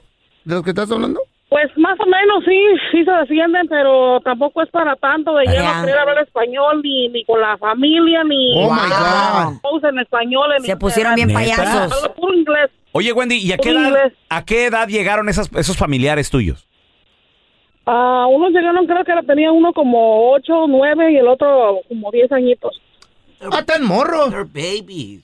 ¿De 0.43 0.55
los 0.55 0.63
que 0.63 0.71
estás 0.71 0.91
hablando? 0.91 1.21
Pues 1.53 1.69
más 1.77 1.99
o 1.99 2.05
menos 2.07 2.43
sí, 2.45 2.59
sí 2.91 3.05
se 3.05 3.11
defienden, 3.11 3.67
pero 3.67 4.19
tampoco 4.21 4.63
es 4.63 4.69
para 4.71 4.95
tanto 4.95 5.35
de 5.35 5.45
ya 5.45 5.75
no 5.75 5.85
querer 5.85 5.99
hablar 5.99 6.23
español 6.23 6.81
ni, 6.81 7.09
ni 7.09 7.23
con 7.25 7.39
la 7.39 7.55
familia 7.59 8.23
ni 8.23 8.55
Oh. 8.57 8.69
God. 8.69 9.59
Todos 9.61 9.83
en 9.83 9.99
español. 9.99 10.49
En 10.57 10.63
Se 10.63 10.75
pusieron 10.75 11.13
bien 11.13 11.31
payasos. 11.31 12.09
Puro 12.15 12.33
inglés. 12.33 12.71
Oye, 12.91 13.13
Wendy, 13.13 13.35
¿y 13.35 13.51
a 13.51 13.57
qué 13.57 13.69
edad, 13.69 13.87
inglés. 13.87 14.13
a 14.29 14.43
qué 14.43 14.65
edad 14.65 14.87
llegaron 14.87 15.29
esas, 15.29 15.47
esos 15.53 15.77
familiares 15.77 16.31
tuyos? 16.31 16.67
Ah, 17.85 18.25
unos 18.31 18.49
llegaron, 18.51 18.87
creo 18.87 19.03
que 19.05 19.13
tenía 19.27 19.51
uno 19.51 19.73
como 19.73 20.31
8, 20.31 20.65
9 20.67 21.11
y 21.11 21.17
el 21.17 21.27
otro 21.27 21.81
como 21.87 22.09
10 22.09 22.31
añitos. 22.31 22.81
Ah, 23.51 23.61
tan 23.63 23.83
morros. 23.83 24.31
They're 24.31 24.43
babies. 24.43 25.21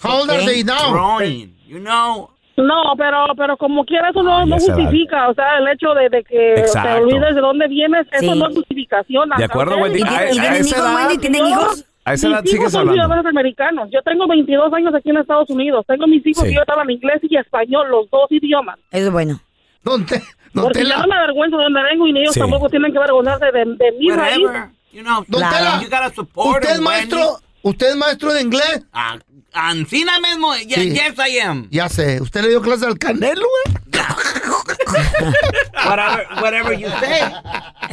How 0.00 0.20
old 0.20 0.30
are 0.30 0.46
they 0.46 0.62
now? 0.62 0.92
Growing, 0.92 1.56
you 1.66 1.80
know. 1.80 2.30
No, 2.56 2.94
pero 2.96 3.26
pero 3.36 3.56
como 3.56 3.84
quiera 3.84 4.08
eso 4.10 4.22
no, 4.22 4.46
justifica, 4.46 5.28
o 5.28 5.34
sea, 5.34 5.58
el 5.58 5.68
hecho 5.68 5.92
de, 5.94 6.08
de 6.08 6.24
que 6.24 6.64
te 6.72 6.92
olvides 7.02 7.34
de 7.34 7.40
dónde 7.40 7.68
vienes, 7.68 8.06
eso 8.12 8.32
Sí. 8.32 8.38
no 8.38 8.48
es 8.48 8.54
justificación. 8.54 9.28
De 9.36 9.44
acuerdo, 9.44 9.76
Wendy. 9.76 10.00
¿Y, 10.00 10.02
A- 10.02 10.32
y 10.32 10.38
a 10.38 10.40
tienen 10.42 10.64
hijos, 10.66 10.72
edad- 10.78 10.94
Wendy? 10.96 11.18
¿Tienen 11.18 11.46
hijos? 11.46 11.84
A 12.04 12.14
esa 12.14 12.28
edad 12.28 12.42
mis 12.42 12.52
hijos 12.54 12.58
sigues 12.58 12.72
son 12.72 12.80
hablando. 12.82 13.02
ciudadanos 13.02 13.26
americanos. 13.26 13.88
Yo 13.92 14.00
tengo 14.02 14.26
22 14.28 14.72
años 14.72 14.94
aquí 14.94 15.10
en 15.10 15.16
Estados 15.18 15.50
Unidos. 15.50 15.84
Tengo 15.88 16.06
mis 16.06 16.24
hijos 16.26 16.44
Sí. 16.44 16.50
y 16.50 16.54
yo 16.54 16.62
hablan 16.66 16.88
inglés 16.90 17.18
y 17.22 17.36
español, 17.36 17.88
los 17.90 18.08
dos 18.10 18.26
idiomas. 18.30 18.78
Es 18.92 19.10
bueno. 19.10 19.40
Don 19.82 20.06
Porque 20.54 20.78
Tela. 20.78 20.94
yo 20.96 21.02
no 21.02 21.08
me 21.08 21.14
avergüenzo 21.16 21.58
de 21.58 21.64
donde 21.64 21.82
vengo 21.82 22.06
y 22.06 22.12
ni 22.12 22.20
ellos 22.20 22.34
Sí. 22.34 22.40
tampoco 22.40 22.70
tienen 22.70 22.90
que 22.92 22.98
avergonzarse 22.98 23.46
de, 23.52 23.64
de 23.64 23.92
mi 23.98 24.10
raíz. 24.10 24.38
Whatever. 24.44 24.68
You 24.92 25.02
know, 25.02 25.24
Don 25.28 25.40
Claro. 25.40 25.56
Tela, 25.56 25.80
you 25.82 25.88
gotta 25.90 26.10
support 26.14 26.62
¿usted 26.62 26.74
es 26.76 26.80
maestro, 26.80 27.20
usted 27.62 27.88
es 27.90 27.96
maestro 27.96 28.32
de 28.32 28.40
inglés? 28.42 28.86
Ah, 28.92 29.18
Ancina 29.56 30.20
mismo. 30.20 30.54
Ye- 30.56 30.74
Sí. 30.76 30.90
Yes, 30.92 31.14
I 31.18 31.38
am. 31.40 31.68
Ya 31.70 31.88
sé, 31.88 32.20
¿usted 32.20 32.42
le 32.42 32.48
dio 32.50 32.60
clase 32.62 32.84
al 32.86 32.98
Canelo, 32.98 33.46
güey? 33.64 33.76
whatever, 35.86 36.26
whatever 36.42 36.72
you 36.78 36.88
say. 37.00 37.20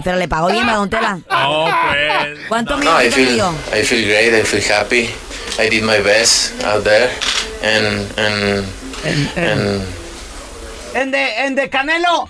Pero 0.03 0.17
le 0.17 0.27
pagó 0.27 0.47
bien 0.51 0.67
a 0.67 0.75
Don 0.75 0.89
Tela. 0.89 1.19
Oh, 1.29 1.69
pues. 1.89 2.39
¿Cuánto 2.47 2.77
No, 2.77 3.01
I 3.01 3.09
feel 3.09 3.33
dio? 3.35 3.53
I 3.73 3.83
feel 3.83 4.05
great. 4.05 4.33
I 4.33 4.43
feel 4.43 4.61
happy. 4.61 5.09
I 5.59 5.69
did 5.69 5.83
my 5.83 5.99
best 6.01 6.63
out 6.65 6.83
there, 6.83 7.09
and 7.61 8.11
and 8.17 8.65
and 9.37 9.81
And 10.95 11.11
the, 11.13 11.17
and 11.17 11.57
the 11.57 11.69
Canelo. 11.69 12.29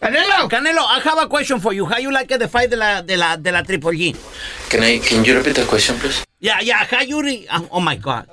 Canelo. 0.00 0.48
Canelo, 0.48 0.82
I 0.88 1.00
have 1.00 1.18
a 1.18 1.26
question 1.28 1.60
for 1.60 1.72
you. 1.72 1.86
How 1.86 1.98
you 1.98 2.10
like 2.12 2.28
the 2.38 2.48
fight 2.48 2.70
de 2.70 2.76
la, 2.76 3.00
de 3.02 3.16
la, 3.16 3.36
de 3.36 3.50
la 3.52 3.62
Triple 3.62 3.92
G? 3.96 4.14
can 4.68 4.82
I 4.82 4.98
can 4.98 5.24
you 5.24 5.34
repeat 5.36 5.54
the 5.56 5.64
question, 5.64 5.98
please? 5.98 6.24
Yeah, 6.44 6.60
yeah, 6.60 6.84
how 6.84 7.00
you 7.00 7.22
re- 7.22 7.46
oh, 7.50 7.66
oh 7.70 7.80
my 7.80 7.96
God. 7.96 8.26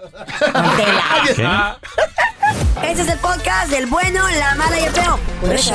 Ese 2.83 3.03
es 3.03 3.07
el 3.07 3.17
podcast 3.19 3.71
del 3.71 3.85
bueno, 3.85 4.21
la 4.37 4.53
mala 4.55 4.77
y 4.81 4.83
el 4.83 4.91
feo. 4.91 5.17
Por 5.39 5.53
eso. 5.53 5.73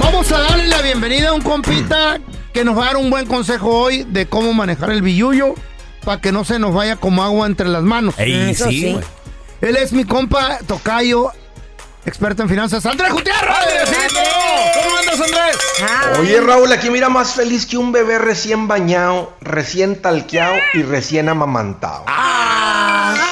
Vamos 0.00 0.30
a 0.32 0.38
darle 0.40 0.66
la 0.66 0.82
bienvenida 0.82 1.30
a 1.30 1.32
un 1.32 1.40
compita 1.40 2.18
que 2.52 2.62
nos 2.62 2.76
va 2.76 2.82
a 2.82 2.86
dar 2.88 2.96
un 2.98 3.08
buen 3.08 3.24
consejo 3.24 3.70
hoy 3.70 4.04
de 4.04 4.26
cómo 4.28 4.52
manejar 4.52 4.90
el 4.90 5.00
billuyo 5.00 5.54
para 6.04 6.20
que 6.20 6.30
no 6.30 6.44
se 6.44 6.58
nos 6.58 6.74
vaya 6.74 6.96
como 6.96 7.22
agua 7.22 7.46
entre 7.46 7.68
las 7.68 7.82
manos. 7.82 8.14
Ey, 8.18 8.50
Eso 8.50 8.68
sí, 8.68 8.80
sí. 8.82 8.92
güey. 8.92 9.04
Él 9.62 9.76
es 9.76 9.94
mi 9.94 10.04
compa 10.04 10.58
Tocayo, 10.66 11.32
experto 12.06 12.42
en 12.42 12.48
finanzas, 12.48 12.86
Andrés 12.86 13.12
Gutiérrez. 13.12 13.40
¿Cómo 14.82 14.96
andas, 14.98 15.20
Andrés? 15.20 15.58
Ay, 15.82 16.20
Oye, 16.20 16.40
Raúl, 16.40 16.72
aquí 16.72 16.88
mira 16.90 17.08
más 17.08 17.32
feliz 17.34 17.66
que 17.66 17.76
un 17.76 17.92
bebé 17.92 18.18
recién 18.18 18.68
bañado, 18.68 19.32
recién 19.40 20.00
talqueado 20.00 20.54
y 20.74 20.82
recién 20.82 21.28
amamantado. 21.28 22.04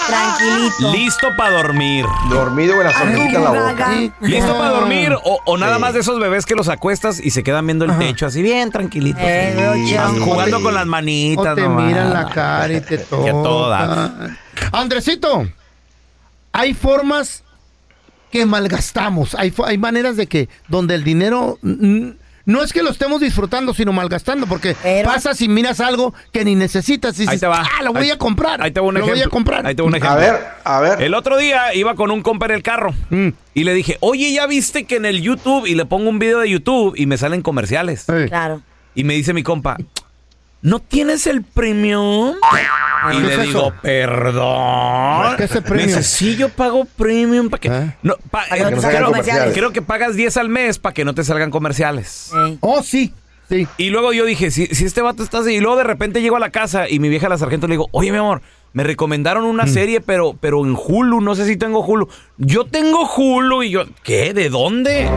tranquilito. 0.07 0.93
Listo 0.93 1.29
para 1.37 1.57
dormir. 1.57 2.05
Dormido 2.29 2.75
con 2.77 2.85
la 2.85 2.93
sonrisita 2.93 3.39
en 3.39 3.45
la 3.45 3.51
boca. 3.51 3.91
¿Listo 4.21 4.59
para 4.59 4.71
dormir? 4.71 5.13
O, 5.25 5.39
o 5.47 5.57
nada 5.57 5.77
Sí. 5.77 5.81
más 5.81 5.95
de 5.95 6.01
esos 6.01 6.19
bebés 6.21 6.45
que 6.47 6.55
los 6.55 6.69
acuestas 6.69 7.21
y 7.21 7.31
se 7.31 7.43
quedan 7.43 7.67
viendo 7.67 7.85
el 7.85 7.97
techo 7.99 8.27
así 8.27 8.43
bien 8.43 8.71
tranquilitos. 8.71 9.23
Eh, 9.25 9.55
Rocha. 9.57 10.09
Jugando 10.21 10.63
con 10.63 10.75
las 10.75 10.87
manitas. 10.87 11.53
O 11.53 11.55
te 11.55 11.63
nomás. 11.63 11.85
miran 11.87 12.13
la 12.13 12.29
cara 12.29 12.73
y 12.73 12.81
te 12.81 12.99
tocan. 13.11 14.39
Andresito, 14.73 15.47
hay 16.53 16.75
formas 16.75 17.44
que 18.41 18.47
malgastamos. 18.47 19.35
Hay, 19.37 19.53
hay 19.65 19.79
maneras 19.79 20.17
de 20.17 20.27
que 20.27 20.49
donde 20.69 20.95
el 20.97 21.05
dinero 21.05 21.59
no 21.63 22.63
es 22.63 22.73
que 22.73 22.83
lo 22.83 22.91
estemos 22.91 23.21
disfrutando, 23.21 23.73
sino 23.73 23.93
malgastando, 23.93 24.47
porque 24.47 24.77
pasas 25.05 25.41
y 25.41 25.49
miras 25.49 25.81
algo 25.81 26.13
que 26.33 26.45
ni 26.45 26.55
necesitas 26.57 27.17
y 27.19 27.23
Ahí 27.23 27.27
dices, 27.29 27.41
te 27.41 27.47
va. 27.47 27.63
ah, 27.63 27.83
lo 27.83 27.93
voy 27.93 28.03
Ahí- 28.05 28.11
a 28.11 28.19
comprar. 28.19 28.61
Ahí 28.61 28.71
te 28.73 28.81
va 28.81 28.87
un 28.89 28.95
lo 28.95 29.01
ejemplo. 29.01 29.17
voy 29.21 29.27
a 29.27 29.31
comprar. 29.31 29.67
Ahí 29.67 29.75
te 29.75 29.83
va 29.83 29.89
un 29.89 29.95
ejemplo. 29.95 30.11
A 30.19 30.21
ver, 30.21 30.41
a 30.65 30.81
ver. 30.81 31.03
El 31.03 31.15
otro 31.15 31.39
día 31.39 31.73
iba 31.75 31.95
con 31.95 32.11
un 32.11 32.23
compa 32.23 32.47
en 32.47 32.53
el 32.53 32.63
carro 32.63 32.93
Mm. 33.11 33.29
y 33.55 33.65
le 33.65 33.73
dije, 33.73 33.97
oye, 34.01 34.33
¿ya 34.33 34.47
viste 34.47 34.85
que 34.85 34.97
en 34.97 35.07
el 35.07 35.23
YouTube? 35.23 35.65
Y 35.67 35.75
le 35.75 35.87
pongo 35.87 36.11
un 36.11 36.19
video 36.19 36.41
de 36.41 36.51
YouTube 36.51 36.95
y 36.97 37.07
me 37.07 37.17
salen 37.17 37.41
comerciales. 37.41 38.05
Claro. 38.29 38.61
Y 38.97 39.05
me 39.05 39.15
dice 39.15 39.33
mi 39.33 39.43
compa, 39.43 39.77
¿no 40.65 40.81
tienes 40.81 41.27
el 41.29 41.43
premium? 41.43 42.35
Y 43.13 43.17
¿Qué 43.17 43.21
le 43.23 43.35
es 43.35 43.41
digo, 43.43 43.61
eso? 43.69 43.75
perdón. 43.83 45.37
¿Qué 45.37 45.45
es 45.45 45.55
el 45.55 45.63
premium? 45.63 45.87
dice, 45.89 46.03
sí, 46.03 46.37
yo 46.37 46.49
pago 46.49 46.87
premium 46.97 47.51
para 47.51 47.61
que... 47.61 47.69
No, 48.03 48.17
pa- 48.31 48.47
Para 48.49 48.57
que 48.57 48.63
no 48.63 48.69
te 48.71 48.75
eh, 48.77 48.81
salgan 48.81 48.97
creo, 49.03 49.07
comerciales. 49.09 49.55
creo 49.55 49.73
que 49.73 49.83
pagas 49.83 50.17
10 50.17 50.37
al 50.39 50.49
mes 50.49 50.79
para 50.79 50.95
que 50.95 51.05
no 51.05 51.15
te 51.15 51.23
salgan 51.23 51.51
comerciales. 51.51 52.31
Oh, 52.61 52.83
sí, 52.83 53.13
sí. 53.49 53.69
Y 53.77 53.91
luego 53.91 54.13
yo 54.15 54.25
dije, 54.25 54.51
si, 54.51 54.67
si 54.69 54.87
este 54.87 55.03
vato 55.03 55.23
está 55.23 55.39
así, 55.41 55.53
y 55.57 55.61
luego 55.61 55.77
de 55.77 55.85
repente 55.85 56.23
llego 56.23 56.37
a 56.37 56.41
la 56.41 56.51
casa 56.51 56.89
y 56.89 56.99
mi 56.99 57.09
vieja 57.11 57.29
la 57.29 57.37
sargento 57.39 57.67
le 57.67 57.75
digo, 57.75 57.89
oye, 57.93 58.11
mi 58.11 58.17
amor, 58.19 58.41
me 58.73 58.85
recomendaron 58.85 59.45
una 59.45 59.67
serie, 59.67 60.01
pero, 60.01 60.35
pero 60.41 60.65
en 60.65 60.75
Hulu, 60.77 61.21
no 61.21 61.35
sé 61.35 61.45
si 61.47 61.57
tengo 61.59 61.85
Hulu. 61.85 62.09
Yo 62.39 62.65
tengo 62.65 63.07
Hulu 63.07 63.63
y 63.65 63.71
yo, 63.71 63.83
¿qué? 64.03 64.33
¿De 64.33 64.49
dónde? 64.49 65.09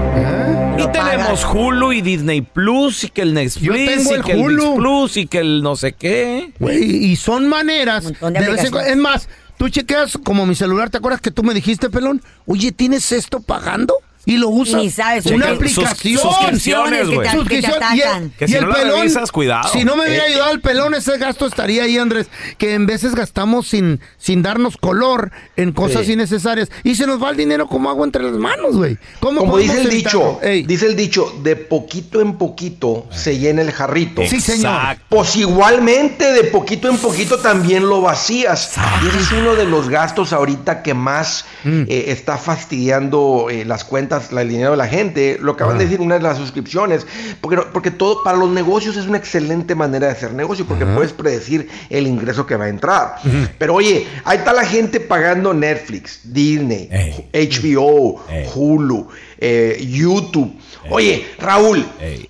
Y 0.78 0.88
tenemos 0.92 1.46
Hulu 1.46 1.94
y 1.94 2.02
Disney 2.02 2.42
Plus 2.42 3.04
y 3.04 3.10
que 3.10 3.22
el 3.22 3.34
Netflix 3.34 3.66
Yo 3.66 3.74
tengo 3.74 4.16
y 4.16 4.22
que 4.22 4.32
el 4.34 4.40
Hulu. 4.40 4.56
Disney 4.56 4.78
Plus 4.78 5.18
y 5.18 5.28
que 5.28 5.38
el 5.40 5.62
no 5.64 5.76
sé 5.76 5.94
qué. 5.94 6.54
Güey, 6.60 7.06
y 7.06 7.16
son 7.16 7.48
maneras. 7.48 8.06
de 8.06 8.32
de 8.32 8.50
vez 8.50 8.64
en 8.66 8.76
es 8.76 8.98
más, 8.98 9.30
tú 9.58 9.70
chequeas 9.70 10.18
como 10.24 10.46
mi 10.46 10.56
celular, 10.56 10.90
¿te 10.90 10.98
acuerdas 10.98 11.22
que 11.22 11.32
tú 11.32 11.44
me 11.44 11.54
dijiste, 11.54 11.90
pelón? 11.90 12.22
Oye, 12.46 12.72
¿tienes 12.72 13.12
esto 13.12 13.40
pagando? 13.42 13.96
Y 14.28 14.38
lo 14.38 14.50
usas. 14.50 14.82
Ni 14.84 14.92
sabes, 14.92 15.26
Una 15.26 15.52
aplicación. 15.52 15.88
sus- 15.88 16.22
suscripciones, 16.22 17.08
güey. 17.08 17.18
que 17.20 17.24
te- 17.24 17.24
que 17.24 17.32
te 17.32 17.38
Suscripción. 17.38 17.74
Y 17.96 18.00
el- 18.02 18.04
atacan. 18.08 18.32
Que 18.38 18.48
si 18.48 18.54
y 18.54 18.56
el 18.58 18.62
no 18.64 18.70
la 18.70 18.76
pelón, 18.76 19.00
revisas, 19.00 19.32
cuidado. 19.32 19.70
Si 19.72 19.84
no 19.86 19.96
me 19.96 20.06
hubiera 20.08 20.26
Eh. 20.28 20.34
ayudado 20.34 20.52
el 20.52 20.62
pelón, 20.62 20.94
ese 20.94 21.18
gasto 21.18 21.46
estaría 21.48 21.84
ahí, 21.84 21.98
Andrés. 21.98 22.28
Que 22.60 22.74
en 22.76 22.86
veces 22.86 23.16
gastamos 23.16 23.68
sin, 23.68 24.00
sin 24.18 24.42
darnos 24.44 24.78
color 24.78 25.32
en 25.56 25.72
cosas 25.72 26.06
Sí. 26.06 26.14
innecesarias. 26.14 26.70
Y 26.84 26.96
se 26.96 27.08
nos 27.08 27.24
va 27.24 27.30
el 27.32 27.38
dinero 27.38 27.68
como 27.68 27.90
agua 27.90 28.06
entre 28.06 28.22
las 28.24 28.34
manos, 28.34 28.76
güey. 28.76 28.98
¿Cómo 29.22 29.40
Como 29.40 29.52
podemos 29.54 29.76
dice 29.76 29.88
el 29.88 29.94
evitarlo? 29.94 30.40
dicho, 30.44 30.68
dice 30.68 30.86
el 30.88 30.96
dicho, 30.96 31.34
de 31.42 31.56
poquito 31.56 32.20
en 32.22 32.38
poquito 32.38 33.08
se 33.12 33.40
llena 33.40 33.62
el 33.62 33.72
jarrito. 33.72 34.22
Sí, 34.28 34.42
señor. 34.42 34.74
Exacto. 34.76 35.06
Pues 35.10 35.36
igualmente 35.38 36.34
de 36.34 36.44
poquito 36.44 36.90
en 36.90 36.98
poquito 36.98 37.38
también 37.40 37.88
lo 37.88 38.02
vacías. 38.02 38.74
Y 39.04 39.08
ese 39.08 39.20
es 39.20 39.32
uno 39.32 39.56
de 39.56 39.64
los 39.66 39.88
gastos 39.90 40.34
ahorita 40.34 40.84
que 40.84 40.94
más 40.94 41.46
Mm. 41.64 41.84
eh, 41.88 42.06
está 42.10 42.38
fastidiando 42.38 43.48
eh, 43.50 43.64
las 43.66 43.84
cuentas, 43.84 44.17
la- 44.32 44.42
el 44.42 44.50
dinero 44.50 44.72
de 44.72 44.78
la 44.78 44.88
gente. 44.88 45.38
Lo 45.42 45.54
acaban 45.54 45.78
de 45.78 45.86
decir 45.86 46.02
una 46.02 46.16
de 46.16 46.22
las 46.22 46.38
suscripciones. 46.38 47.06
Porque, 47.42 47.58
porque 47.74 47.92
todo 47.92 48.24
para 48.24 48.38
los 48.38 48.50
negocios 48.50 48.98
es 48.98 49.08
una 49.08 49.18
excelente 49.18 49.76
manera 49.76 50.08
de 50.08 50.14
hacer 50.14 50.34
negocio 50.34 50.66
porque 50.66 50.86
puedes 50.86 51.14
predecir 51.14 51.68
el 51.90 52.08
ingreso 52.08 52.46
que 52.46 52.56
va 52.56 52.66
a 52.66 52.70
entrar. 52.70 53.16
Pero 53.58 53.76
oye, 53.76 54.06
ahí 54.26 54.38
está 54.38 54.54
la 54.54 54.66
gente 54.66 55.00
pagando 55.00 55.54
Netflix, 55.54 56.20
Disney, 56.24 56.90
HBO, 57.34 58.22
Hulu, 58.56 59.08
eh, 59.40 59.78
YouTube. 59.90 60.54
Oye, 60.90 61.28
Raúl, 61.40 61.86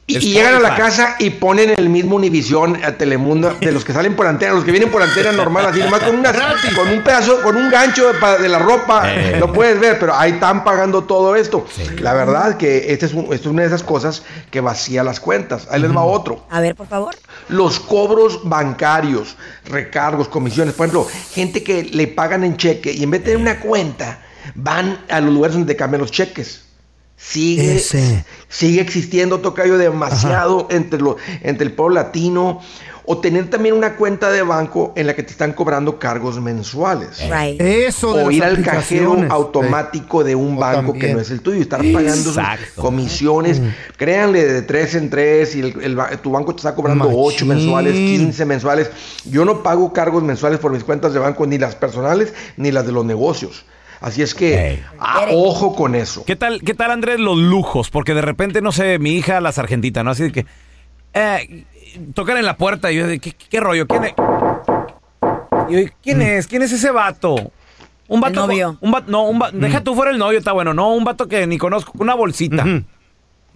y, 0.07 0.17
y 0.17 0.19
llegan 0.19 0.55
a 0.55 0.59
la 0.59 0.75
casa 0.75 1.15
y 1.19 1.29
ponen 1.31 1.69
el 1.77 1.89
mismo 1.89 2.15
Univisión 2.15 2.83
a 2.83 2.93
Telemundo 2.93 3.55
de 3.59 3.71
los 3.71 3.83
que 3.85 3.93
salen 3.93 4.15
por 4.15 4.25
antena, 4.27 4.53
los 4.53 4.63
que 4.63 4.71
vienen 4.71 4.89
por 4.89 5.01
antena 5.01 5.31
normal, 5.31 5.65
así 5.67 5.79
nomás 5.79 6.01
con, 6.01 6.15
una, 6.17 6.31
con 6.75 6.87
un 6.89 7.03
pedazo, 7.03 7.41
con 7.41 7.55
un 7.55 7.69
gancho 7.69 8.11
de, 8.41 8.49
la 8.49 8.59
ropa, 8.59 9.03
Eh. 9.13 9.37
lo 9.39 9.51
puedes 9.53 9.79
ver, 9.79 9.99
pero 9.99 10.15
ahí 10.15 10.31
están 10.31 10.63
pagando 10.63 11.03
todo 11.03 11.35
esto. 11.35 11.65
La 11.99 12.13
verdad 12.13 12.57
que 12.57 12.91
este 12.93 13.05
es 13.05 13.13
un- 13.13 13.25
esto 13.25 13.35
es 13.35 13.45
una 13.47 13.61
de 13.63 13.67
esas 13.67 13.83
cosas 13.83 14.23
que 14.51 14.61
vacía 14.61 15.03
las 15.03 15.19
cuentas. 15.19 15.67
Ahí 15.71 15.81
les 15.81 15.95
va 15.95 16.03
otro. 16.03 16.45
A 16.49 16.59
ver, 16.61 16.75
por 16.75 16.87
favor. 16.87 17.15
Los 17.49 17.79
cobros 17.79 18.41
bancarios, 18.43 19.35
recargos, 19.65 20.27
comisiones, 20.27 20.73
por 20.73 20.87
ejemplo, 20.87 21.07
gente 21.33 21.63
que 21.63 21.83
le 21.83 22.07
pagan 22.07 22.43
en 22.43 22.57
cheque 22.57 22.91
y 22.91 23.03
en 23.03 23.11
vez 23.11 23.21
de 23.21 23.25
tener 23.31 23.41
una 23.41 23.59
cuenta, 23.59 24.19
van 24.55 24.99
a 25.09 25.19
los 25.19 25.33
lugares 25.33 25.55
donde 25.55 25.73
te 25.73 25.77
cambian 25.77 26.01
los 26.01 26.11
cheques. 26.11 26.61
Sigue, 27.17 27.81
sigue 28.47 28.79
existiendo 28.81 29.39
tocayo 29.39 29.77
demasiado 29.77 30.67
entre, 30.69 30.99
lo, 31.01 31.17
entre 31.41 31.65
el 31.65 31.73
pueblo 31.73 31.95
latino. 31.95 32.61
O 33.09 33.19
tener 33.19 33.49
también 33.49 33.73
una 33.73 33.95
cuenta 33.95 34.29
de 34.31 34.41
banco 34.41 34.91
en 34.97 35.07
la 35.07 35.15
que 35.15 35.23
te 35.23 35.31
están 35.31 35.53
cobrando 35.53 35.97
cargos 35.97 36.41
mensuales. 36.41 37.21
Right. 37.31 37.59
Eso 37.61 38.13
de 38.13 38.23
O 38.25 38.31
ir 38.31 38.43
al 38.43 38.61
cajero 38.61 39.15
automático 39.29 40.25
de 40.25 40.35
un 40.35 40.57
banco 40.59 40.91
que 40.91 41.13
no 41.13 41.21
es 41.21 41.31
el 41.31 41.39
tuyo 41.39 41.57
y 41.57 41.61
estar 41.61 41.79
pagando 41.93 42.29
Exacto. 42.31 42.81
comisiones. 42.81 43.61
Créanle 43.95 44.45
de 44.45 44.61
tres 44.61 44.93
en 44.95 45.09
tres 45.09 45.55
y 45.55 45.61
el- 45.61 45.81
el 45.81 45.95
ba- 45.95 46.09
tu 46.21 46.31
banco 46.31 46.53
te 46.53 46.59
está 46.59 46.75
cobrando 46.75 47.05
Machín. 47.05 47.17
8 47.23 47.45
mensuales, 47.45 47.93
15 47.93 48.43
mensuales. 48.45 48.89
Yo 49.23 49.45
no 49.45 49.63
pago 49.63 49.93
cargos 49.93 50.21
mensuales 50.21 50.59
por 50.59 50.73
mis 50.73 50.83
cuentas 50.83 51.13
de 51.13 51.19
banco, 51.19 51.47
ni 51.47 51.57
las 51.57 51.75
personales 51.75 52.33
ni 52.57 52.71
las 52.71 52.85
de 52.85 52.91
los 52.91 53.05
negocios. 53.05 53.63
Así 54.01 54.21
es 54.21 54.35
que, 54.35 54.83
ah, 54.99 55.25
ojo 55.31 55.75
con 55.75 55.95
eso. 55.95 56.23
¿Qué 56.25 56.35
tal, 56.35 56.61
¿Qué 56.61 56.73
tal, 56.73 56.91
Andrés, 56.91 57.19
los 57.19 57.37
lujos? 57.37 57.89
Porque 57.89 58.13
de 58.13 58.21
repente, 58.21 58.61
no 58.61 58.71
sé, 58.71 58.99
mi 58.99 59.11
hija, 59.13 59.41
la 59.41 59.51
sargentita, 59.51 60.03
¿no? 60.03 60.11
Así 60.11 60.23
de 60.23 60.31
que. 60.31 60.45
Eh, 61.13 61.65
tocan 62.13 62.37
en 62.37 62.45
la 62.45 62.57
puerta 62.57 62.91
y 62.91 62.97
yo, 62.97 63.07
de, 63.07 63.19
¿qué, 63.19 63.31
qué, 63.31 63.45
qué 63.49 63.59
rollo? 63.59 63.87
¿Quién 63.87 64.03
es? 64.03 64.13
Y 65.69 65.73
yo, 65.85 65.91
¿quién 66.03 66.21
es? 66.21 66.47
¿Quién 66.47 66.61
es 66.61 66.71
ese 66.71 66.91
vato? 66.91 67.35
Un 68.07 68.21
vato. 68.21 68.41
El 68.41 68.47
novio. 68.47 68.77
Un 68.81 68.91
vato, 68.91 69.11
no, 69.11 69.23
un 69.23 69.41
va- 69.41 69.51
deja 69.51 69.81
tú 69.83 69.95
fuera 69.95 70.11
el 70.11 70.17
novio, 70.17 70.37
está 70.37 70.51
bueno. 70.51 70.73
No, 70.73 70.93
un 70.93 71.03
vato 71.03 71.27
que 71.27 71.45
ni 71.47 71.57
conozco, 71.57 71.91
una 71.97 72.13
bolsita. 72.13 72.63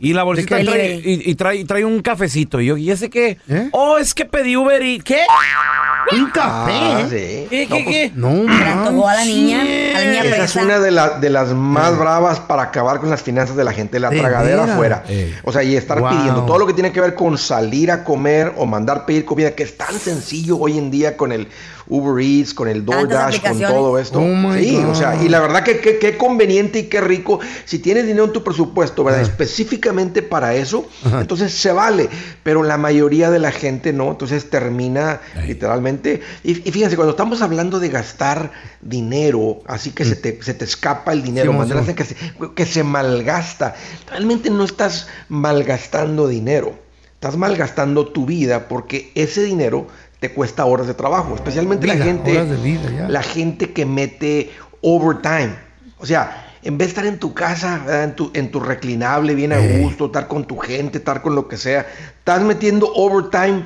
Y 0.03 0.13
la 0.13 0.23
bolsita 0.23 0.59
trae, 0.63 0.95
y, 1.05 1.29
y 1.31 1.35
trae, 1.35 1.63
trae 1.63 1.85
un 1.85 2.01
cafecito. 2.01 2.59
Y 2.59 2.65
yo, 2.65 2.75
¿y 2.77 2.89
ese 2.91 3.09
qué? 3.09 3.37
Oh, 3.71 3.97
es 3.99 4.13
que 4.15 4.25
pedí 4.25 4.57
Uber 4.57 4.81
y. 4.83 4.99
¿Qué? 4.99 5.19
Un 6.11 6.29
café. 6.31 6.71
Ah, 6.73 7.05
sí. 7.09 7.45
¿Qué, 7.49 7.67
No, 7.69 7.75
qué, 7.77 7.83
pues, 7.83 7.95
qué? 7.95 8.11
No, 8.15 8.29
antojó 8.51 9.07
a 9.07 9.13
la 9.13 9.23
niña, 9.25 9.61
a 9.61 9.99
la 9.99 10.05
niña 10.05 10.23
Esa 10.23 10.43
es 10.43 10.55
una 10.55 10.79
de, 10.79 10.89
la- 10.91 11.19
de 11.19 11.29
las 11.29 11.53
más 11.53 11.97
bravas 11.97 12.39
para 12.39 12.63
acabar 12.63 12.99
con 12.99 13.09
las 13.11 13.21
finanzas 13.21 13.55
de 13.55 13.63
la 13.63 13.71
gente, 13.73 13.99
la 13.99 14.09
¿De 14.09 14.17
tragadera 14.19 14.63
afuera. 14.63 15.03
Ey. 15.07 15.35
O 15.43 15.51
sea, 15.51 15.61
y 15.63 15.75
estar 15.75 15.99
Wow. 16.01 16.09
pidiendo 16.09 16.45
todo 16.45 16.57
lo 16.57 16.65
que 16.65 16.73
tiene 16.73 16.91
que 16.91 16.99
ver 16.99 17.13
con 17.13 17.37
salir 17.37 17.91
a 17.91 18.03
comer 18.03 18.53
o 18.57 18.65
mandar 18.65 19.05
pedir 19.05 19.23
comida, 19.23 19.51
que 19.51 19.61
es 19.63 19.77
tan 19.77 19.93
sencillo 19.99 20.57
hoy 20.57 20.77
en 20.79 20.89
día 20.89 21.15
con 21.15 21.31
el 21.31 21.47
Uber 21.87 22.23
Eats, 22.23 22.53
con 22.53 22.67
el 22.67 22.85
DoorDash, 22.85 23.41
con 23.41 23.59
todo 23.59 23.99
esto. 23.99 24.19
Oh 24.19 24.25
my 24.35 24.63
sí, 24.63 24.75
God. 24.77 24.85
o 24.89 24.95
sea, 24.95 25.21
y 25.23 25.29
la 25.29 25.39
verdad 25.39 25.63
que 25.63 25.79
que- 25.79 25.97
qué 25.99 26.17
conveniente 26.17 26.79
y 26.79 26.83
qué 26.83 27.01
rico. 27.01 27.39
Si 27.65 27.79
tienes 27.79 28.05
dinero 28.05 28.25
en 28.25 28.33
tu 28.33 28.43
presupuesto, 28.43 29.03
¿verdad? 29.03 29.21
Específicamente 29.21 30.21
para 30.21 30.55
eso, 30.55 30.87
entonces 31.19 31.53
se 31.53 31.71
vale. 31.71 32.09
Pero 32.43 32.63
la 32.63 32.77
mayoría 32.77 33.29
de 33.29 33.39
la 33.39 33.51
gente 33.51 33.93
no, 33.93 34.11
entonces 34.11 34.49
termina 34.49 35.21
literalmente. 35.47 36.21
Y, 36.43 36.67
y 36.67 36.71
fíjense, 36.71 36.95
cuando 36.95 37.11
estamos 37.11 37.41
hablando 37.41 37.79
de 37.79 37.89
gastar 37.89 38.51
dinero, 38.81 39.59
así 39.67 39.91
que 39.91 40.05
se, 40.05 40.15
te, 40.15 40.41
se 40.41 40.53
te 40.53 40.65
escapa 40.65 41.13
el 41.13 41.23
dinero, 41.23 41.51
Sí, 41.51 41.57
maneras 41.57 41.87
en 41.87 41.95
que 41.95 42.03
se, 42.05 42.15
que 42.55 42.65
se 42.65 42.83
malgasta, 42.83 43.75
realmente 44.09 44.49
no 44.49 44.63
estás 44.63 45.07
malgastando 45.29 46.27
dinero. 46.27 46.73
Estás 47.15 47.37
malgastando 47.37 48.07
tu 48.07 48.25
vida 48.25 48.67
porque 48.67 49.11
ese 49.13 49.43
dinero 49.43 49.85
te 50.21 50.31
cuesta 50.31 50.63
horas 50.65 50.85
de 50.87 50.93
trabajo, 50.93 51.33
especialmente 51.35 51.87
la 51.87 51.95
gente 51.97 52.31
horas 52.37 52.49
de 52.51 52.57
vida, 52.57 52.89
ya. 52.95 53.09
la 53.09 53.23
gente 53.23 53.73
que 53.73 53.85
mete 53.85 54.51
overtime. 54.81 55.55
O 55.97 56.05
sea, 56.05 56.47
en 56.63 56.77
vez 56.77 56.87
de 56.87 56.89
estar 56.89 57.05
en 57.07 57.17
tu 57.19 57.33
casa, 57.33 58.03
en 58.03 58.15
tu, 58.15 58.29
en 58.35 58.51
tu 58.51 58.59
reclinable, 58.59 59.33
bien 59.33 59.51
a 59.51 59.57
gusto, 59.57 60.05
estar 60.05 60.27
con 60.27 60.45
tu 60.45 60.57
gente, 60.59 60.99
estar 60.99 61.23
con 61.23 61.33
lo 61.33 61.47
que 61.47 61.57
sea, 61.57 61.87
estás 62.19 62.43
metiendo 62.43 62.91
overtime 62.93 63.65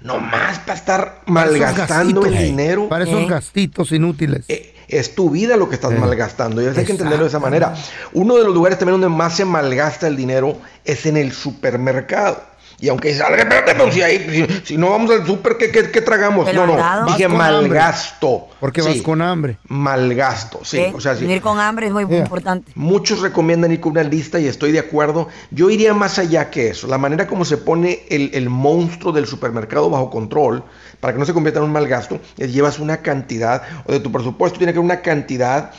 nomás 0.00 0.58
para 0.58 0.74
estar 0.76 1.20
malgastando 1.26 2.26
el 2.26 2.36
dinero. 2.36 2.88
Para 2.88 3.04
esos 3.04 3.22
Eh. 3.22 3.26
gastitos 3.28 3.92
inútiles. 3.92 4.44
Eh, 4.48 4.68
Es 4.88 5.14
tu 5.14 5.30
vida 5.30 5.56
lo 5.56 5.70
que 5.70 5.76
estás 5.76 5.92
Eh. 5.92 5.96
malgastando 5.98 6.60
y 6.60 6.66
eso 6.66 6.78
hay 6.78 6.84
que 6.84 6.92
entenderlo 6.92 7.24
de 7.24 7.28
esa 7.30 7.38
manera. 7.38 7.72
Uno 8.12 8.36
de 8.36 8.44
los 8.44 8.52
lugares 8.52 8.76
también 8.78 9.00
donde 9.00 9.16
más 9.16 9.34
se 9.36 9.44
malgasta 9.46 10.06
el 10.06 10.16
dinero 10.16 10.58
es 10.84 11.06
en 11.06 11.16
el 11.16 11.32
supermercado. 11.32 12.42
Y 12.82 12.88
aunque 12.88 13.08
dices, 13.10 13.22
"Ale, 13.22 13.36
espérate, 13.38 13.74
pero 13.76 13.92
si, 13.92 14.02
ahí, 14.02 14.26
si, 14.28 14.66
si 14.66 14.76
no 14.76 14.90
vamos 14.90 15.08
al 15.12 15.24
super, 15.24 15.56
¿qué, 15.56 15.70
qué, 15.70 15.92
qué 15.92 16.00
tragamos? 16.00 16.48
¿El 16.48 16.56
No, 16.56 16.66
no, 16.66 17.06
dije 17.06 17.28
malgasto. 17.28 18.48
Porque 18.58 18.82
Sí, 18.82 18.88
vas 18.88 19.02
con 19.02 19.22
hambre. 19.22 19.56
Malgasto, 19.68 20.58
sí. 20.64 20.78
¿Eh? 20.78 20.92
O 20.92 21.00
sea, 21.00 21.14
sí. 21.14 21.22
Venir 21.22 21.40
con 21.40 21.60
hambre 21.60 21.86
es 21.86 21.92
muy 21.92 22.04
Yeah. 22.06 22.18
importante. 22.18 22.72
Muchos 22.74 23.20
recomiendan 23.20 23.70
ir 23.70 23.78
con 23.80 23.92
una 23.92 24.02
lista 24.02 24.40
y 24.40 24.48
estoy 24.48 24.72
de 24.72 24.80
acuerdo. 24.80 25.28
Yo 25.52 25.70
iría 25.70 25.94
más 25.94 26.18
allá 26.18 26.50
que 26.50 26.70
eso. 26.70 26.88
La 26.88 26.98
manera 26.98 27.28
como 27.28 27.44
se 27.44 27.56
pone 27.56 28.02
el, 28.08 28.30
el 28.34 28.50
monstruo 28.50 29.12
del 29.12 29.28
supermercado 29.28 29.88
bajo 29.88 30.10
control, 30.10 30.64
para 30.98 31.12
que 31.12 31.20
no 31.20 31.24
se 31.24 31.32
convierta 31.32 31.60
en 31.60 31.66
un 31.66 31.72
mal 31.72 31.86
gasto, 31.86 32.18
es 32.36 32.52
llevas 32.52 32.80
una 32.80 32.96
cantidad, 32.96 33.62
o 33.86 33.92
de 33.92 34.00
tu 34.00 34.10
presupuesto 34.10 34.58
tiene 34.58 34.72
que 34.72 34.80
haber 34.80 34.86
una 34.92 35.02
cantidad 35.02 35.70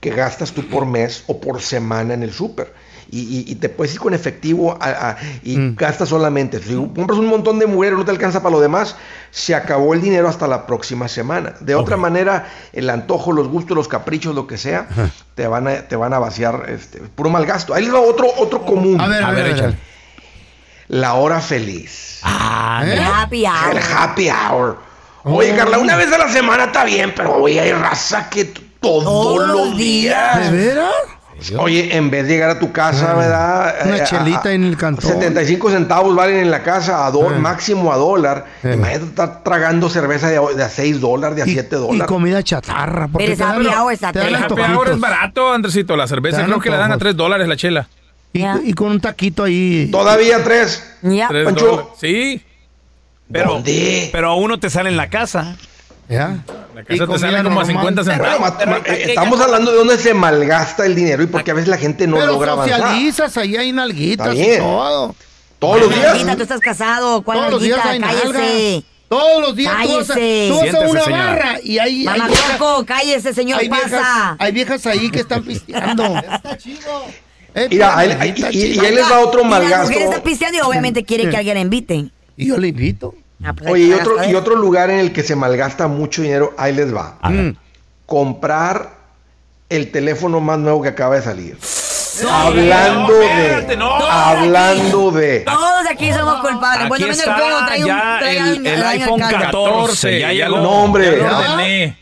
que 0.00 0.10
gastas 0.10 0.52
tú 0.52 0.68
por 0.68 0.84
mes 0.84 1.24
o 1.28 1.40
por 1.40 1.62
semana 1.62 2.12
en 2.12 2.22
el 2.22 2.32
súper. 2.34 2.74
Y, 3.10 3.18
y- 3.20 3.44
y 3.52 3.54
te 3.56 3.68
puedes 3.68 3.92
ir 3.94 4.00
con 4.00 4.14
efectivo 4.14 4.76
a- 4.80 5.10
a- 5.10 5.16
y 5.42 5.74
gastas 5.74 6.08
solamente. 6.08 6.60
Si 6.62 6.74
compras 6.74 7.18
un 7.18 7.26
montón 7.26 7.58
de 7.58 7.66
mujeres, 7.66 7.98
no 7.98 8.04
te 8.04 8.10
alcanza 8.10 8.42
para 8.42 8.54
lo 8.54 8.60
demás, 8.60 8.96
se 9.30 9.54
acabó 9.54 9.92
el 9.94 10.00
dinero 10.00 10.28
hasta 10.28 10.46
la 10.46 10.66
próxima 10.66 11.08
semana. 11.08 11.54
De 11.60 11.74
otra 11.74 11.96
manera, 11.96 12.46
el 12.72 12.88
antojo, 12.90 13.32
los 13.32 13.48
gustos, 13.48 13.76
los 13.76 13.88
caprichos, 13.88 14.34
lo 14.34 14.46
que 14.46 14.56
sea, 14.58 14.86
te 15.34 15.46
van 15.46 15.66
a, 15.68 15.88
te 15.88 15.96
van 15.96 16.12
a 16.14 16.18
vaciar 16.18 16.66
este, 16.68 17.00
puro 17.00 17.28
mal 17.30 17.44
gasto. 17.46 17.74
Ahí 17.74 17.84
les 17.84 17.94
va 17.94 18.00
otro, 18.00 18.26
otro 18.38 18.62
común. 18.64 19.00
A 19.00 19.06
ver, 19.08 19.22
a, 19.22 19.28
A 19.28 19.30
ver, 19.32 19.44
ver, 19.44 19.52
échale. 19.56 19.78
La 20.88 21.14
hora 21.14 21.40
feliz. 21.40 22.20
Ah, 22.22 22.82
¿Eh? 22.84 22.92
El 22.94 23.00
happy 23.00 23.46
hour. 23.46 23.70
El 23.72 23.78
happy 23.96 24.28
hour. 24.30 24.78
Oye, 25.24 25.54
Carla, 25.56 25.78
una 25.78 25.96
vez 25.96 26.12
a 26.12 26.18
la 26.18 26.28
semana 26.28 26.64
está 26.64 26.84
bien, 26.84 27.12
pero 27.16 27.36
oye, 27.36 27.60
hay 27.60 27.72
raza 27.72 28.28
que 28.28 28.46
todos, 28.80 29.04
Todos 29.04 29.46
los 29.48 29.68
los 29.68 29.76
días. 29.78 30.50
¿De 30.50 30.56
veras? 30.56 30.92
Oye, 31.58 31.96
en 31.96 32.10
vez 32.10 32.26
de 32.26 32.34
llegar 32.34 32.50
a 32.50 32.58
tu 32.58 32.72
casa, 32.72 33.12
Ah, 33.12 33.14
¿verdad? 33.14 33.74
una 33.86 33.96
Eh, 33.98 34.04
chelita 34.04 34.48
a- 34.48 34.52
en 34.52 34.64
el 34.64 34.76
cantón. 34.76 35.10
75 35.10 35.70
centavos 35.70 36.14
valen 36.14 36.36
en 36.38 36.50
la 36.50 36.62
casa, 36.62 37.06
a 37.06 37.10
dólar, 37.10 37.34
Eh. 37.38 37.40
máximo 37.40 37.92
a 37.92 37.96
dólar. 37.96 38.46
Eh. 38.62 38.72
Imagínate 38.74 39.06
estar 39.06 39.42
tragando 39.42 39.88
cerveza 39.90 40.28
de, 40.28 40.36
a- 40.36 40.54
de 40.56 40.62
a 40.62 40.68
6 40.68 41.00
dólares, 41.00 41.36
de 41.36 41.42
a 41.42 41.46
7 41.46 41.76
Y 41.76 41.78
dólares. 41.78 42.06
comida 42.06 42.42
chatarra. 42.42 43.08
Porque 43.08 43.26
Pero 43.26 43.36
dan, 43.36 43.56
happy 43.66 44.60
hour 44.60 44.88
es 44.90 45.00
barato, 45.00 45.52
Andresito. 45.52 45.96
La 45.96 46.06
cerveza 46.06 46.44
creo 46.44 46.60
que 46.60 46.70
le 46.70 46.76
dan 46.76 46.90
a 46.90 46.94
antojos. 46.94 47.00
3 47.00 47.16
dólares 47.16 47.48
la 47.48 47.56
chela. 47.56 47.88
Y, 48.34 48.40
Ya. 48.40 48.58
y 48.64 48.72
con 48.72 48.88
un 48.92 49.00
taquito 49.00 49.44
ahí. 49.44 49.88
Todavía 49.92 50.42
tres. 50.42 50.82
Ya. 51.02 51.28
Tres. 51.28 51.48
Sí. 52.00 52.42
Pero, 53.30 53.54
¿Dónde? 53.54 54.08
pero 54.12 54.30
a 54.30 54.36
uno 54.36 54.58
te 54.58 54.68
sale 54.70 54.88
en 54.90 54.96
la 54.96 55.08
casa. 55.10 55.56
¿Ya? 56.12 56.44
La 56.74 56.84
casa 56.84 57.06
te 57.06 57.18
sale 57.18 57.42
como 57.42 57.60
a 57.60 57.64
50 57.64 58.04
centavos. 58.04 58.52
Eh, 58.86 59.04
Estamos 59.08 59.40
hablando 59.40 59.70
de 59.72 59.76
dónde 59.78 59.98
se 59.98 60.14
malgasta 60.14 60.84
el 60.86 60.94
dinero 60.94 61.22
y 61.22 61.26
porque 61.26 61.50
a 61.50 61.54
veces 61.54 61.68
la 61.68 61.78
gente 61.78 62.06
no 62.06 62.16
Pero 62.16 62.28
logra 62.28 62.52
avanzar. 62.52 62.80
socializas, 62.80 63.36
ahí 63.36 63.56
hay 63.56 63.72
nalguitas 63.72 64.34
Está 64.34 64.54
y 64.54 64.58
todo. 64.58 65.14
Todos 65.58 65.80
los 65.80 65.88
días. 65.94 66.02
Nalguita, 66.08 66.36
tú 66.36 66.42
estás 66.42 66.60
casado. 66.60 67.22
¿Cuál 67.22 67.38
Todos 67.38 67.50
los 67.52 67.62
días 67.62 67.78
nalguita? 67.84 68.08
hay 68.08 68.14
nalga. 68.16 68.32
Cállese. 68.40 68.84
Todos 69.08 69.42
los 69.42 69.54
días 69.56 69.72
tú 69.82 69.96
vas 69.96 70.10
a, 70.10 70.14
Cállese. 70.14 70.48
tú 70.50 70.58
vas 70.60 70.74
a 70.74 70.78
una 70.90 71.02
señora. 71.04 71.24
barra 71.26 71.58
y 71.62 71.78
hay, 71.78 72.06
hay, 72.06 72.18
Mamacoco, 72.18 72.86
cállese, 72.86 73.34
señor, 73.34 73.60
hay 73.60 73.68
pasa. 73.68 73.86
viejas, 73.86 74.36
hay 74.38 74.52
viejas 74.52 74.86
ahí 74.86 75.10
que 75.10 75.20
están 75.20 75.42
pisteando. 75.42 76.04
Eh, 77.54 77.68
Mira, 77.70 77.98
ahí- 77.98 78.10
está 78.10 78.22
ahí- 78.22 78.32
chido. 78.34 78.50
y, 78.50 78.58
y 78.78 78.86
ahí 78.86 78.94
les 78.94 79.10
va 79.12 79.20
otro 79.20 79.40
Y 79.40 79.44
la 79.44 79.50
malgasto. 79.50 79.86
mujer 79.88 80.02
está 80.04 80.22
pisteando 80.22 80.56
y 80.56 80.60
obviamente 80.62 81.04
quiere 81.04 81.28
que 81.28 81.36
alguien 81.36 81.54
la 81.56 81.60
invite. 81.60 82.06
Y 82.38 82.46
yo 82.46 82.56
le 82.56 82.68
invito. 82.68 83.14
Ah, 83.44 83.52
pues 83.52 83.66
hay 83.66 83.72
Oye, 83.72 83.84
y 83.86 83.92
otro, 83.92 84.24
y 84.24 84.34
otro 84.34 84.54
lugar 84.56 84.90
en 84.90 84.98
el 85.00 85.12
que 85.12 85.22
se 85.22 85.34
malgasta 85.36 85.88
mucho 85.88 86.22
dinero, 86.22 86.54
ahí 86.56 86.72
les 86.72 86.94
va. 86.94 87.18
Mm. 87.22 87.50
Comprar 88.06 88.90
el 89.68 89.90
teléfono 89.90 90.40
más 90.40 90.58
nuevo 90.58 90.82
que 90.82 90.88
acaba 90.88 91.14
de 91.16 91.22
salir. 91.22 91.58
hablando 92.30 93.12
de. 93.14 93.78
hablando 94.10 95.10
de. 95.12 95.40
Todos 95.40 95.86
aquí 95.90 96.12
somos 96.12 96.40
culpables. 96.40 96.80
Aquí 96.80 96.88
bueno, 96.88 97.04
el 97.06 97.10
está 97.12 97.34
juego 97.34 97.58
trae 97.66 97.80
un, 97.82 97.86
ya 97.88 98.16
trae 98.20 98.36
el- 98.38 98.60
un- 98.60 98.66
el 98.66 98.78
un 98.80 98.86
iPhone 98.86 99.20
cargo. 99.20 99.38
14, 99.40 100.20
ya 100.20 100.32
llegó. 100.32 100.56
No, 100.58 100.70
hombre. 100.84 101.18
Ya 101.18 101.28
lo 101.30 101.36
¿Ah? 101.36 101.52
ordené. 101.54 101.96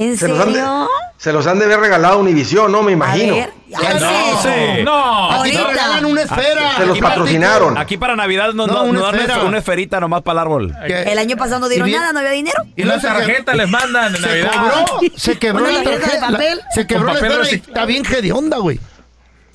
¿En 0.00 0.16
Se 0.16 0.28
los, 0.28 0.40
han 0.40 0.46
de, 0.48 0.54
serio? 0.54 0.88
se 1.18 1.32
los 1.32 1.46
han 1.46 1.58
de 1.58 1.66
haber 1.66 1.80
regalado 1.80 2.14
a 2.14 2.16
Univision, 2.16 2.72
¿no? 2.72 2.82
Me 2.82 2.92
imagino. 2.92 3.34
A 3.34 3.36
ver, 3.36 3.52
ya 3.68 3.80
Ya 3.82 4.36
sé. 4.40 4.82
no. 4.82 4.90
No. 4.90 5.30
A 5.30 5.42
ti 5.42 5.50
te 5.50 5.58
Ahorita. 5.58 5.70
regalan 5.72 6.04
una 6.06 6.22
esfera. 6.22 6.72
Se 6.76 6.80
los 6.86 6.90
Aquí 6.92 7.00
patrocinaron. 7.00 7.76
Aquí 7.78 7.96
para 7.98 8.16
Navidad 8.16 8.52
no, 8.54 8.66
No, 8.66 8.72
no, 8.72 8.82
una 8.84 8.98
no 9.12 9.12
dan 9.26 9.46
una 9.46 9.58
esferita 9.58 10.00
nomás 10.00 10.22
para 10.22 10.40
el 10.40 10.46
árbol. 10.46 10.74
El 10.86 11.18
año 11.18 11.36
pasado 11.36 11.60
no 11.60 11.68
dieron 11.68 11.90
nada, 11.90 12.12
no 12.14 12.18
había 12.20 12.30
dinero. 12.30 12.62
Y 12.76 12.82
la 12.84 12.98
tarjeta 13.00 13.54
les 13.54 13.68
mandan 13.68 14.14
en 14.14 14.22
Se 14.22 14.26
Navidad. 14.26 14.50
cobró, 14.86 15.00
se 15.16 15.38
quebró 15.38 15.66
la 15.70 15.82
tarjeta 15.82 16.14
de 16.14 16.20
la- 16.20 16.28
papel. 16.30 16.60
Se 16.74 16.86
quebró 16.86 17.06
la 17.06 17.12
papel 17.14 17.32
esfera 17.32 17.50
y 17.50 17.54
está 17.68 17.84
bien 17.84 18.02
hedionda, 18.06 18.56
güey. 18.56 18.80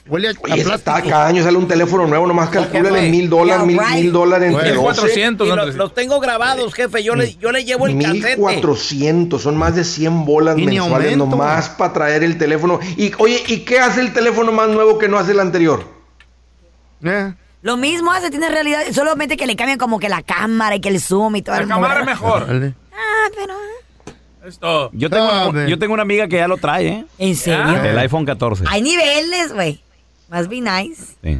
Huele 0.07 0.27
a, 0.27 0.31
a 0.31 0.33
Oye, 0.53 0.61
está, 0.61 0.77
plástico. 0.77 1.09
cada 1.09 1.27
año 1.27 1.43
sale 1.43 1.57
un 1.57 1.67
teléfono 1.67 2.05
nuevo, 2.05 2.27
nomás 2.27 2.49
calcúlale 2.49 3.09
mil 3.09 3.27
dólares, 3.27 3.65
mil, 3.65 3.79
right. 3.79 4.03
mil 4.03 4.11
dólares 4.11 4.49
entre 4.53 4.71
Güey, 4.75 4.85
12. 4.85 5.01
400. 5.01 5.47
Y 5.47 5.49
lo- 5.49 5.53
Andresito. 5.55 5.83
los 5.83 5.93
tengo 5.95 6.19
grabados, 6.19 6.73
jefe. 6.75 7.03
Yo 7.03 7.15
le, 7.15 7.35
yo 7.37 7.51
le 7.51 7.65
llevo 7.65 7.87
el 7.87 7.97
casete. 7.99 8.37
1400, 8.37 9.41
son 9.41 9.57
más 9.57 9.75
de 9.75 9.83
100 9.83 10.25
bolas 10.25 10.57
Y 10.59 10.65
mensuales 10.65 11.13
aumento. 11.13 11.25
nomás 11.35 11.69
para 11.69 11.91
traer 11.93 12.23
el 12.23 12.37
teléfono. 12.37 12.79
Y 12.97 13.13
oye, 13.17 13.43
¿y 13.47 13.59
qué 13.61 13.79
hace 13.79 14.01
el 14.01 14.13
teléfono 14.13 14.51
más 14.51 14.69
nuevo 14.69 14.99
que 14.99 15.07
no 15.07 15.17
hace 15.17 15.31
el 15.31 15.39
anterior? 15.39 15.83
Eh. 17.03 17.33
Lo 17.63 17.77
mismo 17.77 18.11
hace, 18.11 18.29
tiene 18.29 18.47
realidad. 18.49 18.81
Solamente 18.93 19.37
que 19.37 19.47
le 19.47 19.55
cambian 19.55 19.79
como 19.79 19.97
que 19.99 20.07
la 20.07 20.21
cámara 20.21 20.75
y 20.75 20.81
que 20.81 20.89
el 20.89 21.01
zoom 21.01 21.35
y 21.37 21.41
todo. 21.41 21.55
La 21.55 21.63
el 21.63 21.67
cámara 21.67 22.01
es 22.01 22.05
mejor. 22.05 22.45
Ah, 22.93 23.29
pero. 23.35 23.55
Yo 24.93 25.09
tengo, 25.09 25.25
Ah, 25.27 25.51
yo 25.67 25.79
tengo 25.79 25.93
una 25.95 26.03
amiga 26.03 26.27
que 26.27 26.35
ya 26.35 26.47
lo 26.47 26.57
trae, 26.57 26.87
¿eh? 26.87 27.05
¿En 27.17 27.35
serio? 27.35 27.81
El 27.83 27.97
iPhone 27.97 28.25
14. 28.25 28.65
Hay 28.67 28.83
niveles, 28.83 29.51
güey. 29.51 29.81
Must 30.29 30.49
be 30.49 30.61
nice. 30.61 31.15
Sí. 31.23 31.39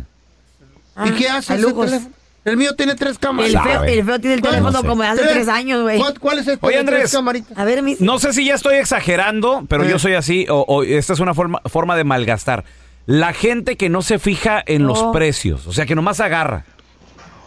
Ah, 0.95 1.07
¿Y 1.07 1.11
qué 1.11 1.27
hace 1.29 1.55
ese 1.55 1.63
teléfono? 1.73 2.09
El 2.45 2.57
mío 2.57 2.75
tiene 2.75 2.93
tres 2.95 3.17
cámaras. 3.17 3.51
El 3.51 3.59
feo, 3.59 3.73
Sabe. 3.73 3.93
el 3.99 4.05
feo 4.05 4.19
tiene 4.19 4.35
el 4.35 4.41
teléfono 4.43 4.71
No 4.71 4.81
sé. 4.81 4.87
como 4.87 5.01
de 5.01 5.09
hace 5.09 5.23
tres 5.23 5.47
años, 5.47 5.81
güey. 5.81 5.97
¿Cuál, 5.97 6.19
cuál 6.19 6.37
es 6.39 6.47
este? 6.47 6.65
Oye, 6.65 6.77
Andrés. 6.77 7.11
camaritas? 7.11 7.57
A 7.57 7.65
ver, 7.65 7.81
mis. 7.81 7.99
No 8.01 8.19
sé 8.19 8.33
si 8.33 8.45
ya 8.45 8.53
estoy 8.53 8.75
exagerando, 8.75 9.65
pero 9.67 9.83
Eh. 9.83 9.89
yo 9.89 9.97
soy 9.97 10.13
así, 10.13 10.45
o, 10.49 10.63
o 10.67 10.83
esta 10.83 11.13
es 11.13 11.19
una 11.19 11.33
forma, 11.33 11.59
forma 11.65 11.95
de 11.97 12.03
malgastar. 12.03 12.63
La 13.07 13.33
gente 13.33 13.77
que 13.77 13.89
no 13.89 14.01
se 14.03 14.19
fija 14.19 14.63
en 14.65 14.85
los 14.85 15.01
precios, 15.11 15.65
o 15.67 15.73
sea, 15.73 15.85
que 15.87 15.95
nomás 15.95 16.19
agarra. 16.19 16.65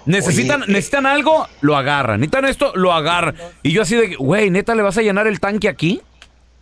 Necesitan, 0.04 0.62
Oye, 0.62 0.70
eh. 0.70 0.72
necesitan 0.74 1.06
algo, 1.06 1.46
lo 1.60 1.76
agarran. 1.76 2.20
Necesitan 2.20 2.44
esto, 2.46 2.72
lo 2.74 2.92
agarran. 2.92 3.36
Y 3.62 3.72
yo 3.72 3.82
así 3.82 3.94
de, 3.94 4.14
güey, 4.16 4.50
neta, 4.50 4.74
¿le 4.74 4.82
vas 4.82 4.96
a 4.98 5.02
llenar 5.02 5.26
el 5.26 5.38
tanque 5.38 5.68
aquí? 5.68 6.00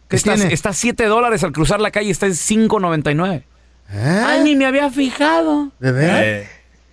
¿Qué 0.08 0.16
está, 0.16 0.34
tiene? 0.34 0.52
está 0.52 0.72
7 0.72 1.04
dólares 1.06 1.42
al 1.44 1.52
cruzar 1.52 1.80
la 1.80 1.90
calle, 1.90 2.10
está 2.10 2.26
en 2.26 2.32
5.99. 2.32 3.44
¿Eh? 3.92 4.22
Ay, 4.26 4.42
ni 4.42 4.56
me 4.56 4.66
había 4.66 4.90
fijado. 4.90 5.70
¿De? 5.78 5.92
Eh, 6.40 6.48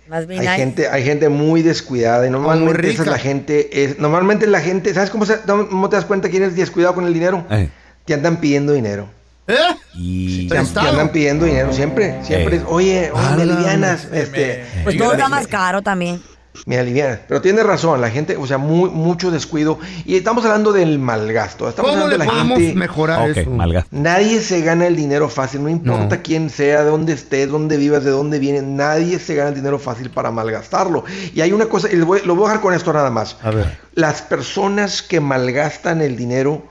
Must 0.08 0.28
be 0.28 0.38
Hay 0.38 0.58
gente, 0.58 0.88
hay 0.88 1.02
gente 1.02 1.28
muy 1.28 1.62
descuidada 1.62 2.26
y 2.26 2.30
normalmente 2.30 2.90
esa 2.90 3.02
es 3.02 3.08
la 3.08 3.18
gente, 3.18 3.84
es, 3.84 3.98
normalmente 3.98 4.46
la 4.46 4.60
gente, 4.60 4.92
¿sabes 4.92 5.08
cómo, 5.10 5.24
se- 5.24 5.40
cómo 5.46 5.88
te 5.88 5.96
das 5.96 6.04
cuenta 6.04 6.28
quién 6.28 6.42
es 6.42 6.54
descuidado 6.54 6.94
con 6.94 7.06
el 7.06 7.14
dinero? 7.14 7.46
Eh. 7.50 7.70
Te 8.04 8.14
andan 8.14 8.36
pidiendo 8.36 8.72
dinero. 8.72 9.08
¿Eh? 9.46 9.56
Y... 9.94 10.48
Te, 10.48 10.58
andan 10.58 11.10
pidiendo 11.10 11.46
dinero 11.46 11.72
siempre, 11.72 12.22
siempre. 12.22 12.56
Eh. 12.56 12.58
es, 12.60 12.64
oye, 12.66 13.10
oye, 13.12 13.22
me 13.24 13.42
Ala, 13.42 13.42
alivianas, 13.42 14.08
este, 14.12 14.64
Pues 14.84 14.96
todo 14.96 15.12
está 15.12 15.28
más 15.28 15.46
caro 15.46 15.82
también. 15.82 16.20
Me 16.66 16.78
alivianas. 16.78 17.20
Pero 17.28 17.40
tienes 17.40 17.64
razón, 17.66 18.00
la 18.00 18.10
gente, 18.10 18.36
o 18.36 18.46
sea, 18.46 18.58
muy, 18.58 18.88
mucho 18.90 19.30
descuido. 19.30 19.78
Y 20.04 20.16
estamos 20.16 20.44
hablando 20.44 20.72
del 20.72 20.98
malgasto. 20.98 21.68
Estamos 21.68 21.90
¿Cómo 21.92 22.04
hablando 22.04 22.18
le 22.18 22.24
de 22.24 22.26
la 22.26 22.30
podemos 22.30 22.58
gente. 22.58 22.74
mejorar 22.78 23.30
eso? 23.30 23.50
malgasto. 23.50 23.88
Nadie 23.92 24.40
se 24.40 24.60
gana 24.62 24.86
el 24.86 24.96
dinero 24.96 25.28
fácil, 25.28 25.62
no 25.62 25.68
importa 25.68 26.16
No. 26.16 26.22
quién 26.22 26.50
sea, 26.50 26.84
de 26.84 26.90
dónde 26.90 27.12
estés, 27.12 27.48
dónde 27.48 27.76
vivas, 27.76 28.04
de 28.04 28.10
dónde 28.10 28.38
vienes, 28.38 28.62
nadie 28.62 29.18
se 29.18 29.34
gana 29.34 29.48
el 29.50 29.54
dinero 29.54 29.78
fácil 29.78 30.10
para 30.10 30.30
malgastarlo. 30.30 31.04
Y 31.34 31.40
hay 31.40 31.52
una 31.52 31.66
cosa, 31.66 31.90
y 31.92 31.96
lo 31.96 32.06
voy, 32.06 32.20
lo 32.24 32.34
voy 32.34 32.44
a 32.44 32.48
dejar 32.48 32.62
con 32.62 32.74
esto 32.74 32.92
nada 32.92 33.10
más. 33.10 33.36
A 33.42 33.50
ver. 33.50 33.78
Las 33.94 34.22
personas 34.22 35.02
que 35.02 35.20
malgastan 35.20 36.00
el 36.02 36.16
dinero 36.16 36.62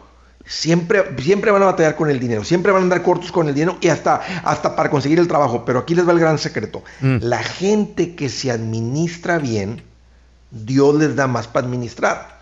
siempre, 0.46 1.04
siempre 1.22 1.52
van 1.52 1.62
a 1.64 1.66
batallar 1.66 1.96
con 1.96 2.10
el 2.10 2.20
dinero, 2.20 2.44
siempre 2.44 2.72
van 2.72 2.82
a 2.82 2.84
andar 2.84 3.04
cortos 3.04 3.32
con 3.32 3.48
el 3.48 3.54
dinero 3.54 3.78
y 3.82 3.88
hasta, 3.88 4.22
hasta 4.44 4.76
para 4.76 4.90
conseguir 4.90 5.20
el 5.20 5.28
trabajo. 5.28 5.64
Pero 5.66 5.80
aquí 5.80 5.96
les 5.96 6.08
va 6.08 6.12
el 6.12 6.20
gran 6.20 6.38
secreto. 6.38 6.84
Mm. 7.02 7.18
La 7.22 7.44
gente 7.44 8.16
que 8.16 8.30
se 8.30 8.52
administra 8.52 9.38
bien, 9.38 9.82
Dios 10.52 10.96
les 10.96 11.16
da 11.16 11.28
más 11.28 11.48
para 11.48 11.66
administrar. 11.66 12.42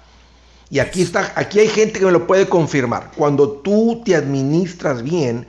Y 0.70 0.80
aquí 0.80 1.02
está, 1.02 1.34
aquí 1.36 1.60
hay 1.60 1.68
gente 1.68 2.00
que 2.00 2.06
me 2.06 2.12
lo 2.12 2.26
puede 2.26 2.48
confirmar. 2.48 3.12
Cuando 3.16 3.50
tú 3.50 4.02
te 4.06 4.16
administras 4.16 5.04
bien, 5.04 5.46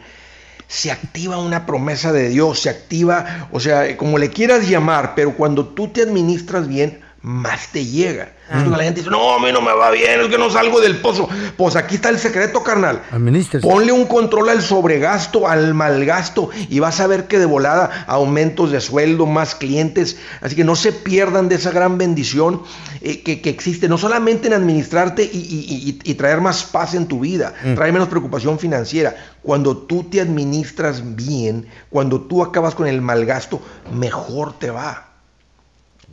se 0.66 0.90
activa 0.90 1.38
una 1.38 1.64
promesa 1.64 2.12
de 2.12 2.28
Dios, 2.28 2.60
se 2.60 2.70
activa, 2.70 3.48
o 3.52 3.60
sea, 3.60 3.96
como 3.96 4.18
le 4.18 4.30
quieras 4.30 4.68
llamar, 4.68 5.14
pero 5.14 5.36
cuando 5.36 5.66
tú 5.66 5.88
te 5.88 6.02
administras 6.02 6.66
bien, 6.66 7.00
más 7.22 7.68
te 7.68 7.84
llega. 7.86 8.32
Entonces 8.50 8.78
la 8.78 8.84
gente 8.84 9.00
dice, 9.00 9.10
no, 9.10 9.34
a 9.34 9.38
mí 9.38 9.50
no 9.52 9.62
me 9.62 9.72
va 9.72 9.90
bien, 9.92 10.20
es 10.20 10.26
que 10.28 10.36
no 10.36 10.50
salgo 10.50 10.80
del 10.80 10.96
pozo. 10.98 11.28
Pues 11.56 11.76
aquí 11.76 11.94
está 11.94 12.08
el 12.10 12.18
secreto, 12.18 12.62
carnal. 12.62 13.00
Ponle 13.66 13.92
un 13.92 14.06
control 14.06 14.48
al 14.50 14.60
sobregasto, 14.60 15.48
al 15.48 15.72
malgasto, 15.72 16.50
y 16.68 16.80
vas 16.80 17.00
a 17.00 17.06
ver 17.06 17.28
que 17.28 17.38
de 17.38 17.46
volada 17.46 18.04
aumentos 18.08 18.70
de 18.72 18.80
sueldo, 18.80 19.24
más 19.26 19.54
clientes. 19.54 20.18
Así 20.42 20.54
que 20.56 20.64
no 20.64 20.74
se 20.76 20.92
pierdan 20.92 21.48
de 21.48 21.54
esa 21.54 21.70
gran 21.70 21.96
bendición 21.96 22.62
eh, 23.00 23.22
que, 23.22 23.40
que 23.40 23.50
existe, 23.50 23.88
no 23.88 23.96
solamente 23.98 24.48
en 24.48 24.54
administrarte 24.54 25.22
y, 25.22 25.28
y- 25.38 25.98
y- 26.04 26.10
y 26.10 26.14
traer 26.14 26.40
más 26.40 26.64
paz 26.64 26.94
en 26.94 27.06
tu 27.06 27.20
vida, 27.20 27.54
traer 27.76 27.92
menos 27.92 28.08
preocupación 28.08 28.58
financiera. 28.58 29.14
Cuando 29.42 29.76
tú 29.76 30.04
te 30.04 30.20
administras 30.20 31.02
bien, 31.16 31.68
cuando 31.88 32.20
tú 32.20 32.42
acabas 32.42 32.74
con 32.74 32.86
el 32.86 33.00
malgasto, 33.00 33.62
mejor 33.94 34.58
te 34.58 34.70
va. 34.70 35.11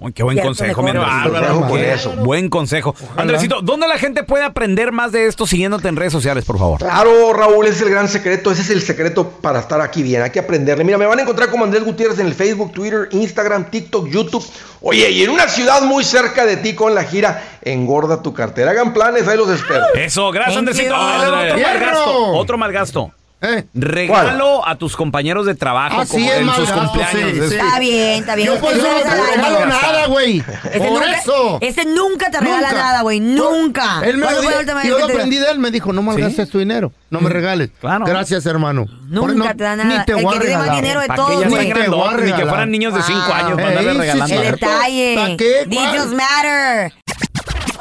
Uy, 0.01 0.13
qué 0.13 0.23
buen 0.23 0.35
Cierto, 0.35 0.47
consejo, 0.51 0.81
mejor. 0.81 1.67
con 1.67 1.77
eso. 1.77 2.11
Buen 2.13 2.49
consejo. 2.49 2.95
Andresito, 3.17 3.61
¿dónde 3.61 3.85
la 3.85 3.97
gente 3.97 4.23
puede 4.23 4.45
aprender 4.45 4.93
más 4.93 5.11
de 5.11 5.25
esto 5.27 5.45
siguiéndote 5.45 5.89
en 5.89 5.97
redes 5.97 6.13
sociales, 6.13 6.45
por 6.45 6.57
favor? 6.57 6.79
Claro, 6.79 7.33
Raúl, 7.33 7.65
ese 7.65 7.75
es 7.75 7.81
el 7.81 7.89
gran 7.89 8.07
secreto, 8.07 8.49
ese 8.49 8.61
es 8.61 8.69
el 8.69 8.81
secreto 8.81 9.29
para 9.29 9.59
estar 9.59 9.81
aquí 9.81 10.01
bien, 10.01 10.21
hay 10.21 10.29
que 10.29 10.39
aprenderle. 10.39 10.85
Mira, 10.85 10.97
me 10.97 11.05
van 11.05 11.19
a 11.19 11.23
encontrar 11.23 11.49
como 11.49 11.65
Andrés 11.65 11.83
Gutiérrez 11.83 12.17
en 12.19 12.27
el 12.27 12.33
Facebook, 12.33 12.71
Twitter, 12.71 13.09
Instagram, 13.11 13.69
TikTok, 13.69 14.07
YouTube. 14.07 14.45
Oye, 14.79 15.11
y 15.11 15.23
en 15.23 15.31
una 15.31 15.49
ciudad 15.49 15.81
muy 15.81 16.05
cerca 16.05 16.45
de 16.45 16.55
ti 16.55 16.75
con 16.75 16.95
la 16.95 17.03
gira 17.03 17.43
Engorda 17.61 18.21
tu 18.21 18.33
cartera. 18.33 18.71
Hagan 18.71 18.93
planes, 18.93 19.27
ahí 19.27 19.35
los 19.35 19.49
espero. 19.49 19.83
Eso, 19.95 20.31
gracias, 20.31 20.55
Andresito. 20.55 20.95
otro 20.95 21.55
¡Fierro! 21.57 21.73
malgasto. 21.73 22.25
Otro 22.37 22.57
malgasto. 22.57 23.11
¿Eh? 23.41 23.63
Regalo 23.73 24.67
a 24.67 24.75
tus 24.75 24.97
compañeros 24.97 25.45
de 25.45 25.55
trabajo 25.55 26.01
Ah, 26.01 26.05
sí, 26.05 26.11
como 26.17 26.25
es 26.29 26.37
en 26.39 26.45
sus 26.49 26.57
malgasto, 26.69 26.79
cumpleaños. 26.91 27.31
sí, 27.31 27.49
sí. 27.49 27.55
Está 27.55 27.79
bien, 27.79 28.19
está 28.19 28.35
bien. 28.35 28.47
Yo 28.49 28.59
por 28.59 28.73
eso 28.73 28.85
Ese 28.85 29.07
no 29.07 29.23
te 29.23 29.31
regalo 29.37 29.65
nada, 29.65 30.05
güey. 30.07 30.39
Ese 30.39 30.77
Por 30.79 30.89
nunca, 30.89 31.11
eso. 31.17 31.57
ese 31.61 31.85
nunca 31.85 32.29
te 32.31 32.39
regala 32.41 32.67
Nunca. 32.69 32.83
nada, 32.83 33.01
güey. 33.01 33.19
Nunca. 33.21 34.01
Él 34.03 34.17
me 34.17 34.23
¿Cuándo 34.25 34.41
lo 34.41 34.49
dijo, 34.49 34.81
yo 34.83 34.99
lo 34.99 35.07
te- 35.07 35.13
aprendí 35.13 35.37
de 35.37 35.51
él, 35.51 35.59
me 35.59 35.71
dijo, 35.71 35.93
no 35.93 36.01
malgastes 36.01 36.49
tu 36.49 36.59
dinero, 36.59 36.91
no 37.11 37.21
me 37.21 37.29
regales. 37.29 37.69
Claro. 37.79 38.03
Gracias, 38.05 38.45
hermano. 38.45 38.85
Nunca 39.07 39.33
no- 39.33 39.55
te 39.55 39.63
da 39.63 39.75
nada. 39.77 39.99
Ni 39.99 40.05
te 40.05 40.11
El 40.11 40.23
voy 40.23 40.33
que 40.33 40.37
a 40.37 40.41
tiene 40.41 40.55
más 40.57 40.65
regalar. 40.65 40.83
dinero 40.83 40.99
de 41.01 41.07
¿Para 41.07 41.23
todos, 41.23 41.45
güey. 41.47 41.67
Ni 41.67 42.33
que 42.33 42.45
fueran 42.45 42.71
niños 42.71 42.93
de 42.93 43.03
5 43.03 43.19
Wow. 43.25 43.33
años 43.35 43.51
para 43.55 43.67
andarle 43.69 43.91
sí, 43.93 43.97
regalando. 43.99 44.35
El 44.35 44.51
detalle. 44.51 45.37
Details 45.65 46.03
¿Cuál? 46.03 46.15
matter. 46.15 46.93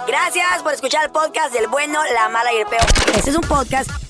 Gracias 0.06 0.62
por 0.62 0.72
escuchar 0.72 1.04
el 1.04 1.10
podcast 1.10 1.52
del 1.52 1.66
bueno, 1.66 1.98
la 2.14 2.28
mala 2.28 2.52
y 2.52 2.58
el 2.58 2.66
peor. 2.66 2.82
Este 3.16 3.30
es 3.30 3.36
un 3.36 3.42
podcast 3.42 3.90